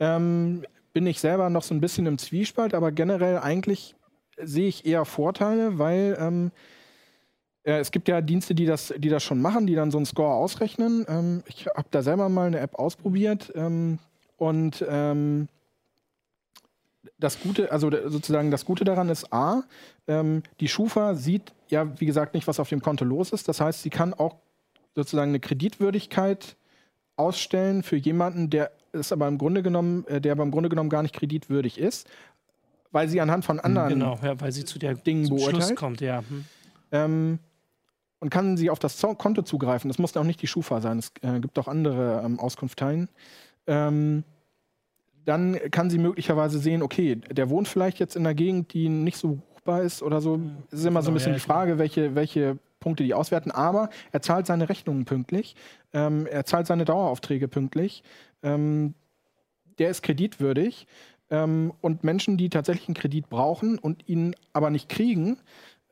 ähm, 0.00 0.64
bin 0.92 1.06
ich 1.06 1.20
selber 1.20 1.50
noch 1.50 1.62
so 1.62 1.74
ein 1.74 1.80
bisschen 1.80 2.06
im 2.06 2.18
Zwiespalt, 2.18 2.74
aber 2.74 2.92
generell 2.92 3.38
eigentlich 3.38 3.94
sehe 4.40 4.68
ich 4.68 4.86
eher 4.86 5.04
Vorteile, 5.04 5.78
weil 5.78 6.16
ähm, 6.20 6.50
äh, 7.64 7.78
es 7.78 7.90
gibt 7.90 8.08
ja 8.08 8.20
Dienste, 8.20 8.54
die 8.54 8.66
das, 8.66 8.94
die 8.96 9.08
das 9.08 9.22
schon 9.22 9.40
machen, 9.40 9.66
die 9.66 9.74
dann 9.74 9.90
so 9.90 9.98
einen 9.98 10.06
Score 10.06 10.34
ausrechnen. 10.34 11.04
Ähm, 11.08 11.42
ich 11.46 11.66
habe 11.66 11.88
da 11.90 12.02
selber 12.02 12.28
mal 12.28 12.46
eine 12.46 12.60
App 12.60 12.76
ausprobiert 12.78 13.52
ähm, 13.54 13.98
und 14.36 14.84
ähm, 14.88 15.48
das 17.18 17.40
Gute, 17.40 17.72
also 17.72 17.90
sozusagen 18.08 18.50
das 18.50 18.64
Gute 18.64 18.84
daran 18.84 19.08
ist 19.08 19.32
A, 19.32 19.64
ähm, 20.06 20.42
die 20.60 20.68
Schufa 20.68 21.14
sieht 21.14 21.52
ja, 21.70 22.00
wie 22.00 22.06
gesagt, 22.06 22.34
nicht, 22.34 22.46
was 22.46 22.60
auf 22.60 22.68
dem 22.68 22.80
Konto 22.80 23.04
los 23.04 23.32
ist. 23.32 23.48
Das 23.48 23.60
heißt, 23.60 23.82
sie 23.82 23.90
kann 23.90 24.14
auch 24.14 24.36
sozusagen 24.94 25.30
eine 25.30 25.40
Kreditwürdigkeit 25.40 26.56
ausstellen 27.16 27.82
für 27.82 27.96
jemanden, 27.96 28.50
der 28.50 28.72
ist 28.92 29.12
aber 29.12 29.28
im 29.28 29.38
Grunde 29.38 29.62
genommen, 29.62 30.06
äh, 30.06 30.20
der 30.20 30.32
aber 30.32 30.42
im 30.42 30.50
Grunde 30.50 30.68
genommen 30.68 30.90
gar 30.90 31.02
nicht 31.02 31.14
kreditwürdig 31.14 31.78
ist, 31.78 32.08
weil 32.90 33.08
sie 33.08 33.20
anhand 33.20 33.44
von 33.44 33.60
anderen 33.60 33.90
genau, 33.90 34.18
ja, 34.22 34.40
weil 34.40 34.52
sie 34.52 34.64
zu 34.64 34.78
der 34.78 34.94
Dingen 34.94 35.28
beurteilt. 35.28 35.64
Schluss 35.64 35.74
kommt, 35.74 36.00
ja. 36.00 36.20
Hm. 36.28 36.44
Ähm, 36.92 37.38
und 38.20 38.30
kann 38.30 38.56
sie 38.56 38.70
auf 38.70 38.78
das 38.78 39.00
Konto 39.18 39.42
zugreifen. 39.42 39.88
Das 39.88 39.98
muss 39.98 40.16
auch 40.16 40.24
nicht 40.24 40.42
die 40.42 40.48
Schufa 40.48 40.80
sein. 40.80 40.98
Es 40.98 41.12
äh, 41.22 41.38
gibt 41.38 41.58
auch 41.58 41.68
andere 41.68 42.22
ähm, 42.24 42.40
Auskunftteilen. 42.40 43.08
Ähm, 43.66 44.24
dann 45.24 45.58
kann 45.70 45.90
sie 45.90 45.98
möglicherweise 45.98 46.58
sehen, 46.58 46.82
okay, 46.82 47.16
der 47.16 47.50
wohnt 47.50 47.68
vielleicht 47.68 47.98
jetzt 47.98 48.16
in 48.16 48.26
einer 48.26 48.34
Gegend, 48.34 48.72
die 48.72 48.88
nicht 48.88 49.18
so 49.18 49.38
buchbar 49.68 49.82
ist 49.82 50.02
oder 50.02 50.20
so. 50.20 50.40
Es 50.70 50.80
ist 50.80 50.86
immer 50.86 51.02
so 51.02 51.10
ein 51.10 51.14
bisschen 51.14 51.34
die 51.34 51.40
Frage, 51.40 51.78
welche, 51.78 52.14
welche 52.14 52.58
Punkte 52.80 53.04
die 53.04 53.14
auswerten. 53.14 53.50
Aber 53.50 53.90
er 54.12 54.22
zahlt 54.22 54.46
seine 54.46 54.68
Rechnungen 54.68 55.04
pünktlich. 55.04 55.54
Ähm, 55.92 56.26
er 56.26 56.44
zahlt 56.44 56.66
seine 56.66 56.84
Daueraufträge 56.84 57.48
pünktlich. 57.48 58.02
Ähm, 58.42 58.94
der 59.78 59.90
ist 59.90 60.02
kreditwürdig. 60.02 60.86
Ähm, 61.30 61.72
und 61.82 62.02
Menschen, 62.02 62.38
die 62.38 62.48
tatsächlich 62.48 62.88
einen 62.88 62.94
Kredit 62.94 63.28
brauchen 63.28 63.78
und 63.78 64.08
ihn 64.08 64.34
aber 64.54 64.70
nicht 64.70 64.88
kriegen, 64.88 65.36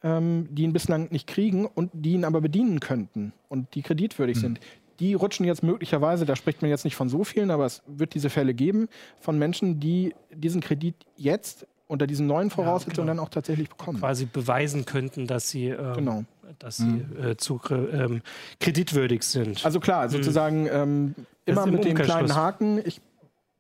ähm, 0.03 0.49
die 0.51 0.63
ihn 0.63 0.73
bislang 0.73 1.09
nicht 1.11 1.27
kriegen 1.27 1.67
und 1.67 1.91
die 1.93 2.13
ihn 2.13 2.25
aber 2.25 2.41
bedienen 2.41 2.81
könnten 2.81 3.33
und 3.49 3.75
die 3.75 3.83
kreditwürdig 3.83 4.39
mhm. 4.39 4.41
sind, 4.41 4.61
die 4.99 5.13
rutschen 5.13 5.45
jetzt 5.45 5.63
möglicherweise, 5.63 6.25
da 6.25 6.37
spricht 6.37 6.63
man 6.63 6.71
jetzt 6.71 6.85
nicht 6.85 6.97
von 6.97 7.11
so 7.11 7.23
vielen, 7.23 7.51
aber 7.51 7.67
es 7.67 7.83
wird 7.87 8.15
diese 8.15 8.31
Fälle 8.31 8.55
geben, 8.55 8.89
von 9.21 9.39
Menschen, 9.39 9.79
die 9.79 10.15
diesen 10.33 10.63
Kredit 10.63 10.95
jetzt 11.17 11.67
unter 11.87 12.07
diesen 12.07 12.27
neuen 12.27 12.51
Voraussetzungen 12.51 13.09
ja, 13.09 13.13
genau. 13.13 13.23
dann 13.23 13.29
auch 13.29 13.31
tatsächlich 13.31 13.69
bekommen. 13.69 13.99
Quasi 14.01 14.27
beweisen 14.27 14.85
könnten, 14.85 15.27
dass 15.27 15.51
sie, 15.51 15.69
ähm, 15.69 15.95
genau. 15.95 16.25
dass 16.59 16.79
sie 16.79 16.85
mhm. 16.85 17.25
äh, 17.25 17.37
zu, 17.37 17.61
ähm, 17.71 18.23
kreditwürdig 18.61 19.23
sind. 19.23 19.65
Also 19.65 19.81
klar, 19.81 20.07
mhm. 20.07 20.11
sozusagen 20.11 20.67
ähm, 20.71 21.15
immer 21.45 21.67
mit 21.67 21.85
dem 21.85 21.97
kleinen 21.97 22.35
Haken, 22.35 22.81
ich 22.85 23.01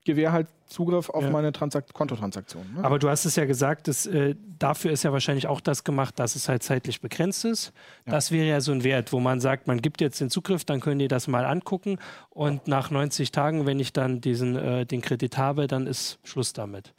gewähre 0.06 0.32
halt 0.32 0.46
Zugriff 0.66 1.10
auf 1.10 1.22
ja. 1.22 1.30
meine 1.30 1.52
Transakt 1.52 1.92
Kontotransaktionen. 1.92 2.74
Ne? 2.74 2.84
Aber 2.84 2.98
du 2.98 3.08
hast 3.08 3.24
es 3.24 3.36
ja 3.36 3.44
gesagt, 3.44 3.88
dass, 3.88 4.06
äh, 4.06 4.34
dafür 4.58 4.90
ist 4.90 5.02
ja 5.02 5.12
wahrscheinlich 5.12 5.46
auch 5.46 5.60
das 5.60 5.84
gemacht, 5.84 6.18
dass 6.18 6.34
es 6.34 6.48
halt 6.48 6.62
zeitlich 6.62 7.00
begrenzt 7.00 7.44
ist. 7.44 7.72
Ja. 8.06 8.12
Das 8.12 8.32
wäre 8.32 8.46
ja 8.46 8.60
so 8.60 8.72
ein 8.72 8.82
Wert, 8.82 9.12
wo 9.12 9.20
man 9.20 9.40
sagt, 9.40 9.66
man 9.66 9.80
gibt 9.82 10.00
jetzt 10.00 10.20
den 10.20 10.30
Zugriff, 10.30 10.64
dann 10.64 10.80
können 10.80 10.98
die 10.98 11.08
das 11.08 11.28
mal 11.28 11.44
angucken 11.44 11.98
und 12.30 12.66
nach 12.66 12.90
90 12.90 13.30
Tagen, 13.30 13.66
wenn 13.66 13.78
ich 13.78 13.92
dann 13.92 14.20
diesen, 14.20 14.56
äh, 14.56 14.86
den 14.86 15.02
Kredit 15.02 15.38
habe, 15.38 15.66
dann 15.66 15.86
ist 15.86 16.18
Schluss 16.24 16.52
damit. 16.52 16.94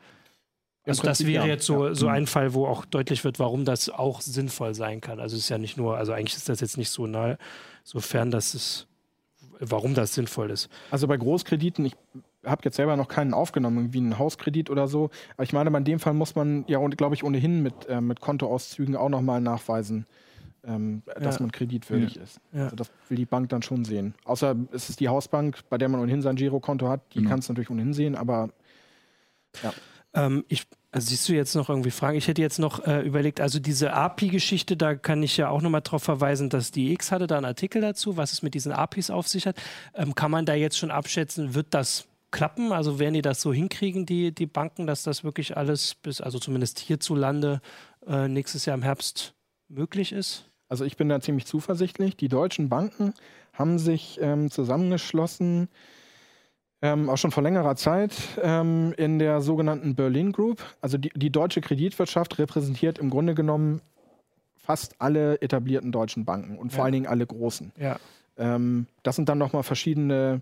Also 0.87 1.03
das 1.03 1.25
wäre 1.25 1.45
ja. 1.45 1.53
jetzt 1.53 1.65
so, 1.65 1.93
so 1.93 2.07
mhm. 2.07 2.13
ein 2.13 2.27
Fall, 2.27 2.53
wo 2.53 2.65
auch 2.65 2.85
deutlich 2.85 3.23
wird, 3.23 3.39
warum 3.39 3.65
das 3.65 3.89
auch 3.89 4.21
sinnvoll 4.21 4.73
sein 4.73 5.01
kann. 5.01 5.19
Also 5.19 5.35
es 5.35 5.43
ist 5.43 5.49
ja 5.49 5.57
nicht 5.57 5.77
nur, 5.77 5.97
also 5.97 6.13
eigentlich 6.13 6.35
ist 6.35 6.49
das 6.49 6.61
jetzt 6.61 6.77
nicht 6.77 6.89
so 6.89 7.07
nahe, 7.07 7.37
sofern 7.83 8.31
das 8.31 8.55
ist, 8.55 8.87
warum 9.59 9.93
das 9.93 10.13
sinnvoll 10.13 10.49
ist. 10.49 10.69
Also 10.91 11.07
bei 11.07 11.17
Großkrediten, 11.17 11.85
ich 11.85 11.95
habe 12.45 12.61
jetzt 12.63 12.77
selber 12.77 12.95
noch 12.95 13.07
keinen 13.07 13.33
aufgenommen, 13.33 13.93
wie 13.93 13.99
einen 13.99 14.17
Hauskredit 14.17 14.69
oder 14.69 14.87
so. 14.87 15.09
Aber 15.35 15.43
ich 15.43 15.53
meine, 15.53 15.75
in 15.75 15.83
dem 15.83 15.99
Fall 15.99 16.13
muss 16.13 16.35
man 16.35 16.63
ja, 16.67 16.85
glaube 16.87 17.15
ich, 17.15 17.23
ohnehin 17.23 17.61
mit, 17.61 17.85
äh, 17.87 18.01
mit 18.01 18.21
Kontoauszügen 18.21 18.95
auch 18.95 19.09
nochmal 19.09 19.41
nachweisen, 19.41 20.05
ähm, 20.63 21.01
dass 21.19 21.35
ja. 21.35 21.41
man 21.41 21.51
kreditwürdig 21.51 22.15
ja. 22.15 22.23
ist. 22.23 22.39
Ja. 22.53 22.63
Also 22.65 22.75
das 22.75 22.91
will 23.09 23.17
die 23.17 23.25
Bank 23.25 23.49
dann 23.49 23.61
schon 23.61 23.83
sehen. 23.85 24.13
Außer 24.25 24.55
es 24.71 24.89
ist 24.89 24.99
die 24.99 25.09
Hausbank, 25.09 25.59
bei 25.69 25.77
der 25.77 25.89
man 25.89 25.99
ohnehin 25.99 26.21
sein 26.21 26.35
Girokonto 26.35 26.87
hat, 26.87 27.01
die 27.13 27.19
mhm. 27.19 27.29
kann 27.29 27.39
es 27.39 27.49
natürlich 27.49 27.69
ohnehin 27.69 27.93
sehen, 27.93 28.15
aber 28.15 28.49
ja. 29.63 29.73
Ähm, 30.17 30.43
ich, 30.47 30.63
also 30.91 31.09
siehst 31.09 31.29
du 31.29 31.33
jetzt 31.33 31.55
noch 31.55 31.69
irgendwie 31.69 31.91
Fragen? 31.91 32.17
Ich 32.17 32.27
hätte 32.27 32.41
jetzt 32.41 32.57
noch 32.57 32.85
äh, 32.85 33.01
überlegt, 33.01 33.39
also 33.39 33.59
diese 33.59 33.93
API-Geschichte, 33.93 34.75
da 34.75 34.95
kann 34.95 35.21
ich 35.21 35.37
ja 35.37 35.49
auch 35.49 35.61
nochmal 35.61 35.81
darauf 35.81 36.03
verweisen, 36.03 36.49
dass 36.49 36.71
die 36.71 36.91
X 36.93 37.11
hatte 37.11 37.27
da 37.27 37.37
einen 37.37 37.45
Artikel 37.45 37.81
dazu, 37.81 38.17
was 38.17 38.33
es 38.33 38.41
mit 38.41 38.55
diesen 38.55 38.71
APIs 38.71 39.11
auf 39.11 39.27
sich 39.27 39.45
hat. 39.45 39.57
Ähm, 39.93 40.15
kann 40.15 40.31
man 40.31 40.45
da 40.45 40.55
jetzt 40.55 40.77
schon 40.77 40.91
abschätzen, 40.91 41.53
wird 41.53 41.67
das 41.71 42.07
klappen? 42.31 42.71
Also 42.71 42.99
werden 42.99 43.13
die 43.13 43.21
das 43.21 43.41
so 43.41 43.53
hinkriegen, 43.53 44.05
die, 44.05 44.33
die 44.33 44.47
Banken, 44.47 44.87
dass 44.87 45.03
das 45.03 45.23
wirklich 45.23 45.55
alles 45.55 45.95
bis, 45.95 46.19
also 46.19 46.39
zumindest 46.39 46.79
hierzulande 46.79 47.61
äh, 48.07 48.27
nächstes 48.27 48.65
Jahr 48.65 48.75
im 48.75 48.83
Herbst 48.83 49.35
möglich 49.69 50.11
ist? 50.11 50.49
Also 50.67 50.83
ich 50.83 50.97
bin 50.97 51.09
da 51.09 51.21
ziemlich 51.21 51.45
zuversichtlich. 51.45 52.17
Die 52.17 52.27
deutschen 52.27 52.69
Banken 52.69 53.13
haben 53.53 53.79
sich 53.79 54.19
ähm, 54.21 54.51
zusammengeschlossen, 54.51 55.69
ähm, 56.81 57.09
auch 57.09 57.17
schon 57.17 57.31
vor 57.31 57.43
längerer 57.43 57.75
Zeit, 57.75 58.13
ähm, 58.41 58.93
in 58.97 59.19
der 59.19 59.41
sogenannten 59.41 59.95
Berlin 59.95 60.31
Group. 60.31 60.63
Also 60.81 60.97
die, 60.97 61.09
die 61.15 61.31
deutsche 61.31 61.61
Kreditwirtschaft 61.61 62.37
repräsentiert 62.37 62.99
im 62.99 63.09
Grunde 63.09 63.33
genommen 63.33 63.81
fast 64.55 64.95
alle 64.99 65.41
etablierten 65.41 65.91
deutschen 65.91 66.25
Banken 66.25 66.57
und 66.57 66.71
vor 66.71 66.79
ja. 66.79 66.83
allen 66.85 66.93
Dingen 66.93 67.07
alle 67.07 67.25
großen. 67.25 67.71
Ja. 67.79 67.97
Ähm, 68.37 68.87
das 69.03 69.15
sind 69.15 69.29
dann 69.29 69.37
nochmal 69.37 69.63
verschiedene 69.63 70.41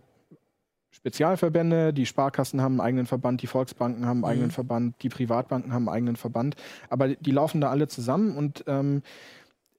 Spezialverbände, 0.92 1.94
die 1.94 2.06
Sparkassen 2.06 2.62
haben 2.62 2.76
einen 2.76 2.88
eigenen 2.88 3.06
Verband, 3.06 3.42
die 3.42 3.48
Volksbanken 3.48 4.06
haben 4.06 4.12
einen 4.12 4.20
mhm. 4.20 4.26
eigenen 4.26 4.52
Verband, 4.52 4.96
die 5.04 5.10
Privatbanken 5.10 5.74
haben 5.74 5.90
einen 5.90 5.96
eigenen 5.96 6.16
Verband. 6.16 6.56
Aber 6.90 7.10
die 7.10 7.32
laufen 7.32 7.62
da 7.62 7.70
alle 7.70 7.88
zusammen 7.88 8.36
und 8.36 8.64
ähm, 8.68 9.04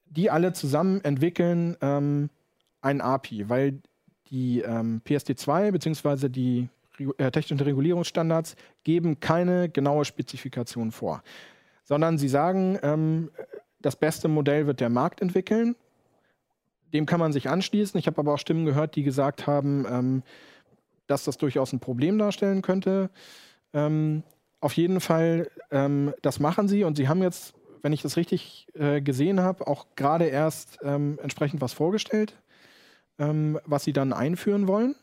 die 0.04 0.30
alle 0.30 0.52
zusammen 0.52 1.02
entwickeln 1.02 1.76
ähm, 1.80 2.30
ein 2.80 3.00
API, 3.00 3.48
weil 3.48 3.80
die 4.30 4.60
ähm, 4.60 5.02
PSD2 5.06 5.72
bzw. 5.72 6.28
die 6.28 6.68
äh, 7.18 7.30
technischen 7.30 7.60
Regulierungsstandards 7.60 8.56
geben 8.84 9.20
keine 9.20 9.68
genaue 9.68 10.04
Spezifikation 10.04 10.92
vor, 10.92 11.22
sondern 11.84 12.18
sie 12.18 12.28
sagen, 12.28 12.78
ähm, 12.82 13.30
das 13.80 13.96
beste 13.96 14.28
Modell 14.28 14.66
wird 14.66 14.80
der 14.80 14.88
Markt 14.88 15.20
entwickeln. 15.20 15.76
Dem 16.92 17.06
kann 17.06 17.20
man 17.20 17.32
sich 17.32 17.48
anschließen. 17.48 17.98
Ich 17.98 18.06
habe 18.06 18.18
aber 18.18 18.34
auch 18.34 18.38
Stimmen 18.38 18.64
gehört, 18.64 18.96
die 18.96 19.02
gesagt 19.02 19.46
haben, 19.46 19.86
ähm, 19.88 20.22
dass 21.06 21.24
das 21.24 21.36
durchaus 21.36 21.72
ein 21.72 21.80
Problem 21.80 22.18
darstellen 22.18 22.62
könnte. 22.62 23.10
Ähm, 23.72 24.22
auf 24.60 24.72
jeden 24.72 25.00
Fall, 25.00 25.50
ähm, 25.70 26.14
das 26.22 26.40
machen 26.40 26.68
sie 26.68 26.84
und 26.84 26.96
sie 26.96 27.08
haben 27.08 27.22
jetzt, 27.22 27.54
wenn 27.82 27.92
ich 27.92 28.02
das 28.02 28.16
richtig 28.16 28.66
äh, 28.74 29.00
gesehen 29.00 29.40
habe, 29.40 29.66
auch 29.66 29.86
gerade 29.94 30.24
erst 30.26 30.78
ähm, 30.82 31.18
entsprechend 31.22 31.60
was 31.60 31.72
vorgestellt, 31.72 32.34
ähm, 33.18 33.58
was 33.64 33.84
sie 33.84 33.92
dann 33.92 34.12
einführen 34.12 34.68
wollen. 34.68 34.94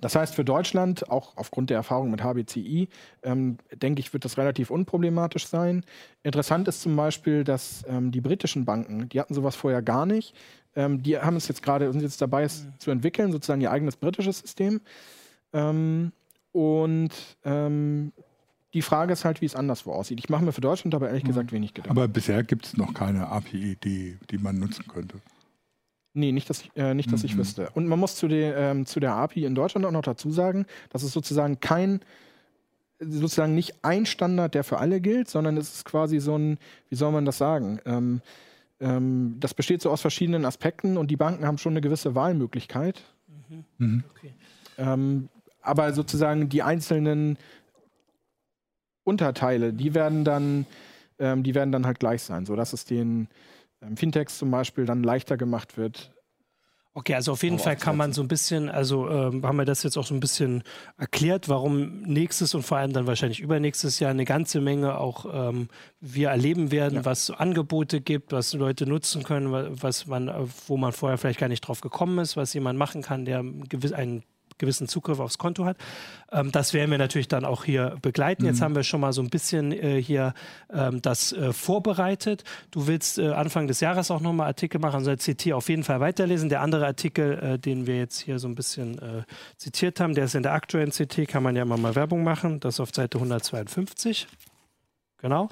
Das 0.00 0.14
heißt, 0.14 0.34
für 0.34 0.44
Deutschland, 0.44 1.10
auch 1.10 1.36
aufgrund 1.36 1.70
der 1.70 1.76
Erfahrung 1.76 2.10
mit 2.10 2.22
HBCI, 2.22 2.88
ähm, 3.22 3.58
denke 3.74 4.00
ich, 4.00 4.12
wird 4.12 4.24
das 4.24 4.38
relativ 4.38 4.70
unproblematisch 4.70 5.46
sein. 5.46 5.84
Interessant 6.22 6.68
ist 6.68 6.82
zum 6.82 6.94
Beispiel, 6.94 7.42
dass 7.42 7.84
ähm, 7.88 8.12
die 8.12 8.20
britischen 8.20 8.64
Banken, 8.64 9.08
die 9.08 9.18
hatten 9.18 9.34
sowas 9.34 9.56
vorher 9.56 9.82
gar 9.82 10.06
nicht, 10.06 10.34
ähm, 10.76 11.02
die 11.02 11.18
haben 11.18 11.36
es 11.36 11.48
jetzt 11.48 11.62
gerade, 11.62 11.90
sind 11.90 12.02
jetzt 12.02 12.22
dabei, 12.22 12.44
es 12.44 12.64
mhm. 12.64 12.72
zu 12.78 12.90
entwickeln, 12.90 13.32
sozusagen 13.32 13.60
ihr 13.60 13.72
eigenes 13.72 13.96
britisches 13.96 14.38
System. 14.38 14.80
Ähm, 15.52 16.12
und 16.52 17.10
ähm, 17.44 18.12
die 18.74 18.82
Frage 18.82 19.12
ist 19.12 19.24
halt, 19.24 19.40
wie 19.40 19.46
es 19.46 19.56
anderswo 19.56 19.92
aussieht. 19.92 20.20
Ich 20.20 20.28
mache 20.28 20.44
mir 20.44 20.52
für 20.52 20.60
Deutschland 20.60 20.94
aber 20.94 21.08
ehrlich 21.08 21.24
mhm. 21.24 21.28
gesagt 21.28 21.52
wenig 21.52 21.74
Gedanken. 21.74 21.98
Aber 21.98 22.06
bisher 22.06 22.44
gibt 22.44 22.66
es 22.66 22.76
noch 22.76 22.94
keine 22.94 23.28
API, 23.28 23.76
die, 23.82 24.18
die 24.30 24.38
man 24.38 24.58
nutzen 24.58 24.86
könnte. 24.86 25.18
Nee, 26.14 26.32
nicht, 26.32 26.48
dass, 26.50 26.62
ich, 26.62 26.70
äh, 26.74 26.94
nicht, 26.94 27.12
dass 27.12 27.22
mhm. 27.22 27.26
ich 27.26 27.36
wüsste. 27.36 27.70
Und 27.74 27.86
man 27.86 27.98
muss 27.98 28.16
zu, 28.16 28.28
de, 28.28 28.52
ähm, 28.56 28.86
zu 28.86 28.98
der 28.98 29.14
API 29.14 29.44
in 29.44 29.54
Deutschland 29.54 29.86
auch 29.86 29.92
noch 29.92 30.02
dazu 30.02 30.30
sagen, 30.30 30.66
dass 30.90 31.02
es 31.02 31.12
sozusagen 31.12 31.60
kein, 31.60 32.00
sozusagen 32.98 33.54
nicht 33.54 33.84
ein 33.84 34.06
Standard, 34.06 34.54
der 34.54 34.64
für 34.64 34.78
alle 34.78 35.00
gilt, 35.00 35.28
sondern 35.28 35.56
es 35.56 35.74
ist 35.74 35.84
quasi 35.84 36.18
so 36.18 36.36
ein, 36.36 36.58
wie 36.88 36.96
soll 36.96 37.12
man 37.12 37.24
das 37.24 37.38
sagen? 37.38 37.78
Ähm, 37.84 38.20
ähm, 38.80 39.36
das 39.38 39.54
besteht 39.54 39.82
so 39.82 39.90
aus 39.90 40.00
verschiedenen 40.00 40.44
Aspekten 40.44 40.96
und 40.96 41.10
die 41.10 41.16
Banken 41.16 41.46
haben 41.46 41.58
schon 41.58 41.72
eine 41.72 41.80
gewisse 41.80 42.14
Wahlmöglichkeit. 42.14 43.02
Mhm. 43.48 43.64
Mhm. 43.78 44.04
Okay. 44.10 44.34
Ähm, 44.78 45.28
aber 45.60 45.92
sozusagen 45.92 46.48
die 46.48 46.62
einzelnen 46.62 47.36
Unterteile, 49.04 49.72
die 49.72 49.94
werden 49.94 50.24
dann, 50.24 50.66
ähm, 51.18 51.42
die 51.42 51.54
werden 51.54 51.72
dann 51.72 51.86
halt 51.86 51.98
gleich 51.98 52.22
sein, 52.22 52.46
sodass 52.46 52.72
es 52.72 52.84
den 52.84 53.28
Fintechs 53.96 54.38
zum 54.38 54.50
Beispiel 54.50 54.86
dann 54.86 55.02
leichter 55.02 55.36
gemacht 55.36 55.76
wird, 55.76 56.12
Okay, 56.98 57.14
also 57.14 57.30
auf 57.30 57.44
jeden 57.44 57.60
Fall 57.60 57.76
kann 57.76 57.96
man 57.96 58.12
so 58.12 58.22
ein 58.22 58.26
bisschen, 58.26 58.68
also 58.68 59.08
ähm, 59.08 59.46
haben 59.46 59.56
wir 59.56 59.64
das 59.64 59.84
jetzt 59.84 59.96
auch 59.96 60.04
so 60.04 60.14
ein 60.14 60.18
bisschen 60.18 60.64
erklärt, 60.96 61.48
warum 61.48 62.00
nächstes 62.02 62.56
und 62.56 62.64
vor 62.64 62.78
allem 62.78 62.92
dann 62.92 63.06
wahrscheinlich 63.06 63.38
übernächstes 63.38 64.00
Jahr 64.00 64.10
eine 64.10 64.24
ganze 64.24 64.60
Menge 64.60 64.98
auch 64.98 65.24
ähm, 65.32 65.68
wir 66.00 66.30
erleben 66.30 66.72
werden, 66.72 66.96
ja. 66.96 67.04
was 67.04 67.30
Angebote 67.30 68.00
gibt, 68.00 68.32
was 68.32 68.52
Leute 68.52 68.84
nutzen 68.84 69.22
können, 69.22 69.52
was 69.80 70.08
man, 70.08 70.28
wo 70.66 70.76
man 70.76 70.90
vorher 70.90 71.18
vielleicht 71.18 71.38
gar 71.38 71.46
nicht 71.46 71.60
drauf 71.60 71.82
gekommen 71.82 72.18
ist, 72.18 72.36
was 72.36 72.52
jemand 72.52 72.80
machen 72.80 73.02
kann, 73.02 73.24
der 73.24 73.38
einen 73.38 74.24
gewissen 74.58 74.88
Zugriff 74.88 75.20
aufs 75.20 75.38
Konto 75.38 75.64
hat. 75.64 75.76
Ähm, 76.30 76.52
das 76.52 76.74
werden 76.74 76.90
wir 76.90 76.98
natürlich 76.98 77.28
dann 77.28 77.44
auch 77.44 77.64
hier 77.64 77.96
begleiten. 78.02 78.42
Mhm. 78.42 78.48
Jetzt 78.48 78.60
haben 78.60 78.74
wir 78.74 78.82
schon 78.82 79.00
mal 79.00 79.12
so 79.12 79.22
ein 79.22 79.30
bisschen 79.30 79.72
äh, 79.72 80.02
hier 80.02 80.34
ähm, 80.72 81.00
das 81.02 81.32
äh, 81.32 81.52
vorbereitet. 81.52 82.44
Du 82.70 82.86
willst 82.86 83.18
äh, 83.18 83.28
Anfang 83.28 83.66
des 83.66 83.80
Jahres 83.80 84.10
auch 84.10 84.20
nochmal 84.20 84.48
Artikel 84.48 84.80
machen, 84.80 84.96
also 84.96 85.14
CT 85.14 85.52
auf 85.52 85.68
jeden 85.68 85.84
Fall 85.84 86.00
weiterlesen. 86.00 86.48
Der 86.48 86.60
andere 86.60 86.86
Artikel, 86.86 87.38
äh, 87.38 87.58
den 87.58 87.86
wir 87.86 87.98
jetzt 87.98 88.20
hier 88.20 88.38
so 88.38 88.48
ein 88.48 88.54
bisschen 88.54 88.98
äh, 88.98 89.22
zitiert 89.56 90.00
haben, 90.00 90.14
der 90.14 90.24
ist 90.24 90.34
in 90.34 90.42
der 90.42 90.52
aktuellen 90.52 90.90
CT, 90.90 91.28
kann 91.28 91.42
man 91.42 91.56
ja 91.56 91.62
immer 91.62 91.76
mal 91.76 91.94
Werbung 91.94 92.24
machen. 92.24 92.60
Das 92.60 92.74
ist 92.74 92.80
auf 92.80 92.90
Seite 92.94 93.18
152. 93.18 94.26
Genau. 95.20 95.48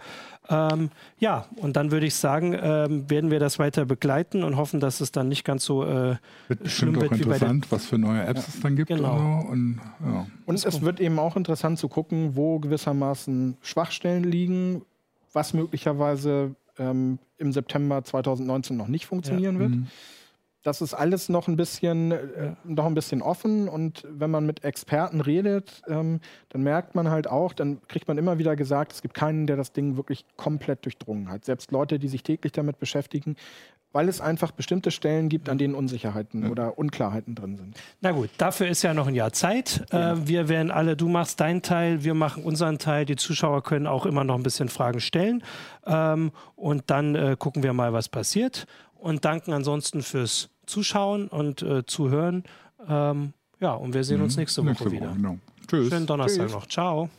Ähm, 0.49 0.91
ja, 1.19 1.47
und 1.57 1.77
dann 1.77 1.91
würde 1.91 2.07
ich 2.07 2.15
sagen, 2.15 2.57
ähm, 2.61 3.09
werden 3.11 3.31
wir 3.31 3.41
das 3.41 3.59
weiter 3.59 3.85
begleiten 3.85 4.45
und 4.45 4.57
hoffen, 4.57 4.81
dass 4.81 5.01
es 5.01 5.13
dann 5.13 5.29
nicht 5.29 5.45
ganz 5.45 5.65
so 5.65 5.85
äh, 5.85 6.17
wird 6.49 6.69
schlimm 6.71 7.01
wird 7.01 7.19
wie 7.19 7.25
bei 7.25 7.39
den 7.39 7.65
was 7.71 7.87
für 7.87 7.99
neue 7.99 8.23
Apps 8.25 8.43
ja. 8.43 8.55
es 8.55 8.61
dann 8.61 8.77
gibt. 8.77 8.89
Genau. 8.89 9.45
Und, 9.49 9.81
ja. 10.05 10.27
und 10.47 10.55
es 10.55 10.83
wird 10.83 11.01
eben 11.01 11.19
auch 11.19 11.37
interessant 11.37 11.79
zu 11.79 11.89
gucken, 11.89 12.37
wo 12.37 12.59
gewissermaßen 12.59 13.57
Schwachstellen 13.61 14.25
liegen, 14.25 14.83
was 15.33 15.53
möglicherweise 15.53 16.55
ähm, 16.79 17.19
im 17.39 17.53
September 17.53 18.05
2019 18.05 18.77
noch 18.77 18.89
nicht 18.89 19.07
funktionieren 19.07 19.55
ja. 19.55 19.61
wird. 19.61 19.71
Mhm 19.71 19.87
das 20.67 20.81
ist 20.81 20.95
alles 20.95 21.29
noch 21.29 21.47
ein 21.47 21.57
bisschen, 21.57 22.11
äh, 22.11 22.55
noch 22.65 22.87
ein 22.87 22.95
bisschen 22.95 23.23
offen. 23.23 23.69
Und 23.69 24.05
wenn 24.11 24.31
man 24.31 24.47
mit 24.47 24.65
Experten 24.65 25.21
redet, 25.21 25.83
ähm, 25.87 26.21
dann 26.49 26.63
merkt 26.63 26.97
man 26.97 27.09
halt 27.09 27.29
auch, 27.29 27.53
dann 27.53 27.81
kriegt 27.87 28.09
man 28.09 28.19
immer 28.19 28.39
wieder 28.39 28.57
gesagt, 28.57 28.93
es 28.93 29.01
gibt 29.01 29.15
keinen, 29.15 29.47
der 29.47 29.57
das 29.57 29.73
Ding 29.73 29.97
wirklich 29.97 30.25
komplett 30.37 30.85
durchdrungen 30.85 31.31
hat. 31.31 31.45
Selbst 31.45 31.71
Leute, 31.71 32.01
die 32.01 32.09
sich 32.09 32.25
täglich 32.25 32.53
damit 32.53 32.81
beschäftigen, 32.81 33.37
weil 33.93 34.09
es 34.09 34.21
einfach 34.21 34.51
bestimmte 34.51 34.91
Stellen 34.91 35.29
gibt, 35.29 35.49
an 35.49 35.57
denen 35.57 35.75
Unsicherheiten 35.77 36.43
ja. 36.43 36.51
oder 36.51 36.79
Unklarheiten 36.79 37.37
drin 37.37 37.57
sind. 37.57 37.79
Na 38.01 38.11
gut, 38.11 38.31
dafür 38.37 38.67
ist 38.67 38.83
ja 38.83 38.93
noch 38.93 39.07
ein 39.07 39.15
Jahr 39.15 39.33
Zeit. 39.33 39.87
Ja. 39.93 40.15
Äh, 40.15 40.29
wir 40.29 40.49
werden 40.49 40.73
alle, 40.73 40.97
du 40.97 41.09
machst 41.09 41.39
deinen 41.39 41.63
Teil, 41.63 42.03
wir 42.03 42.15
machen 42.15 42.43
unseren 42.43 42.79
Teil. 42.79 43.07
Die 43.07 43.17
Zuschauer 43.17 43.63
können 43.63 43.87
auch 43.87 44.05
immer 44.05 44.25
noch 44.25 44.35
ein 44.35 44.43
bisschen 44.43 44.69
Fragen 44.69 44.99
stellen. 44.99 45.45
Ähm, 45.87 46.33
und 46.57 46.83
dann 46.89 47.15
äh, 47.15 47.37
gucken 47.39 47.63
wir 47.63 47.73
mal, 47.73 47.93
was 47.93 48.09
passiert. 48.09 48.67
Und 48.97 49.25
danken 49.25 49.53
ansonsten 49.53 50.03
fürs 50.03 50.51
Zuschauen 50.67 51.29
und 51.29 51.63
äh, 51.63 51.87
Zuhören. 51.87 52.45
Ähm, 52.89 53.33
ja, 53.61 53.73
und 53.73 53.95
wir 53.95 54.05
sehen 54.05 54.21
uns 54.21 54.37
mhm. 54.37 54.41
nächste 54.41 54.63
Woche 54.63 54.69
nächste 54.71 54.85
Woche, 54.87 54.95
wieder. 54.95 55.13
Genau. 55.13 55.39
Tschüss. 55.67 55.89
Schönen 55.89 56.07
Donnerstag 56.07 56.47
Tschüss. 56.47 56.53
noch. 56.53 56.67
Ciao. 56.67 57.11